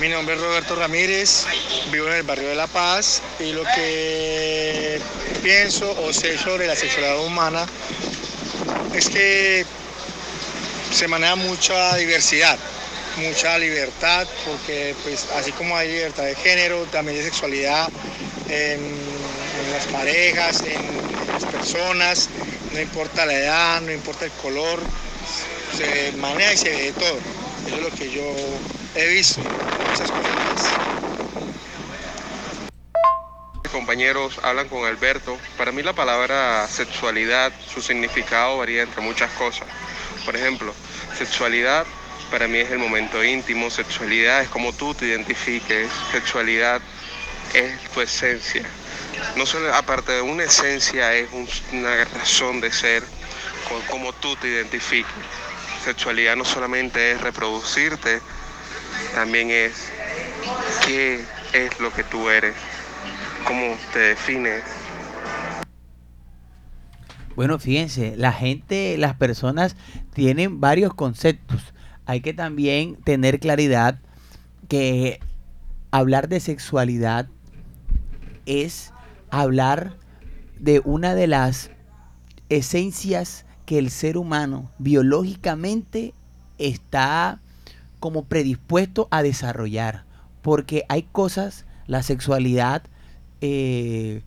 Mi 0.02 0.08
nombre 0.08 0.34
es 0.34 0.40
Roberto 0.40 0.74
Ramírez, 0.74 1.44
vivo 1.92 2.08
en 2.08 2.14
el 2.14 2.22
barrio 2.24 2.48
de 2.48 2.56
La 2.56 2.66
Paz 2.66 3.22
y 3.38 3.52
lo 3.52 3.62
que 3.62 5.00
pienso 5.44 5.96
o 6.02 6.12
sé 6.12 6.36
sobre 6.36 6.66
la 6.66 6.74
sexualidad 6.74 7.24
humana 7.24 7.64
es 8.96 9.08
que 9.08 9.64
se 10.92 11.06
maneja 11.06 11.36
mucha 11.36 11.94
diversidad, 11.94 12.58
mucha 13.18 13.56
libertad, 13.60 14.26
porque 14.44 14.96
pues 15.04 15.28
así 15.36 15.52
como 15.52 15.76
hay 15.76 15.92
libertad 15.92 16.24
de 16.24 16.34
género, 16.34 16.82
también 16.86 17.18
hay 17.18 17.24
sexualidad 17.24 17.88
en, 18.48 18.80
en 18.80 19.72
las 19.72 19.86
parejas, 19.86 20.62
en 20.62 20.82
las 21.32 21.44
personas, 21.44 22.28
no 22.72 22.80
importa 22.80 23.24
la 23.24 23.34
edad, 23.34 23.80
no 23.82 23.92
importa 23.92 24.24
el 24.24 24.32
color, 24.32 24.80
se 25.76 26.10
maneja 26.16 26.54
y 26.54 26.56
se 26.56 26.70
ve 26.70 26.82
de 26.86 26.92
todo. 26.92 27.18
Eso 27.68 27.76
es 27.76 27.82
lo 27.82 27.90
que 27.90 28.10
yo 28.10 28.34
he 28.94 29.06
visto, 29.08 29.40
muchas 29.88 30.10
cosas 30.10 30.92
compañeros 33.72 34.38
hablan 34.42 34.68
con 34.68 34.84
Alberto. 34.84 35.38
Para 35.56 35.72
mí 35.72 35.82
la 35.82 35.94
palabra 35.94 36.68
sexualidad, 36.68 37.52
su 37.66 37.82
significado 37.82 38.58
varía 38.58 38.82
entre 38.82 39.00
muchas 39.00 39.30
cosas. 39.32 39.66
Por 40.24 40.36
ejemplo, 40.36 40.74
sexualidad 41.18 41.86
para 42.30 42.46
mí 42.48 42.58
es 42.58 42.70
el 42.70 42.78
momento 42.78 43.24
íntimo, 43.24 43.70
sexualidad 43.70 44.42
es 44.42 44.48
como 44.48 44.72
tú 44.72 44.94
te 44.94 45.06
identifiques, 45.06 45.90
sexualidad 46.12 46.80
es 47.54 47.80
tu 47.90 48.00
esencia. 48.00 48.62
No 49.36 49.46
solo, 49.46 49.74
aparte 49.74 50.12
de 50.12 50.22
una 50.22 50.44
esencia, 50.44 51.14
es 51.14 51.28
un- 51.32 51.48
una 51.72 52.04
razón 52.04 52.60
de 52.60 52.70
ser, 52.72 53.02
con 53.68 53.82
cómo 53.82 54.12
tú 54.12 54.36
te 54.36 54.48
identifiques. 54.48 55.12
Sexualidad 55.84 56.36
no 56.36 56.44
solamente 56.44 57.12
es 57.12 57.20
reproducirte, 57.20 58.20
también 59.14 59.50
es 59.50 59.88
qué 60.86 61.20
es 61.52 61.80
lo 61.80 61.92
que 61.92 62.04
tú 62.04 62.28
eres, 62.28 62.54
cómo 63.46 63.76
te 63.92 63.98
defines. 63.98 64.62
Bueno, 67.36 67.58
fíjense, 67.58 68.14
la 68.16 68.32
gente, 68.32 68.96
las 68.98 69.14
personas 69.14 69.76
tienen 70.14 70.60
varios 70.60 70.94
conceptos. 70.94 71.74
Hay 72.06 72.20
que 72.20 72.34
también 72.34 72.96
tener 72.96 73.40
claridad 73.40 74.00
que 74.68 75.20
hablar 75.90 76.28
de 76.28 76.40
sexualidad 76.40 77.28
es 78.46 78.92
hablar 79.30 79.96
de 80.58 80.80
una 80.84 81.14
de 81.14 81.26
las 81.26 81.70
esencias 82.48 83.44
que 83.66 83.78
el 83.78 83.90
ser 83.90 84.16
humano 84.16 84.70
biológicamente 84.78 86.14
está 86.58 87.41
como 88.02 88.24
predispuesto 88.24 89.06
a 89.12 89.22
desarrollar. 89.22 90.02
Porque 90.42 90.84
hay 90.88 91.04
cosas, 91.04 91.66
la 91.86 92.02
sexualidad, 92.02 92.82
eh, 93.40 94.22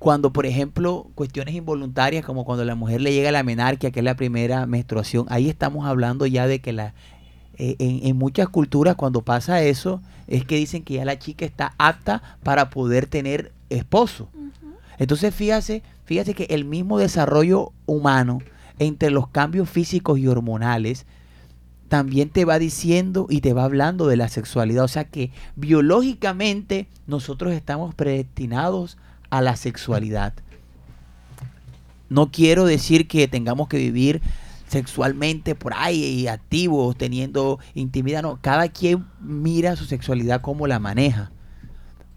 cuando 0.00 0.32
por 0.32 0.44
ejemplo 0.44 1.06
cuestiones 1.14 1.54
involuntarias 1.54 2.24
como 2.24 2.44
cuando 2.44 2.64
a 2.64 2.66
la 2.66 2.74
mujer 2.74 3.00
le 3.00 3.12
llega 3.12 3.30
la 3.30 3.44
menarquia, 3.44 3.92
que 3.92 4.00
es 4.00 4.04
la 4.04 4.16
primera 4.16 4.66
menstruación, 4.66 5.26
ahí 5.28 5.48
estamos 5.48 5.86
hablando 5.86 6.26
ya 6.26 6.48
de 6.48 6.58
que 6.58 6.72
la 6.72 6.94
eh, 7.58 7.76
en, 7.78 8.06
en 8.08 8.16
muchas 8.16 8.48
culturas 8.48 8.96
cuando 8.96 9.22
pasa 9.22 9.62
eso 9.62 10.02
es 10.26 10.44
que 10.44 10.56
dicen 10.56 10.82
que 10.82 10.94
ya 10.94 11.04
la 11.04 11.20
chica 11.20 11.44
está 11.44 11.74
apta 11.78 12.38
para 12.42 12.70
poder 12.70 13.06
tener 13.06 13.52
esposo. 13.68 14.28
Entonces 14.98 15.32
fíjate, 15.32 15.84
fíjate 16.06 16.34
que 16.34 16.44
el 16.50 16.64
mismo 16.64 16.98
desarrollo 16.98 17.72
humano 17.86 18.40
entre 18.80 19.10
los 19.10 19.28
cambios 19.28 19.70
físicos 19.70 20.18
y 20.18 20.26
hormonales 20.26 21.06
también 21.90 22.30
te 22.30 22.44
va 22.44 22.60
diciendo 22.60 23.26
y 23.28 23.40
te 23.40 23.52
va 23.52 23.64
hablando 23.64 24.06
de 24.06 24.16
la 24.16 24.28
sexualidad. 24.28 24.84
O 24.84 24.88
sea 24.88 25.06
que 25.06 25.32
biológicamente 25.56 26.86
nosotros 27.08 27.52
estamos 27.52 27.96
predestinados 27.96 28.96
a 29.28 29.42
la 29.42 29.56
sexualidad. 29.56 30.32
No 32.08 32.30
quiero 32.30 32.64
decir 32.64 33.08
que 33.08 33.26
tengamos 33.26 33.66
que 33.66 33.78
vivir 33.78 34.22
sexualmente 34.68 35.56
por 35.56 35.72
ahí 35.74 36.04
y 36.04 36.28
activos, 36.28 36.96
teniendo 36.96 37.58
intimidad. 37.74 38.22
No, 38.22 38.38
cada 38.40 38.68
quien 38.68 39.06
mira 39.20 39.74
su 39.74 39.84
sexualidad 39.84 40.42
como 40.42 40.68
la 40.68 40.78
maneja. 40.78 41.32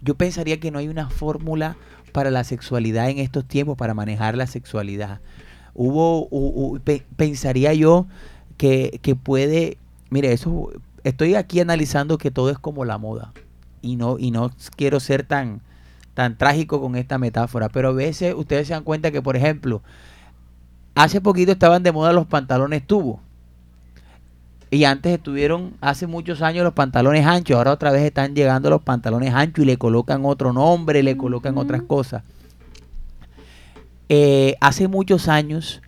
Yo 0.03 0.13
pensaría 0.13 0.59
que 0.59 0.69
no 0.69 0.77
hay 0.77 0.87
una 0.87 1.09
fórmula 1.09 1.77
para 2.11 2.29
la 2.29 2.43
sexualidad 2.43 3.09
en 3.09 3.17
estos 3.17 3.47
tiempos, 3.47 3.75
para 3.75 3.95
manejar 3.95 4.37
la 4.37 4.45
sexualidad. 4.45 5.19
Hubo, 5.73 6.29
pensaría 7.15 7.73
yo 7.73 8.05
que, 8.57 8.99
que 9.01 9.15
puede, 9.15 9.77
mire, 10.09 10.31
eso, 10.33 10.69
estoy 11.03 11.35
aquí 11.35 11.59
analizando 11.59 12.17
que 12.17 12.31
todo 12.31 12.49
es 12.49 12.59
como 12.59 12.85
la 12.85 12.97
moda 12.97 13.33
y 13.81 13.97
no, 13.97 14.17
y 14.17 14.31
no 14.31 14.51
quiero 14.75 14.99
ser 14.99 15.23
tan, 15.23 15.61
tan 16.13 16.37
trágico 16.37 16.81
con 16.81 16.95
esta 16.95 17.17
metáfora, 17.17 17.69
pero 17.69 17.89
a 17.89 17.93
veces 17.93 18.33
ustedes 18.35 18.67
se 18.67 18.73
dan 18.73 18.83
cuenta 18.83 19.11
que, 19.11 19.21
por 19.21 19.35
ejemplo, 19.35 19.81
hace 20.95 21.21
poquito 21.21 21.51
estaban 21.51 21.83
de 21.83 21.91
moda 21.91 22.13
los 22.13 22.25
pantalones 22.25 22.87
tubo. 22.87 23.19
Y 24.71 24.85
antes 24.85 25.13
estuvieron, 25.13 25.75
hace 25.81 26.07
muchos 26.07 26.41
años, 26.41 26.63
los 26.63 26.73
pantalones 26.73 27.27
anchos. 27.27 27.55
Ahora 27.55 27.73
otra 27.73 27.91
vez 27.91 28.01
están 28.01 28.33
llegando 28.33 28.71
los 28.71 28.81
pantalones 28.81 29.31
anchos 29.31 29.63
y 29.63 29.67
le 29.67 29.77
colocan 29.77 30.25
otro 30.25 30.51
nombre, 30.51 31.03
le 31.03 31.15
colocan 31.15 31.59
otras 31.59 31.83
cosas. 31.83 32.23
Eh, 34.09 34.55
hace 34.61 34.87
muchos 34.87 35.27
años 35.27 35.82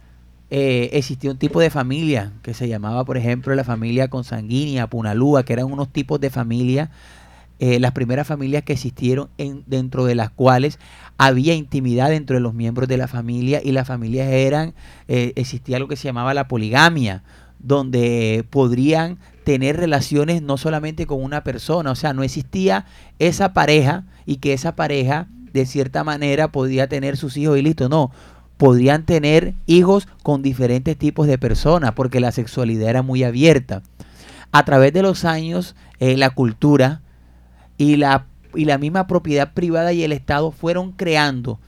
eh, 0.57 0.91
existía 0.93 1.31
un 1.31 1.37
tipo 1.37 1.59
de 1.59 1.69
familia 1.69 2.31
que 2.41 2.53
se 2.53 2.69
llamaba, 2.69 3.03
por 3.03 3.17
ejemplo, 3.17 3.53
la 3.55 3.65
familia 3.65 4.07
consanguínea, 4.07 4.87
Punalúa, 4.87 5.43
que 5.43 5.51
eran 5.51 5.69
unos 5.69 5.89
tipos 5.89 6.17
de 6.21 6.29
familia 6.29 6.91
eh, 7.59 7.81
las 7.81 7.91
primeras 7.91 8.25
familias 8.25 8.63
que 8.63 8.71
existieron 8.71 9.27
en, 9.37 9.65
dentro 9.67 10.05
de 10.05 10.15
las 10.15 10.29
cuales 10.29 10.79
había 11.17 11.55
intimidad 11.55 12.09
dentro 12.09 12.37
de 12.37 12.39
los 12.39 12.53
miembros 12.53 12.87
de 12.87 12.95
la 12.95 13.09
familia 13.09 13.59
y 13.61 13.73
las 13.73 13.85
familias 13.85 14.29
eran, 14.29 14.73
eh, 15.09 15.33
existía 15.35 15.77
lo 15.77 15.89
que 15.89 15.97
se 15.97 16.07
llamaba 16.07 16.33
la 16.33 16.47
poligamia, 16.47 17.23
donde 17.59 18.45
podrían 18.49 19.17
tener 19.43 19.75
relaciones 19.75 20.41
no 20.41 20.55
solamente 20.55 21.05
con 21.05 21.21
una 21.21 21.43
persona, 21.43 21.91
o 21.91 21.95
sea, 21.95 22.13
no 22.13 22.23
existía 22.23 22.85
esa 23.19 23.51
pareja 23.51 24.05
y 24.25 24.37
que 24.37 24.53
esa 24.53 24.77
pareja 24.77 25.27
de 25.51 25.65
cierta 25.65 26.05
manera 26.05 26.49
podía 26.49 26.87
tener 26.87 27.17
sus 27.17 27.35
hijos 27.35 27.57
y 27.57 27.61
listo, 27.61 27.89
no, 27.89 28.11
podrían 28.57 29.05
tener 29.05 29.53
hijos 29.65 30.07
con 30.23 30.41
diferentes 30.41 30.97
tipos 30.97 31.27
de 31.27 31.37
personas 31.37 31.91
porque 31.93 32.19
la 32.19 32.31
sexualidad 32.31 32.89
era 32.89 33.01
muy 33.01 33.23
abierta. 33.23 33.81
A 34.51 34.63
través 34.63 34.93
de 34.93 35.01
los 35.01 35.25
años, 35.25 35.75
eh, 35.99 36.17
la 36.17 36.29
cultura 36.29 37.01
y 37.77 37.97
la, 37.97 38.25
y 38.53 38.65
la 38.65 38.77
misma 38.77 39.07
propiedad 39.07 39.53
privada 39.53 39.91
y 39.91 40.03
el 40.03 40.11
Estado 40.11 40.51
fueron 40.51 40.91
creando 40.91 41.59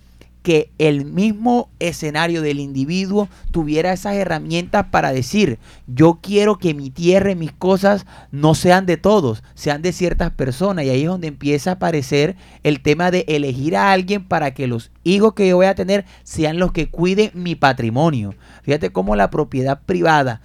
que 0.48 0.72
el 0.78 1.04
mismo 1.04 1.70
escenario 1.80 2.42
del 2.42 2.62
individuo 2.62 3.28
tuviera 3.52 3.92
esas 3.92 4.14
herramientas 4.14 4.86
para 4.92 5.12
decir, 5.12 5.60
yo 5.88 6.20
quiero 6.22 6.58
que 6.58 6.74
mi 6.74 6.90
tierra 6.90 7.32
y 7.32 7.36
mis 7.36 7.52
cosas 7.52 8.06
no 8.32 8.56
sean 8.56 8.86
de 8.86 8.96
todos, 8.96 9.44
sean 9.56 9.82
de 9.82 9.92
ciertas 9.92 10.32
personas. 10.32 10.86
Y 10.86 10.90
ahí 10.90 11.02
es 11.02 11.10
donde 11.10 11.28
empieza 11.28 11.72
a 11.72 11.74
aparecer 11.74 12.38
el 12.64 12.80
tema 12.80 13.12
de 13.12 13.26
elegir 13.28 13.76
a 13.76 13.92
alguien 13.92 14.24
para 14.26 14.54
que 14.54 14.68
los 14.68 14.90
hijos 15.04 15.34
que 15.34 15.50
yo 15.50 15.58
voy 15.58 15.66
a 15.66 15.76
tener 15.76 16.06
sean 16.24 16.60
los 16.60 16.72
que 16.72 16.90
cuiden 16.90 17.32
mi 17.34 17.56
patrimonio. 17.56 18.34
Fíjate 18.64 18.90
cómo 18.92 19.18
la 19.18 19.30
propiedad 19.30 19.82
privada 19.86 20.40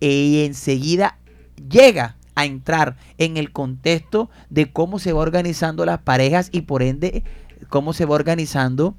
eh, 0.00 0.46
enseguida 0.46 1.18
llega 1.68 2.16
a 2.36 2.46
entrar 2.46 2.96
en 3.18 3.36
el 3.36 3.52
contexto 3.52 4.30
de 4.48 4.72
cómo 4.72 4.98
se 4.98 5.12
va 5.12 5.20
organizando 5.20 5.84
las 5.84 5.98
parejas 5.98 6.48
y 6.52 6.62
por 6.62 6.82
ende 6.82 7.22
cómo 7.68 7.92
se 7.92 8.06
va 8.06 8.14
organizando 8.14 8.96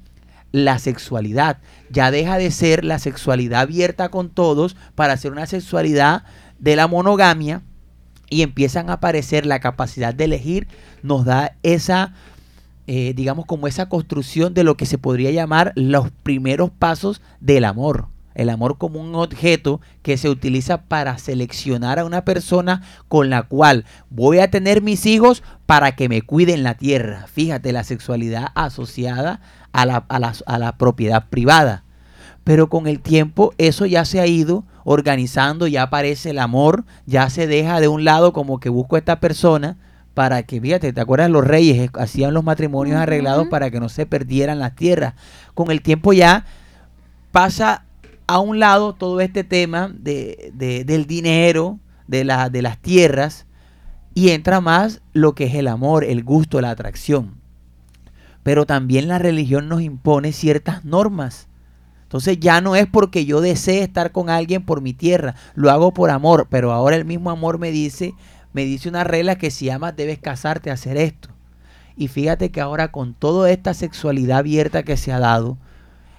la 0.54 0.78
sexualidad. 0.78 1.58
Ya 1.90 2.12
deja 2.12 2.38
de 2.38 2.52
ser 2.52 2.84
la 2.84 3.00
sexualidad 3.00 3.62
abierta 3.62 4.08
con 4.08 4.30
todos 4.30 4.76
para 4.94 5.16
ser 5.16 5.32
una 5.32 5.46
sexualidad 5.46 6.22
de 6.60 6.76
la 6.76 6.86
monogamia 6.86 7.62
y 8.30 8.42
empiezan 8.42 8.88
a 8.88 8.94
aparecer 8.94 9.46
la 9.46 9.58
capacidad 9.58 10.14
de 10.14 10.26
elegir, 10.26 10.68
nos 11.02 11.24
da 11.24 11.56
esa, 11.64 12.14
eh, 12.86 13.14
digamos, 13.16 13.46
como 13.46 13.66
esa 13.66 13.88
construcción 13.88 14.54
de 14.54 14.62
lo 14.62 14.76
que 14.76 14.86
se 14.86 14.96
podría 14.96 15.32
llamar 15.32 15.72
los 15.74 16.12
primeros 16.22 16.70
pasos 16.70 17.20
del 17.40 17.64
amor. 17.64 18.06
El 18.36 18.48
amor 18.48 18.78
como 18.78 19.00
un 19.00 19.16
objeto 19.16 19.80
que 20.02 20.16
se 20.16 20.28
utiliza 20.28 20.82
para 20.82 21.18
seleccionar 21.18 21.98
a 21.98 22.04
una 22.04 22.24
persona 22.24 22.82
con 23.08 23.28
la 23.28 23.42
cual 23.42 23.86
voy 24.08 24.38
a 24.38 24.50
tener 24.50 24.82
mis 24.82 25.04
hijos 25.04 25.42
para 25.66 25.96
que 25.96 26.08
me 26.08 26.22
cuiden 26.22 26.62
la 26.62 26.74
tierra. 26.74 27.26
Fíjate, 27.26 27.72
la 27.72 27.82
sexualidad 27.82 28.48
asociada 28.54 29.40
a 29.74 29.86
la, 29.86 30.04
a 30.46 30.58
la 30.58 30.78
propiedad 30.78 31.28
privada. 31.28 31.82
Pero 32.44 32.68
con 32.68 32.86
el 32.86 33.00
tiempo 33.00 33.52
eso 33.58 33.86
ya 33.86 34.04
se 34.04 34.20
ha 34.20 34.26
ido 34.26 34.64
organizando, 34.84 35.66
ya 35.66 35.82
aparece 35.82 36.30
el 36.30 36.38
amor, 36.38 36.84
ya 37.06 37.28
se 37.28 37.46
deja 37.46 37.80
de 37.80 37.88
un 37.88 38.04
lado 38.04 38.32
como 38.32 38.60
que 38.60 38.68
busco 38.68 38.96
a 38.96 38.98
esta 38.98 39.18
persona 39.18 39.76
para 40.12 40.44
que, 40.44 40.60
fíjate, 40.60 40.92
¿te 40.92 41.00
acuerdas? 41.00 41.30
Los 41.30 41.44
reyes 41.44 41.90
hacían 41.94 42.34
los 42.34 42.44
matrimonios 42.44 42.98
arreglados 42.98 43.48
para 43.48 43.70
que 43.70 43.80
no 43.80 43.88
se 43.88 44.06
perdieran 44.06 44.60
las 44.60 44.76
tierras. 44.76 45.14
Con 45.54 45.70
el 45.70 45.82
tiempo 45.82 46.12
ya 46.12 46.44
pasa 47.32 47.84
a 48.26 48.38
un 48.38 48.60
lado 48.60 48.92
todo 48.92 49.20
este 49.20 49.42
tema 49.42 49.90
de, 49.92 50.52
de, 50.54 50.84
del 50.84 51.06
dinero, 51.06 51.80
de, 52.06 52.24
la, 52.24 52.48
de 52.48 52.62
las 52.62 52.78
tierras, 52.78 53.46
y 54.14 54.30
entra 54.30 54.60
más 54.60 55.00
lo 55.14 55.34
que 55.34 55.44
es 55.46 55.54
el 55.54 55.66
amor, 55.66 56.04
el 56.04 56.22
gusto, 56.22 56.60
la 56.60 56.70
atracción 56.70 57.43
pero 58.44 58.66
también 58.66 59.08
la 59.08 59.18
religión 59.18 59.68
nos 59.68 59.82
impone 59.82 60.30
ciertas 60.30 60.84
normas. 60.84 61.48
Entonces 62.04 62.38
ya 62.38 62.60
no 62.60 62.76
es 62.76 62.86
porque 62.86 63.24
yo 63.24 63.40
desee 63.40 63.82
estar 63.82 64.12
con 64.12 64.30
alguien 64.30 64.64
por 64.64 64.82
mi 64.82 64.92
tierra, 64.92 65.34
lo 65.56 65.72
hago 65.72 65.92
por 65.92 66.10
amor, 66.10 66.46
pero 66.48 66.70
ahora 66.70 66.94
el 66.94 67.04
mismo 67.04 67.30
amor 67.30 67.58
me 67.58 67.72
dice, 67.72 68.14
me 68.52 68.64
dice 68.64 68.88
una 68.88 69.02
regla 69.02 69.36
que 69.36 69.50
si 69.50 69.70
amas 69.70 69.96
debes 69.96 70.20
casarte 70.20 70.70
a 70.70 70.74
hacer 70.74 70.96
esto. 70.96 71.30
Y 71.96 72.08
fíjate 72.08 72.50
que 72.50 72.60
ahora 72.60 72.92
con 72.92 73.14
toda 73.14 73.50
esta 73.50 73.72
sexualidad 73.72 74.38
abierta 74.38 74.82
que 74.82 74.96
se 74.96 75.10
ha 75.10 75.18
dado, 75.18 75.56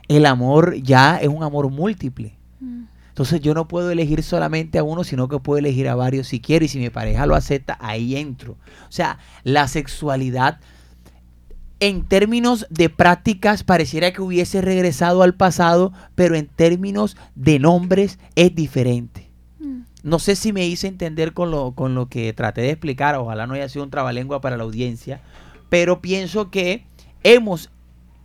el 0.08 0.26
amor 0.26 0.76
ya 0.76 1.18
es 1.18 1.28
un 1.28 1.44
amor 1.44 1.70
múltiple. 1.70 2.36
Mm. 2.60 2.86
Entonces 3.10 3.40
yo 3.40 3.54
no 3.54 3.68
puedo 3.68 3.92
elegir 3.92 4.24
solamente 4.24 4.80
a 4.80 4.84
uno, 4.84 5.04
sino 5.04 5.30
que 5.30 5.40
puedo 5.40 5.60
elegir 5.60 5.88
a 5.88 5.96
varios 5.96 6.28
si 6.28 6.40
quiero 6.40 6.66
y 6.66 6.70
si 6.70 6.80
mi 6.80 6.90
pareja 6.90 7.26
lo 7.26 7.36
acepta, 7.36 7.78
ahí 7.80 8.16
entro. 8.16 8.54
O 8.90 8.92
sea, 8.92 9.20
la 9.44 9.68
sexualidad 9.68 10.60
en 11.88 12.04
términos 12.04 12.66
de 12.72 12.90
prácticas 12.90 13.64
pareciera 13.64 14.12
que 14.12 14.24
hubiese 14.24 14.60
regresado 14.60 15.22
al 15.22 15.36
pasado, 15.36 15.94
pero 16.16 16.36
en 16.36 16.48
términos 16.48 17.16
de 17.36 17.60
nombres 17.60 18.18
es 18.36 18.56
diferente. 18.56 19.30
Mm. 19.60 19.82
No 20.02 20.18
sé 20.18 20.36
si 20.36 20.52
me 20.52 20.66
hice 20.66 20.88
entender 20.88 21.34
con 21.34 21.52
lo, 21.52 21.74
con 21.74 21.94
lo 21.94 22.10
que 22.10 22.34
traté 22.34 22.62
de 22.62 22.72
explicar, 22.72 23.14
ojalá 23.16 23.46
no 23.46 23.54
haya 23.54 23.70
sido 23.70 23.84
un 23.84 23.92
trabalengua 23.92 24.42
para 24.42 24.58
la 24.58 24.64
audiencia, 24.64 25.22
pero 25.70 26.02
pienso 26.02 26.50
que 26.50 26.84
hemos 27.24 27.70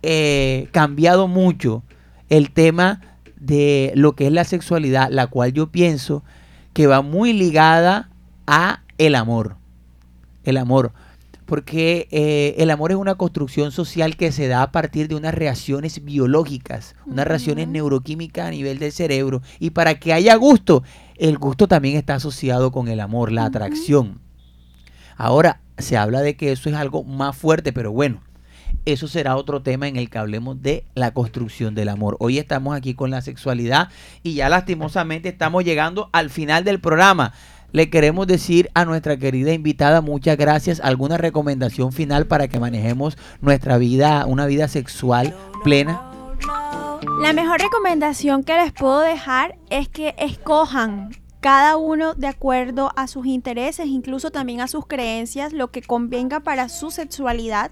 eh, 0.01 0.67
cambiado 0.71 1.27
mucho 1.27 1.83
el 2.29 2.49
tema 2.49 2.99
de 3.35 3.91
lo 3.93 4.15
que 4.15 4.25
es 4.25 4.33
la 4.33 4.43
sexualidad, 4.43 5.09
la 5.11 5.27
cual 5.27 5.53
yo 5.53 5.67
pienso 5.67 6.23
que 6.73 6.87
va 6.87 7.03
muy 7.03 7.31
ligada 7.31 8.09
a 8.47 8.81
el 8.97 9.13
amor. 9.13 9.57
El 10.45 10.57
amor 10.57 10.93
porque 11.51 12.07
eh, 12.11 12.55
el 12.59 12.69
amor 12.69 12.91
es 12.91 12.97
una 12.97 13.15
construcción 13.15 13.73
social 13.73 14.15
que 14.15 14.31
se 14.31 14.47
da 14.47 14.61
a 14.61 14.71
partir 14.71 15.09
de 15.09 15.15
unas 15.15 15.33
reacciones 15.33 16.01
biológicas, 16.05 16.95
unas 17.05 17.27
reacciones 17.27 17.67
neuroquímicas 17.67 18.47
a 18.47 18.51
nivel 18.51 18.79
del 18.79 18.93
cerebro. 18.93 19.41
Y 19.59 19.71
para 19.71 19.99
que 19.99 20.13
haya 20.13 20.33
gusto, 20.35 20.81
el 21.17 21.37
gusto 21.37 21.67
también 21.67 21.97
está 21.97 22.15
asociado 22.15 22.71
con 22.71 22.87
el 22.87 23.01
amor, 23.01 23.33
la 23.33 23.43
atracción. 23.43 24.21
Ahora, 25.17 25.59
se 25.77 25.97
habla 25.97 26.21
de 26.21 26.37
que 26.37 26.53
eso 26.53 26.69
es 26.69 26.75
algo 26.77 27.03
más 27.03 27.35
fuerte, 27.35 27.73
pero 27.73 27.91
bueno, 27.91 28.21
eso 28.85 29.09
será 29.09 29.35
otro 29.35 29.61
tema 29.61 29.89
en 29.89 29.97
el 29.97 30.09
que 30.09 30.19
hablemos 30.19 30.61
de 30.61 30.85
la 30.95 31.13
construcción 31.13 31.75
del 31.75 31.89
amor. 31.89 32.15
Hoy 32.21 32.39
estamos 32.39 32.77
aquí 32.77 32.93
con 32.93 33.11
la 33.11 33.21
sexualidad 33.21 33.89
y 34.23 34.35
ya 34.35 34.47
lastimosamente 34.47 35.27
estamos 35.27 35.65
llegando 35.65 36.09
al 36.13 36.29
final 36.29 36.63
del 36.63 36.79
programa 36.79 37.33
le 37.71 37.89
queremos 37.89 38.27
decir 38.27 38.69
a 38.73 38.85
nuestra 38.85 39.17
querida 39.17 39.53
invitada 39.53 40.01
muchas 40.01 40.37
gracias. 40.37 40.79
¿Alguna 40.81 41.17
recomendación 41.17 41.91
final 41.91 42.25
para 42.25 42.47
que 42.47 42.59
manejemos 42.59 43.17
nuestra 43.41 43.77
vida, 43.77 44.25
una 44.25 44.45
vida 44.45 44.67
sexual 44.67 45.35
plena? 45.63 46.01
La 47.21 47.33
mejor 47.33 47.59
recomendación 47.61 48.43
que 48.43 48.55
les 48.55 48.71
puedo 48.73 48.99
dejar 48.99 49.57
es 49.69 49.87
que 49.89 50.15
escojan 50.17 51.11
cada 51.39 51.75
uno 51.75 52.13
de 52.13 52.27
acuerdo 52.27 52.91
a 52.95 53.07
sus 53.07 53.25
intereses, 53.25 53.87
incluso 53.87 54.29
también 54.29 54.61
a 54.61 54.67
sus 54.67 54.85
creencias, 54.85 55.53
lo 55.53 55.71
que 55.71 55.81
convenga 55.81 56.41
para 56.41 56.69
su 56.69 56.91
sexualidad 56.91 57.71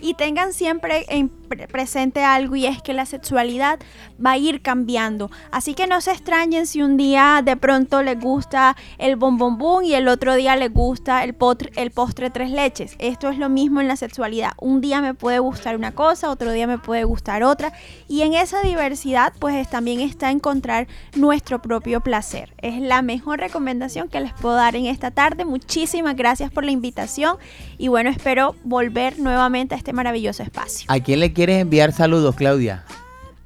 y 0.00 0.14
tengan 0.14 0.52
siempre 0.52 1.06
en 1.08 1.28
presente 1.50 2.22
algo 2.22 2.56
y 2.56 2.66
es 2.66 2.82
que 2.82 2.92
la 2.92 3.06
sexualidad 3.06 3.80
va 4.24 4.32
a 4.32 4.38
ir 4.38 4.62
cambiando. 4.62 5.30
Así 5.50 5.74
que 5.74 5.86
no 5.86 6.00
se 6.00 6.12
extrañen 6.12 6.66
si 6.66 6.82
un 6.82 6.96
día 6.96 7.42
de 7.44 7.56
pronto 7.56 8.02
les 8.02 8.18
gusta 8.18 8.76
el 8.98 9.16
bombombón 9.16 9.84
y 9.84 9.94
el 9.94 10.08
otro 10.08 10.34
día 10.34 10.56
les 10.56 10.72
gusta 10.72 11.24
el, 11.24 11.34
postre, 11.34 11.72
el 11.76 11.90
postre 11.90 12.30
tres 12.30 12.50
leches. 12.50 12.94
Esto 12.98 13.28
es 13.28 13.38
lo 13.38 13.48
mismo 13.48 13.80
en 13.80 13.88
la 13.88 13.96
sexualidad. 13.96 14.52
Un 14.60 14.80
día 14.80 15.00
me 15.00 15.14
puede 15.14 15.38
gustar 15.38 15.76
una 15.76 15.92
cosa, 15.92 16.30
otro 16.30 16.52
día 16.52 16.66
me 16.66 16.78
puede 16.78 17.04
gustar 17.04 17.42
otra. 17.42 17.72
Y 18.08 18.22
en 18.22 18.34
esa 18.34 18.62
diversidad 18.62 19.32
pues 19.38 19.68
también 19.68 20.00
está 20.00 20.30
encontrar 20.30 20.86
nuestro 21.16 21.60
propio 21.60 22.00
placer. 22.00 22.54
Es 22.58 22.80
la 22.80 23.02
mejor 23.02 23.40
recomendación 23.40 24.08
que 24.08 24.20
les 24.20 24.32
puedo 24.34 24.54
dar 24.54 24.76
en 24.76 24.86
esta 24.86 25.10
tarde. 25.10 25.44
Muchísimas 25.44 26.16
gracias 26.16 26.50
por 26.50 26.64
la 26.64 26.70
invitación 26.70 27.36
y 27.78 27.88
bueno, 27.88 28.10
espero 28.10 28.54
volver 28.64 29.18
nuevamente 29.18 29.74
a 29.74 29.78
este 29.78 29.89
maravilloso 29.92 30.42
espacio. 30.42 30.86
¿A 30.88 31.00
quién 31.00 31.20
le 31.20 31.32
quieres 31.32 31.60
enviar 31.60 31.92
saludos, 31.92 32.34
Claudia? 32.34 32.84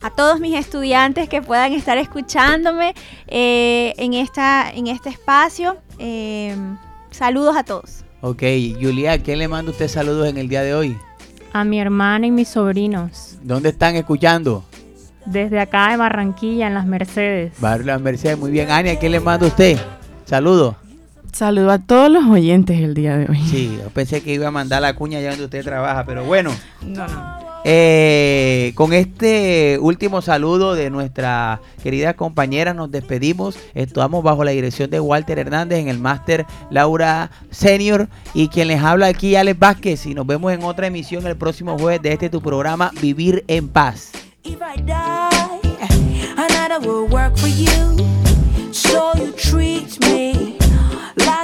a 0.04 0.10
todos 0.10 0.38
mis 0.38 0.54
estudiantes 0.54 1.30
que 1.30 1.40
puedan 1.40 1.72
estar 1.72 1.96
escuchándome 1.96 2.94
eh, 3.26 3.94
en, 3.96 4.12
esta, 4.12 4.70
en 4.70 4.86
este 4.86 5.08
espacio. 5.08 5.78
Eh, 5.98 6.54
saludos 7.10 7.56
a 7.56 7.64
todos. 7.64 8.04
Ok, 8.20 8.42
Julia, 8.78 9.12
¿a 9.12 9.18
quién 9.18 9.38
le 9.38 9.48
manda 9.48 9.70
usted 9.70 9.88
saludos 9.88 10.28
en 10.28 10.36
el 10.36 10.46
día 10.46 10.60
de 10.60 10.74
hoy? 10.74 10.98
A 11.54 11.64
mi 11.64 11.80
hermana 11.80 12.26
y 12.26 12.30
mis 12.30 12.48
sobrinos. 12.48 13.38
¿Dónde 13.42 13.70
están 13.70 13.96
escuchando? 13.96 14.62
Desde 15.24 15.58
acá 15.58 15.90
de 15.90 15.96
Barranquilla, 15.96 16.66
en 16.66 16.74
Las 16.74 16.84
Mercedes. 16.84 17.54
Barrio 17.58 17.86
Las 17.86 18.00
Mercedes, 18.02 18.38
muy 18.38 18.50
bien. 18.50 18.70
Ania, 18.70 18.92
¿a 18.92 18.98
quién 18.98 19.12
le 19.12 19.20
manda 19.20 19.46
usted? 19.46 19.78
Saludos. 20.26 20.76
Saludo 21.34 21.72
a 21.72 21.80
todos 21.80 22.08
los 22.12 22.24
oyentes 22.26 22.80
el 22.80 22.94
día 22.94 23.16
de 23.16 23.26
hoy. 23.26 23.40
Sí, 23.50 23.76
yo 23.76 23.90
pensé 23.90 24.22
que 24.22 24.32
iba 24.32 24.46
a 24.46 24.50
mandar 24.52 24.80
la 24.80 24.94
cuña 24.94 25.18
allá 25.18 25.30
donde 25.30 25.46
usted 25.46 25.64
trabaja, 25.64 26.04
pero 26.06 26.22
bueno. 26.22 26.52
No, 26.80 27.08
no. 27.08 27.38
Eh, 27.64 28.70
con 28.76 28.92
este 28.92 29.78
último 29.80 30.22
saludo 30.22 30.74
de 30.74 30.90
nuestra 30.90 31.60
querida 31.82 32.14
compañera 32.14 32.72
nos 32.72 32.92
despedimos. 32.92 33.58
Estamos 33.74 34.22
bajo 34.22 34.44
la 34.44 34.52
dirección 34.52 34.90
de 34.90 35.00
Walter 35.00 35.40
Hernández 35.40 35.80
en 35.80 35.88
el 35.88 35.98
máster 35.98 36.46
Laura 36.70 37.32
Senior 37.50 38.06
y 38.32 38.46
quien 38.46 38.68
les 38.68 38.80
habla 38.80 39.08
aquí 39.08 39.34
Alex 39.34 39.58
Vázquez 39.58 40.06
y 40.06 40.14
nos 40.14 40.28
vemos 40.28 40.52
en 40.52 40.62
otra 40.62 40.86
emisión 40.86 41.26
el 41.26 41.36
próximo 41.36 41.76
jueves 41.76 42.00
de 42.00 42.12
este 42.12 42.30
tu 42.30 42.40
programa 42.40 42.92
Vivir 43.00 43.44
en 43.48 43.68
Paz. 43.68 44.12
If 44.44 44.60
I 44.60 44.80
die, 44.82 44.94
another 46.36 46.78
will 46.86 47.08
work 47.10 47.36
for 47.36 47.48
you. 47.48 47.96
So 48.70 49.10
you 49.16 49.32
treat 49.32 49.98
me 50.00 50.33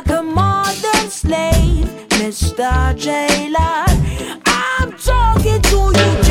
like 0.06 0.18
a 0.18 0.22
modern 0.22 1.10
slave, 1.10 1.86
Mr. 2.20 2.96
Jailer. 2.96 3.84
I'm 4.46 4.92
talking 4.98 5.60
to 5.60 5.76
you. 5.76 6.29